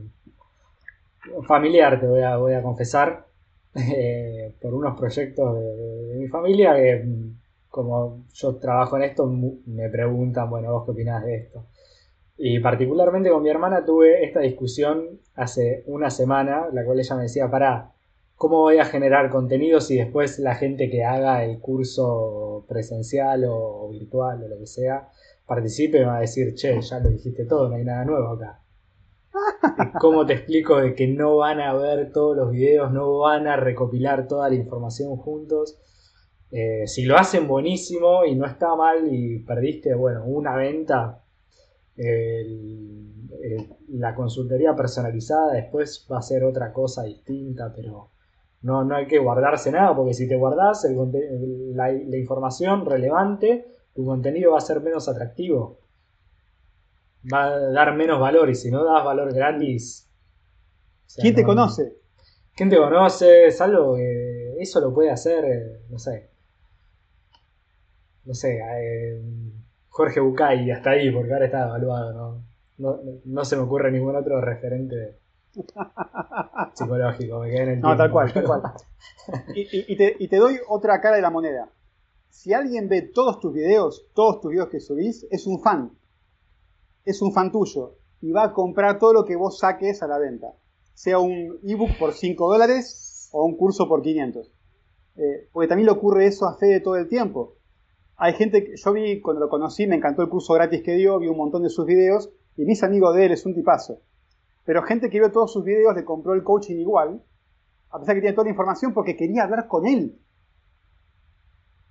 [1.47, 3.27] familiar, te voy a, voy a confesar,
[3.75, 7.05] eh, por unos proyectos de, mi familia que
[7.69, 11.67] como yo trabajo en esto, me preguntan, bueno, vos qué opinás de esto.
[12.37, 17.23] Y particularmente con mi hermana tuve esta discusión hace una semana, la cual ella me
[17.23, 17.93] decía, para,
[18.35, 23.89] ¿cómo voy a generar contenido si después la gente que haga el curso presencial o,
[23.91, 25.09] virtual o lo que sea,
[25.47, 28.60] participe y va a decir, che, ya lo dijiste todo, no hay nada nuevo acá.
[30.01, 33.57] ¿Cómo te explico de que no van a ver todos los videos, no van a
[33.57, 35.79] recopilar toda la información juntos?
[36.51, 41.23] Eh, si lo hacen buenísimo y no está mal y perdiste, bueno, una venta,
[43.89, 48.11] la consultoría personalizada después va a ser otra cosa distinta, pero
[48.63, 54.53] no, no hay que guardarse nada, porque si te guardas la, información relevante, tu contenido
[54.53, 55.79] va a ser menos atractivo.
[57.33, 60.09] Va a dar menos valor y si no das valor gratis...
[61.17, 61.97] ¿Quién te conoce?
[62.55, 63.47] ¿Quién te conoce?
[63.47, 66.31] Es algo que eso lo puede hacer, no sé,
[68.25, 69.23] no sé, eh,
[69.89, 73.01] Jorge Bucay, hasta ahí, porque ahora está evaluado, ¿no?
[73.25, 75.19] No, se me ocurre ningún otro referente
[76.75, 78.63] psicológico, me quedé en el No, tal cual, tal cual.
[79.55, 81.69] Y, te, doy otra cara de la moneda.
[82.29, 85.91] Si alguien ve todos tus videos, todos tus videos que subís, es un fan.
[87.11, 87.97] Es un fan tuyo.
[88.21, 90.55] Y va a comprar todo lo que vos saques a la venta.
[90.95, 94.53] Sea un ebook por 5 dólares o un curso por 500.
[95.17, 97.57] Eh, porque también le ocurre eso a Fede todo el tiempo
[98.23, 101.19] hay gente que yo vi, cuando lo conocí, me encantó el curso gratis que dio,
[101.19, 104.03] vi un montón de sus videos y mis amigos de él es un tipazo.
[104.67, 107.25] Pero gente que vio todos sus videos le compró el coaching igual,
[107.89, 110.21] a pesar que tiene toda la información, porque quería hablar con él.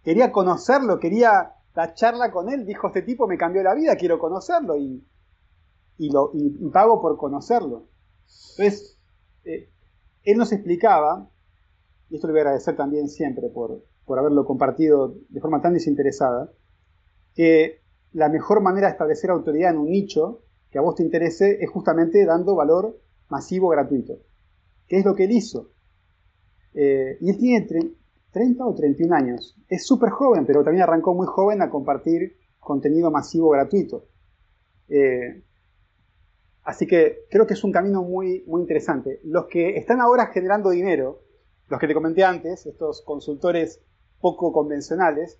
[0.03, 2.65] Quería conocerlo, quería la charla con él.
[2.65, 5.03] Dijo, este tipo me cambió la vida, quiero conocerlo y,
[5.97, 6.31] lo,
[6.71, 7.87] pago por conocerlo.
[8.51, 8.97] Entonces,
[9.45, 9.69] eh,
[10.23, 11.29] él nos explicaba,
[12.09, 15.73] y esto le voy a agradecer también siempre por, por haberlo compartido de forma tan
[15.73, 16.51] desinteresada,
[17.35, 17.81] que
[18.11, 20.41] la mejor manera de establecer autoridad en un nicho
[20.71, 24.19] que a vos te interese es justamente dando valor masivo gratuito,
[24.87, 25.69] que es lo que él hizo.
[26.73, 27.95] Eh, y él tiene
[28.31, 33.09] 30 o 31 años, es súper joven, pero también arrancó muy joven a compartir contenido
[33.09, 34.05] masivo gratuito.
[34.87, 35.43] Eh,
[36.63, 39.19] así que creo que es un camino muy, muy interesante.
[39.23, 41.21] Los que están ahora generando dinero,
[41.67, 43.81] los que te comenté antes, estos consultores
[44.19, 45.39] poco convencionales,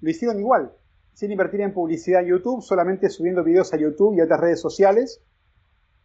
[0.00, 0.72] lo hicieron igual,
[1.12, 5.22] sin invertir en publicidad en YouTube, solamente subiendo videos a YouTube y otras redes sociales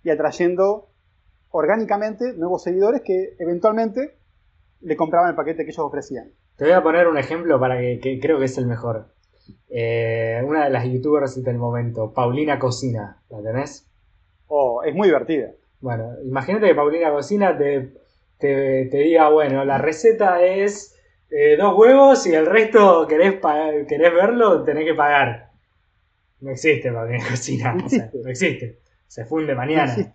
[0.03, 0.89] y atrayendo
[1.49, 4.17] orgánicamente nuevos seguidores que eventualmente
[4.83, 6.31] le compraban el paquete que ellos ofrecían.
[6.55, 9.07] Te voy a poner un ejemplo para que, creo que es el mejor.
[9.69, 13.87] Eh, una de las youtubers del momento, Paulina Cocina, ¿la tenés?
[14.47, 15.51] Oh, es muy divertida.
[15.81, 17.93] Bueno, imagínate que Paulina Cocina te,
[18.37, 20.93] te, te diga, bueno, la receta es
[21.35, 23.39] eh, dos huevos y el resto querés,
[23.87, 25.49] querés verlo, tenés que pagar.
[26.41, 27.73] No existe para cocina.
[27.73, 28.17] No existe.
[28.21, 28.79] no existe.
[29.07, 30.13] Se funde mañana.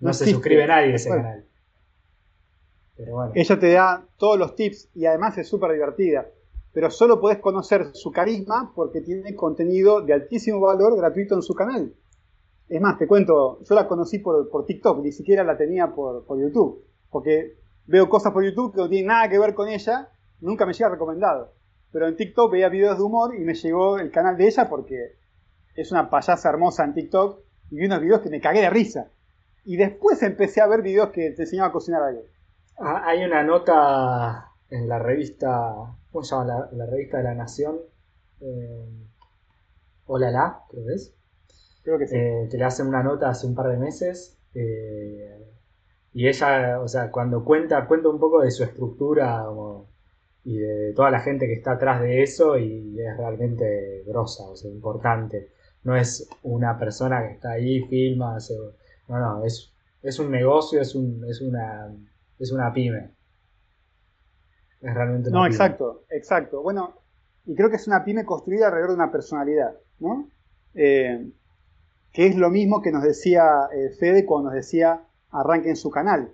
[0.00, 1.44] No, se suscribe nadie a ese canal.
[3.34, 6.28] Ella te da todos los tips y además es súper divertida.
[6.72, 11.54] Pero solo podés conocer su carisma porque tiene contenido de altísimo valor gratuito en su
[11.54, 11.94] canal.
[12.68, 16.84] Es más, te cuento, yo la conocí por, TikTok, ni siquiera la tenía por, YouTube.
[17.10, 20.08] Porque veo cosas por YouTube que no tienen nada que ver con ella
[20.40, 21.52] nunca me llega recomendado.
[21.92, 25.16] Pero en TikTok veía videos de humor y me llegó el canal de ella porque
[25.74, 27.40] es una payasa hermosa en TikTok
[27.70, 29.10] y vi unos videos que me cagué de risa.
[29.64, 32.22] Y después empecé a ver videos que te enseñaba a cocinar algo.
[32.78, 36.68] Ah, hay una nota en la revista, ¿cómo se llama?
[36.72, 37.78] La, revista de la Nación.
[38.40, 38.88] Eh,
[40.06, 41.14] Hola la, creo que es.
[41.84, 42.16] Creo que sí.
[42.16, 44.38] Eh, que le hacen una nota hace un par de meses.
[44.54, 45.48] Eh,
[46.12, 49.92] y ella, o sea, cuando cuenta, cuenta un poco de su estructura, como
[50.44, 54.56] y de toda la gente que está atrás de eso y es realmente grosa, o
[54.56, 55.50] sea, importante.
[55.84, 58.38] No es una persona que está ahí, filma,
[59.08, 59.72] no, no, es,
[60.02, 61.94] es un negocio, es, un, es, una,
[62.44, 63.10] es una pyme.
[64.80, 66.62] Es realmente una No, exacto, exacto.
[66.62, 66.94] Bueno,
[67.44, 70.28] y creo que es una pyme construida alrededor de una personalidad, ¿no?
[70.74, 71.30] Eh,
[72.12, 76.32] que es lo mismo que nos decía eh, Fede cuando nos decía arranquen su canal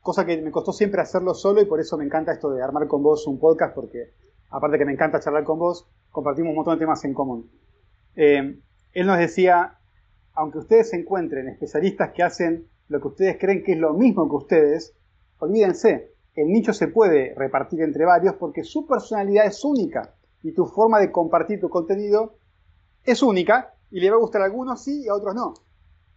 [0.00, 2.88] cosa que me costó siempre hacerlo solo y por eso me encanta esto de armar
[2.88, 4.12] con vos un podcast, porque
[4.50, 7.50] aparte que me encanta charlar con vos, compartimos un montón de temas en común.
[8.16, 8.58] Eh,
[8.92, 9.78] él nos decía,
[10.34, 14.28] aunque ustedes se encuentren especialistas que hacen lo que ustedes creen que es lo mismo
[14.28, 14.94] que ustedes,
[15.40, 20.66] olvídense, el nicho se puede repartir entre varios porque su personalidad es única y tu
[20.66, 22.36] forma de compartir tu contenido
[23.04, 25.54] es única y le va a gustar a algunos sí y a otros no.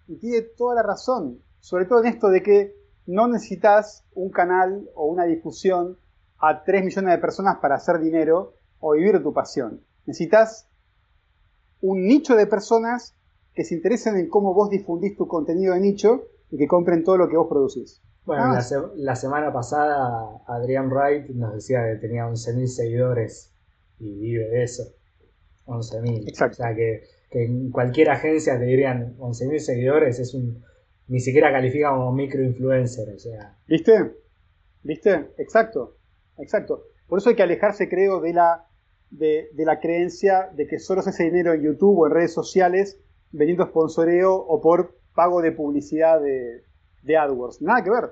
[0.08, 2.76] Y tiene toda la razón, sobre todo en esto de que
[3.06, 5.98] no necesitas un canal o una difusión
[6.40, 9.82] a 3 millones de personas para hacer dinero o vivir tu pasión.
[10.06, 10.68] Necesitas
[11.82, 13.16] un nicho de personas
[13.54, 17.18] que se interesen en cómo vos difundís tu contenido de nicho y que compren todo
[17.18, 18.02] lo que vos producís.
[18.26, 18.54] Bueno,
[18.96, 23.54] la, semana pasada Adrián Wright nos decía que tenía 11.000 seguidores
[24.00, 24.84] y vive de eso.
[25.66, 26.30] 11.000.
[26.30, 26.54] Exacto.
[26.54, 30.64] O sea que, en cualquier agencia te dirían 11.000 seguidores, es un
[31.08, 33.14] ni siquiera califica como microinfluencer.
[33.14, 33.58] O sea.
[33.68, 34.16] ¿Viste?
[34.84, 35.32] ¿Viste?
[35.38, 35.98] Exacto.
[36.38, 36.86] Exacto.
[37.08, 38.68] Por eso hay que alejarse, creo, de la,
[39.12, 43.00] de, la creencia de que solo se hace dinero en YouTube o en redes sociales
[43.32, 46.64] vendiendo sponsoreo o por pago de publicidad de,
[47.04, 47.62] de AdWords.
[47.62, 48.12] Nada que ver.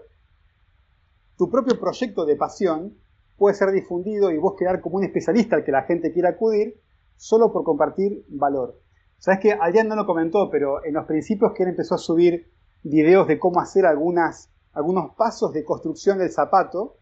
[1.38, 2.98] Tu propio proyecto de pasión
[3.38, 6.80] puede ser difundido y vos quedar como un especialista al que la gente quiera acudir
[7.16, 8.80] solo por compartir valor.
[9.18, 12.52] Sabes que Adrián no lo comentó, pero en los principios que él empezó a subir
[12.84, 16.98] videos de cómo hacer algunas, algunos pasos de construcción del zapato,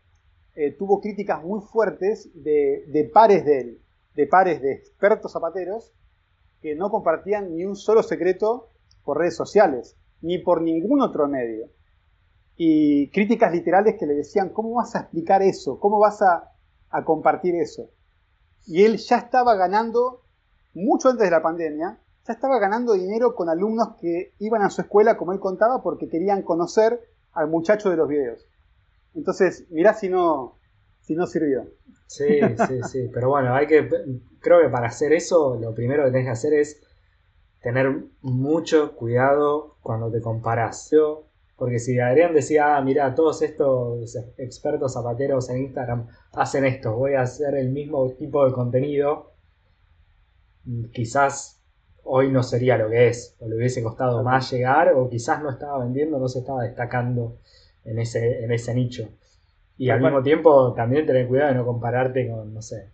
[0.56, 3.82] eh, tuvo críticas muy fuertes de, de, pares de él,
[4.16, 5.94] de pares de expertos zapateros
[6.62, 8.70] que no compartían ni un solo secreto
[9.06, 11.70] por redes sociales, ni por ningún otro medio.
[12.62, 15.80] Y críticas literales que le decían, ¿cómo vas a explicar eso?
[15.80, 16.52] ¿Cómo vas a,
[16.90, 17.90] a compartir eso?
[18.68, 20.24] Y él ya estaba ganando,
[20.74, 24.82] mucho antes de la pandemia, ya estaba ganando dinero con alumnos que iban a su
[24.82, 27.00] escuela, como él contaba, porque querían conocer
[27.32, 28.46] al muchacho de los videos.
[29.16, 30.58] Entonces, mirá si no,
[31.00, 31.66] si no sirvió.
[32.08, 33.10] Sí, sí, sí.
[33.14, 33.88] Pero bueno, hay que.
[34.42, 36.82] Creo que para hacer eso, lo primero que tenés que hacer es
[37.62, 40.90] tener mucho cuidado cuando te comparas.
[41.60, 47.16] Porque si Adrián decía, ah, mira, todos estos expertos zapateros en Instagram hacen esto, voy
[47.16, 49.34] a hacer el mismo tipo de contenido,
[50.94, 51.62] quizás
[52.04, 55.50] hoy no sería lo que es, o le hubiese costado más llegar, o quizás no
[55.50, 57.38] estaba vendiendo, no se estaba destacando
[57.84, 59.10] en ese, en ese nicho.
[59.78, 62.90] Y al mismo tiempo también tener cuidado de no compararte con, no sé,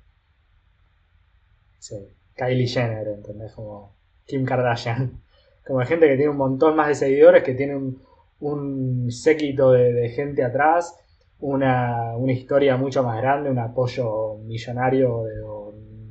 [2.35, 3.53] Kylie Jenner, ¿entendés?
[3.53, 5.21] Como Kim Kardashian.
[5.65, 7.99] Como gente que tiene un montón más de seguidores, que tiene un,
[8.39, 10.95] un séquito de, gente atrás,
[11.39, 15.23] una, una, historia mucho más grande, un apoyo millonario,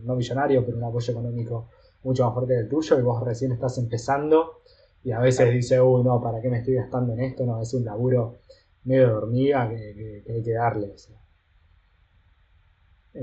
[0.03, 1.69] no millonario, pero un apoyo económico
[2.03, 4.61] mucho más fuerte del tuyo, y vos recién estás empezando
[5.05, 7.45] y a veces dice, uy, no, ¿para qué me estoy gastando en esto?
[7.45, 8.39] No, es un laburo
[8.85, 10.95] medio de hormiga que, hay que darle.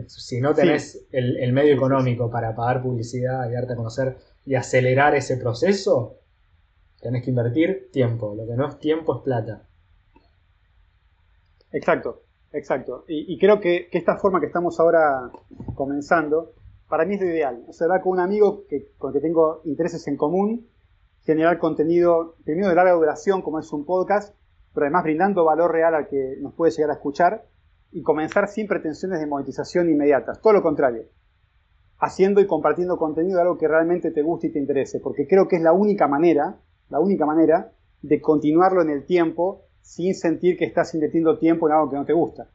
[0.08, 4.16] Si no tenés el, medio económico para pagar publicidad y darte a conocer
[4.46, 6.20] y acelerar ese proceso,
[7.02, 8.36] tenés que invertir tiempo.
[8.36, 9.68] Lo que no es tiempo es plata.
[11.72, 13.06] Exacto, exacto.
[13.08, 15.32] Y, creo que, esta forma que estamos ahora
[15.76, 16.54] comenzando,
[16.88, 17.64] para mí es lo ideal.
[17.68, 20.68] O con un amigo que, con el que tengo intereses en común
[21.24, 24.36] generar contenido, primero de larga duración, como es un podcast,
[24.74, 27.46] pero además brindando valor real al que nos puede llegar a escuchar
[27.92, 30.42] y comenzar sin pretensiones de monetización inmediatas.
[30.42, 31.04] Todo lo contrario.
[32.00, 35.48] Haciendo y compartiendo contenido de algo que realmente te guste y te interese, porque creo
[35.48, 36.58] que es la única manera,
[36.92, 41.74] la única manera de continuarlo en el tiempo sin sentir que estás invirtiendo tiempo en
[41.74, 42.50] algo que no te gusta.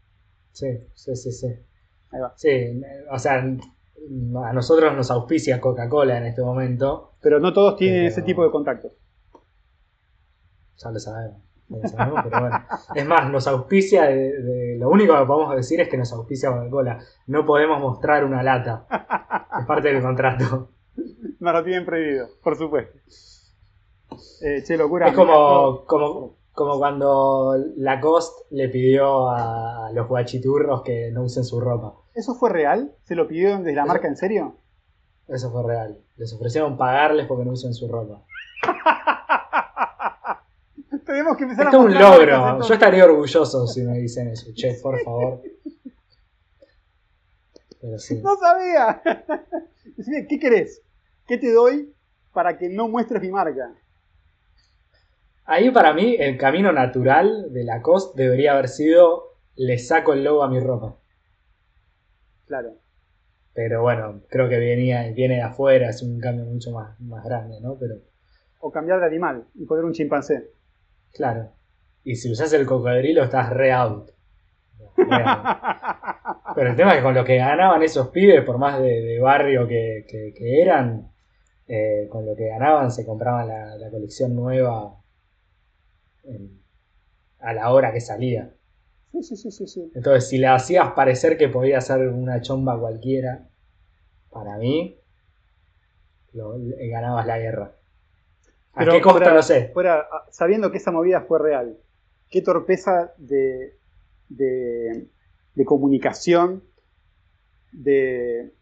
[0.53, 1.49] Sí, sí, sí, sí.
[2.11, 2.33] Ahí va.
[2.37, 2.81] Sí,
[3.11, 7.15] o sea, a nosotros nos auspicia Coca-Cola en este momento.
[7.21, 8.93] Pero no todos tienen ese tipo de contactos.
[10.77, 11.43] Ya lo sabemos.
[11.69, 12.65] pero bueno.
[12.95, 17.01] Es más, nos auspicia de, Lo único que podemos decir es que nos auspicia Coca-Cola.
[17.27, 18.87] No podemos mostrar una lata.
[19.61, 20.71] Es parte del contrato.
[21.41, 22.99] Nos lo tienen prohibido, por supuesto.
[24.43, 25.09] Eh, che, locura.
[25.09, 31.61] Es como, como, como cuando Lacoste le pidió a los guachiturros que no usen su
[31.61, 31.95] ropa.
[32.15, 32.95] ¿Eso fue real?
[33.05, 34.57] ¿Se lo pidió desde la marca en serio?
[35.29, 35.99] Eso fue real.
[36.17, 38.23] Les ofrecieron pagarles porque no usen su ropa.
[41.05, 42.63] Tenemos que empezar Esto es un logro.
[42.63, 44.47] Yo estaría orgulloso si me dicen eso.
[44.55, 45.43] Che, por favor.
[47.81, 48.21] Pero sí.
[48.23, 49.03] No sabía.
[50.29, 50.83] ¿qué querés?
[51.27, 51.93] ¿Qué te doy
[52.33, 53.75] para que no muestres mi marca?
[55.49, 60.25] Ahí para mí el camino natural de la COS debería haber sido le saco el
[60.25, 60.97] logo a mi ropa.
[62.47, 62.75] Claro.
[63.55, 67.61] Pero bueno, creo que venía, viene de afuera, es un cambio mucho más, más grande,
[67.61, 67.77] ¿no?
[67.79, 67.95] Pero...
[68.59, 70.51] O cambiar de animal y poner un chimpancé.
[71.13, 71.53] Claro.
[72.03, 74.11] Y si usas el cocodrilo estás re out.
[74.97, 79.69] Pero el tema es que con lo que ganaban esos pibes, por más de, barrio
[79.69, 80.05] que,
[80.41, 81.13] eran,
[81.69, 84.97] eh, con lo que ganaban se compraban la colección nueva
[87.39, 88.53] a la hora que salía.
[89.13, 93.49] Sí, sí, sí, sí, Entonces, si le hacías parecer que podía ser una chomba cualquiera,
[94.31, 94.99] para mí,
[96.33, 97.73] ganabas la guerra.
[98.75, 99.33] ¿A qué costa?
[99.33, 99.71] no sé.
[99.73, 101.79] Fuera, sabiendo que esa movida fue real,
[102.31, 103.79] qué torpeza de,
[104.29, 105.09] de,
[105.55, 106.63] de comunicación,
[107.73, 108.53] de,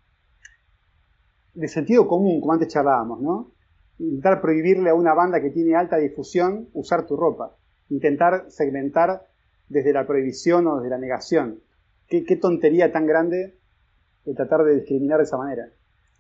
[1.55, 3.54] de sentido común, como antes charlábamos, ¿no?
[3.99, 7.57] Intentar prohibirle a una banda que tiene alta difusión usar tu ropa.
[7.91, 9.27] Intentar segmentar
[9.69, 11.61] desde la prohibición o desde la negación.
[12.09, 13.59] Qué, tontería tan grande
[14.25, 15.69] de tratar de discriminar de esa manera.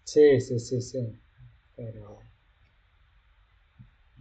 [0.04, 1.20] Sí, sí, sí, sí.
[1.76, 2.18] Pero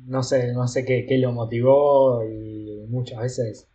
[0.05, 3.67] no sé, no sé qué, qué lo motivó y muchas veces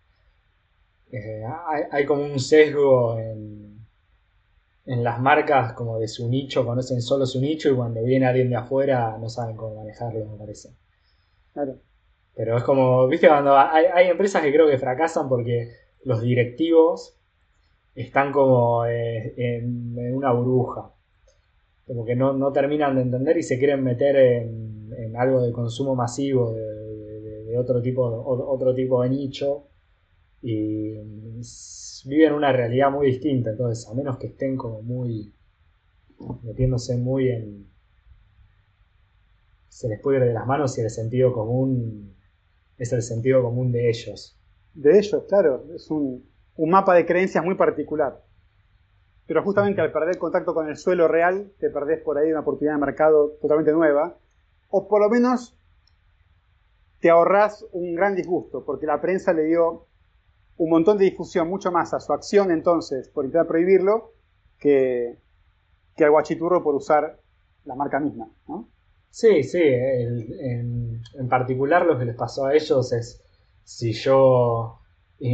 [1.11, 3.58] eh, hay, hay, como un sesgo en,
[4.89, 8.49] en las marcas como de su nicho, conocen solo su nicho y cuando viene alguien
[8.49, 10.71] de afuera no saben cómo manejarlo, me parece.
[11.53, 11.77] Claro.
[12.35, 15.73] Pero es como, viste, cuando hay, hay empresas que creo que fracasan porque
[16.05, 17.19] los directivos
[17.95, 20.91] están como eh, en, en, una burbuja.
[21.87, 25.53] Como que no, no, terminan de entender y se quieren meter en, en algo de
[25.53, 29.68] consumo masivo de, de, de, otro, tipo, otro tipo de nicho.
[30.41, 30.95] Y
[32.07, 33.51] viven una realidad muy distinta.
[33.51, 35.33] Entonces, a menos que estén como muy
[36.43, 37.69] metiéndose muy en.
[39.69, 42.17] Se les puede ir de las manos y el sentido común
[42.79, 44.37] es el sentido común de ellos.
[44.75, 45.65] De ellos, claro.
[45.75, 48.23] Es un, un mapa de creencias muy particular.
[49.27, 52.75] Pero justamente al perder contacto con el suelo real, te perdés por ahí una oportunidad
[52.75, 54.17] de mercado totalmente nueva.
[54.71, 55.57] O por lo menos
[57.01, 59.88] te ahorrás un gran disgusto, porque la prensa le dio
[60.59, 64.13] un montón de difusión, mucho más a su acción entonces por intentar prohibirlo,
[64.59, 65.19] que,
[65.97, 67.21] que al guachiturro por usar
[67.65, 68.29] la marca misma.
[68.47, 68.69] ¿no?
[69.11, 73.23] Sí, sí, en, en particular lo que les pasó a ellos es
[73.65, 74.81] si yo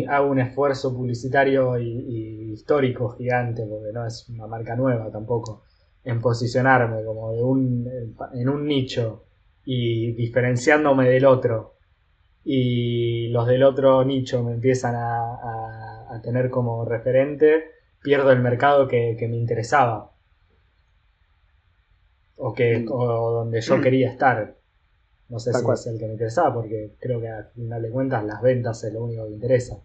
[0.08, 5.62] hago un esfuerzo publicitario y, y, histórico gigante, porque no es una marca nueva tampoco,
[6.04, 9.24] en posicionarme como de un, en un nicho
[9.64, 11.73] y diferenciándome del otro.
[12.44, 17.64] Y los del otro nicho me empiezan a, a, a tener como referente,
[18.02, 20.12] pierdo el mercado que, que me interesaba.
[22.46, 22.68] O, que,
[22.98, 24.56] o donde yo quería estar.
[25.28, 25.78] No sé Tal si cual.
[25.78, 28.92] es el que me interesaba, porque creo que al final de cuentas las ventas es
[28.94, 29.76] lo único que interesa.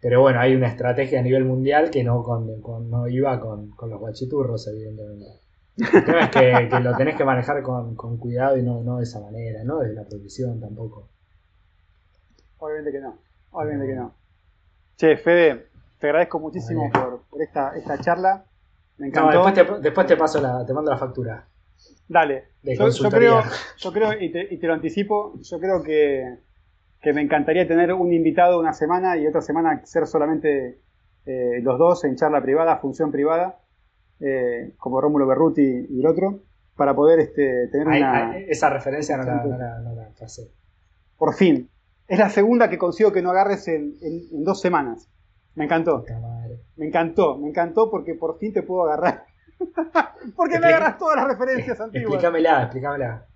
[0.00, 3.70] Pero bueno, hay una estrategia a nivel mundial que no, con, con- no iba con,
[3.72, 5.26] con los guachiturros, evidentemente.
[5.90, 8.98] El tema es que, que lo tenés que manejar con, con cuidado y no, no
[8.98, 11.10] de esa manera, no desde la prohibición tampoco.
[12.58, 13.18] Obviamente que no.
[13.52, 14.14] Obviamente que no.
[14.96, 15.66] Che, Fede,
[15.98, 18.44] te agradezco muchísimo por, por esta, esta charla.
[18.98, 19.44] Me No, encantó.
[19.44, 21.46] después te, después te paso la, te mando la factura.
[22.08, 22.48] Dale.
[22.62, 23.42] de Yo, creo,
[23.76, 26.38] yo creo y, te, y te lo anticipo, yo creo que,
[27.00, 30.80] que me encantaría tener un invitado una semana y otra semana ser solamente
[31.26, 33.60] eh, los dos en charla privada, función privada,
[34.20, 36.40] eh, como Rómulo Berruti y el otro,
[36.76, 38.30] para poder este, tener Ahí- una...
[38.32, 40.50] ahí- esa referencia no la, no la, no la pasé.
[41.16, 41.68] Por fin.
[42.08, 45.08] Es la segunda que consigo que no agarres en, en- en dos semanas.
[45.54, 46.04] Me encantó.
[46.76, 49.24] Me encantó, me encantó porque por fin te puedo agarrar.
[50.36, 52.14] porque me Explica- agarras todas las referencias antiguas.
[52.14, 53.26] Explícamela, explícamela.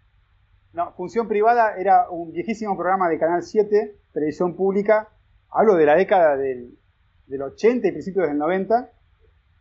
[0.72, 5.08] No, Función Privada era un viejísimo programa de Canal 7, televisión pública.
[5.50, 6.78] Hablo de la década del,
[7.26, 8.90] del 80 y principios del 90,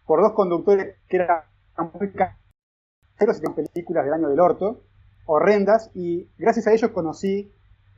[0.05, 1.41] por dos conductores que eran
[1.99, 4.83] muy caseros y películas del año del orto,
[5.25, 7.51] horrendas, y gracias a ellos conocí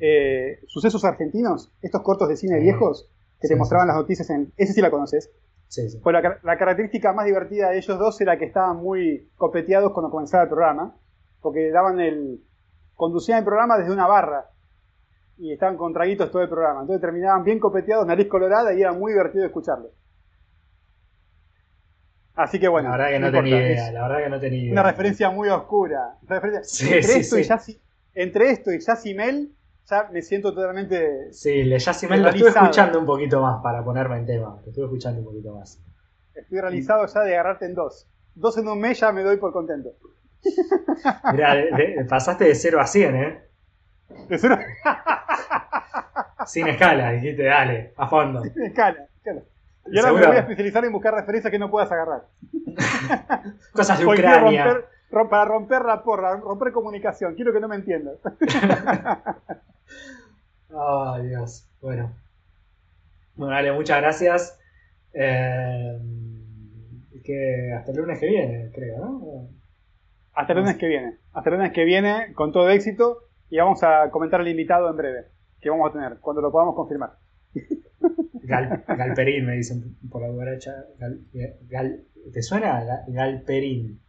[0.06, 3.10] eh, sucesos argentinos, estos cortos de cine viejos
[3.40, 4.52] que Sí, te mostraban sí, las noticias en...
[4.58, 5.32] Ese sí la conoces.
[5.70, 6.00] Sí, sí.
[6.04, 9.94] Pues la, car- la característica más divertida de ellos dos era que estaban muy copeteados
[9.94, 10.96] cuando comenzaba el programa,
[11.42, 12.44] porque daban el.
[12.96, 14.50] conducían el programa desde una barra
[15.38, 16.82] y estaban con traguitos todo el programa.
[16.82, 19.90] Entonces terminaban bien copeteados, nariz colorada y era muy divertido escucharlo.
[22.36, 24.60] Así que bueno, la verdad que no, tenía idea, es la verdad que no tenía
[24.64, 24.72] idea.
[24.74, 26.18] una referencia muy oscura.
[26.28, 27.42] Referencia- Sí, entre, sí, esto sí.
[27.42, 27.80] Y Yassi-
[28.16, 29.54] entre esto y Yassimel,
[29.90, 31.32] ya me siento totalmente.
[31.34, 34.58] Sí, le Yacimel lo estuve escuchando un poquito más para ponerme en tema.
[34.64, 35.80] Lo estuve escuchando un poquito más.
[36.34, 38.08] Estoy realizado ya de agarrarte en dos.
[38.36, 39.90] Dos en un mes ya me doy por contento.
[41.32, 43.44] Mirá, de- de- pasaste de 0 a 100, ¿eh?
[44.30, 44.60] Es una-
[46.46, 48.42] Sin escala, dijiste, dale, a fondo.
[48.44, 49.42] Escala, escala.
[49.86, 50.20] Y ahora Seguro.
[50.22, 52.24] me voy a especializar en buscar referencias que no puedas agarrar.
[53.74, 54.64] Cosas de Ucrania.
[55.12, 57.36] romper, para romper la porra, romper comunicación.
[57.36, 58.16] Quiero que no me entiendas.
[60.70, 61.68] Ay, Dios.
[61.82, 62.14] Bueno.
[63.36, 64.60] Bueno, dale, muchas gracias.
[65.14, 66.00] Eh,
[67.24, 69.48] que hasta el lunes que viene, creo, ¿no?
[70.34, 71.18] Hasta el lunes que viene.
[71.34, 73.20] Hasta el lunes que viene, con todo éxito.
[73.50, 75.26] Y vamos a comentar al invitado en breve.
[75.62, 77.12] Que vamos a tener, cuando lo podamos confirmar.
[78.46, 80.72] Gal- Galperín, me dicen por la derecha.
[81.00, 81.22] Gal-
[81.70, 82.04] gal-
[82.34, 82.84] ¿Te suena?
[82.84, 84.02] Ga- Galperín.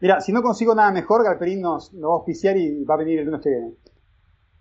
[0.00, 2.98] Mira, si no consigo nada mejor, Galperín nos, nos va a auspiciar y va a
[2.98, 3.72] venir el lunes que viene.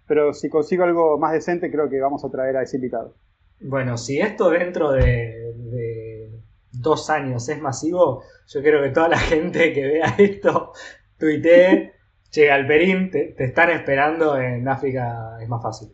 [0.07, 3.15] Pero si consigo algo más decente, creo que vamos a traer a ese invitado.
[3.59, 6.29] Bueno, si esto dentro de, de
[6.71, 10.71] dos años es masivo, yo quiero que toda la gente que vea esto
[11.17, 11.93] tuitee,
[12.29, 15.89] che, Alperín, te, te están esperando en África, es más fácil.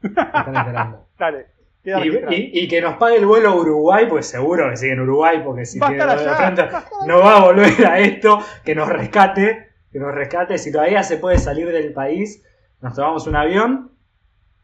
[0.00, 1.06] Te están esperando.
[1.18, 1.46] Dale.
[1.84, 2.32] Y, registrado.
[2.34, 5.40] y- y que nos pague el vuelo a Uruguay, pues seguro que sigue en Uruguay,
[5.42, 8.88] porque si Va tiene allá, pronto, va no va a volver a esto, que nos
[8.90, 10.58] rescate, que nos rescate.
[10.58, 12.44] Si todavía se puede salir del país,
[12.80, 13.92] nos tomamos un avión,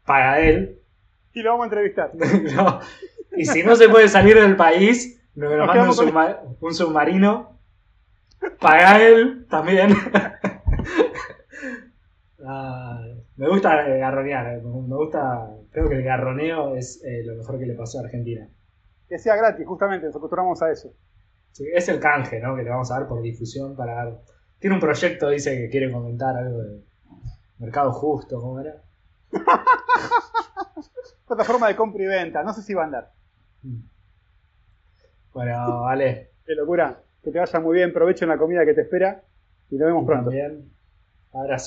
[0.05, 0.79] paga él.
[1.33, 2.11] Y lo vamos a entrevistar.
[2.55, 2.79] No.
[3.37, 7.59] Y si no se puede salir del país, nos, nos manda un, subma- submarino,
[8.59, 9.89] paga él también.
[13.37, 17.65] Me gusta garronear, eh, me gusta, creo que el garroneo es eh, lo mejor que
[17.65, 18.47] le pasó a Argentina.
[19.09, 20.93] Que sea gratis, justamente, nos acostumbramos a eso.
[21.51, 22.55] Sí, es el canje, ¿no?
[22.55, 24.21] Que le vamos a dar por difusión para dar.
[24.59, 26.81] Tiene un proyecto, dice que quiere comentar algo de
[27.59, 28.81] mercado justo, ¿cómo era?
[31.27, 33.11] Plataforma de compra y venta, no sé si va a andar.
[35.33, 36.31] Bueno, vale.
[36.45, 37.01] Qué locura.
[37.23, 39.23] Que te vaya muy bien, provecho en la comida que te espera
[39.69, 40.29] y nos vemos pronto.
[40.29, 40.71] También.
[41.33, 41.63] Abrazo.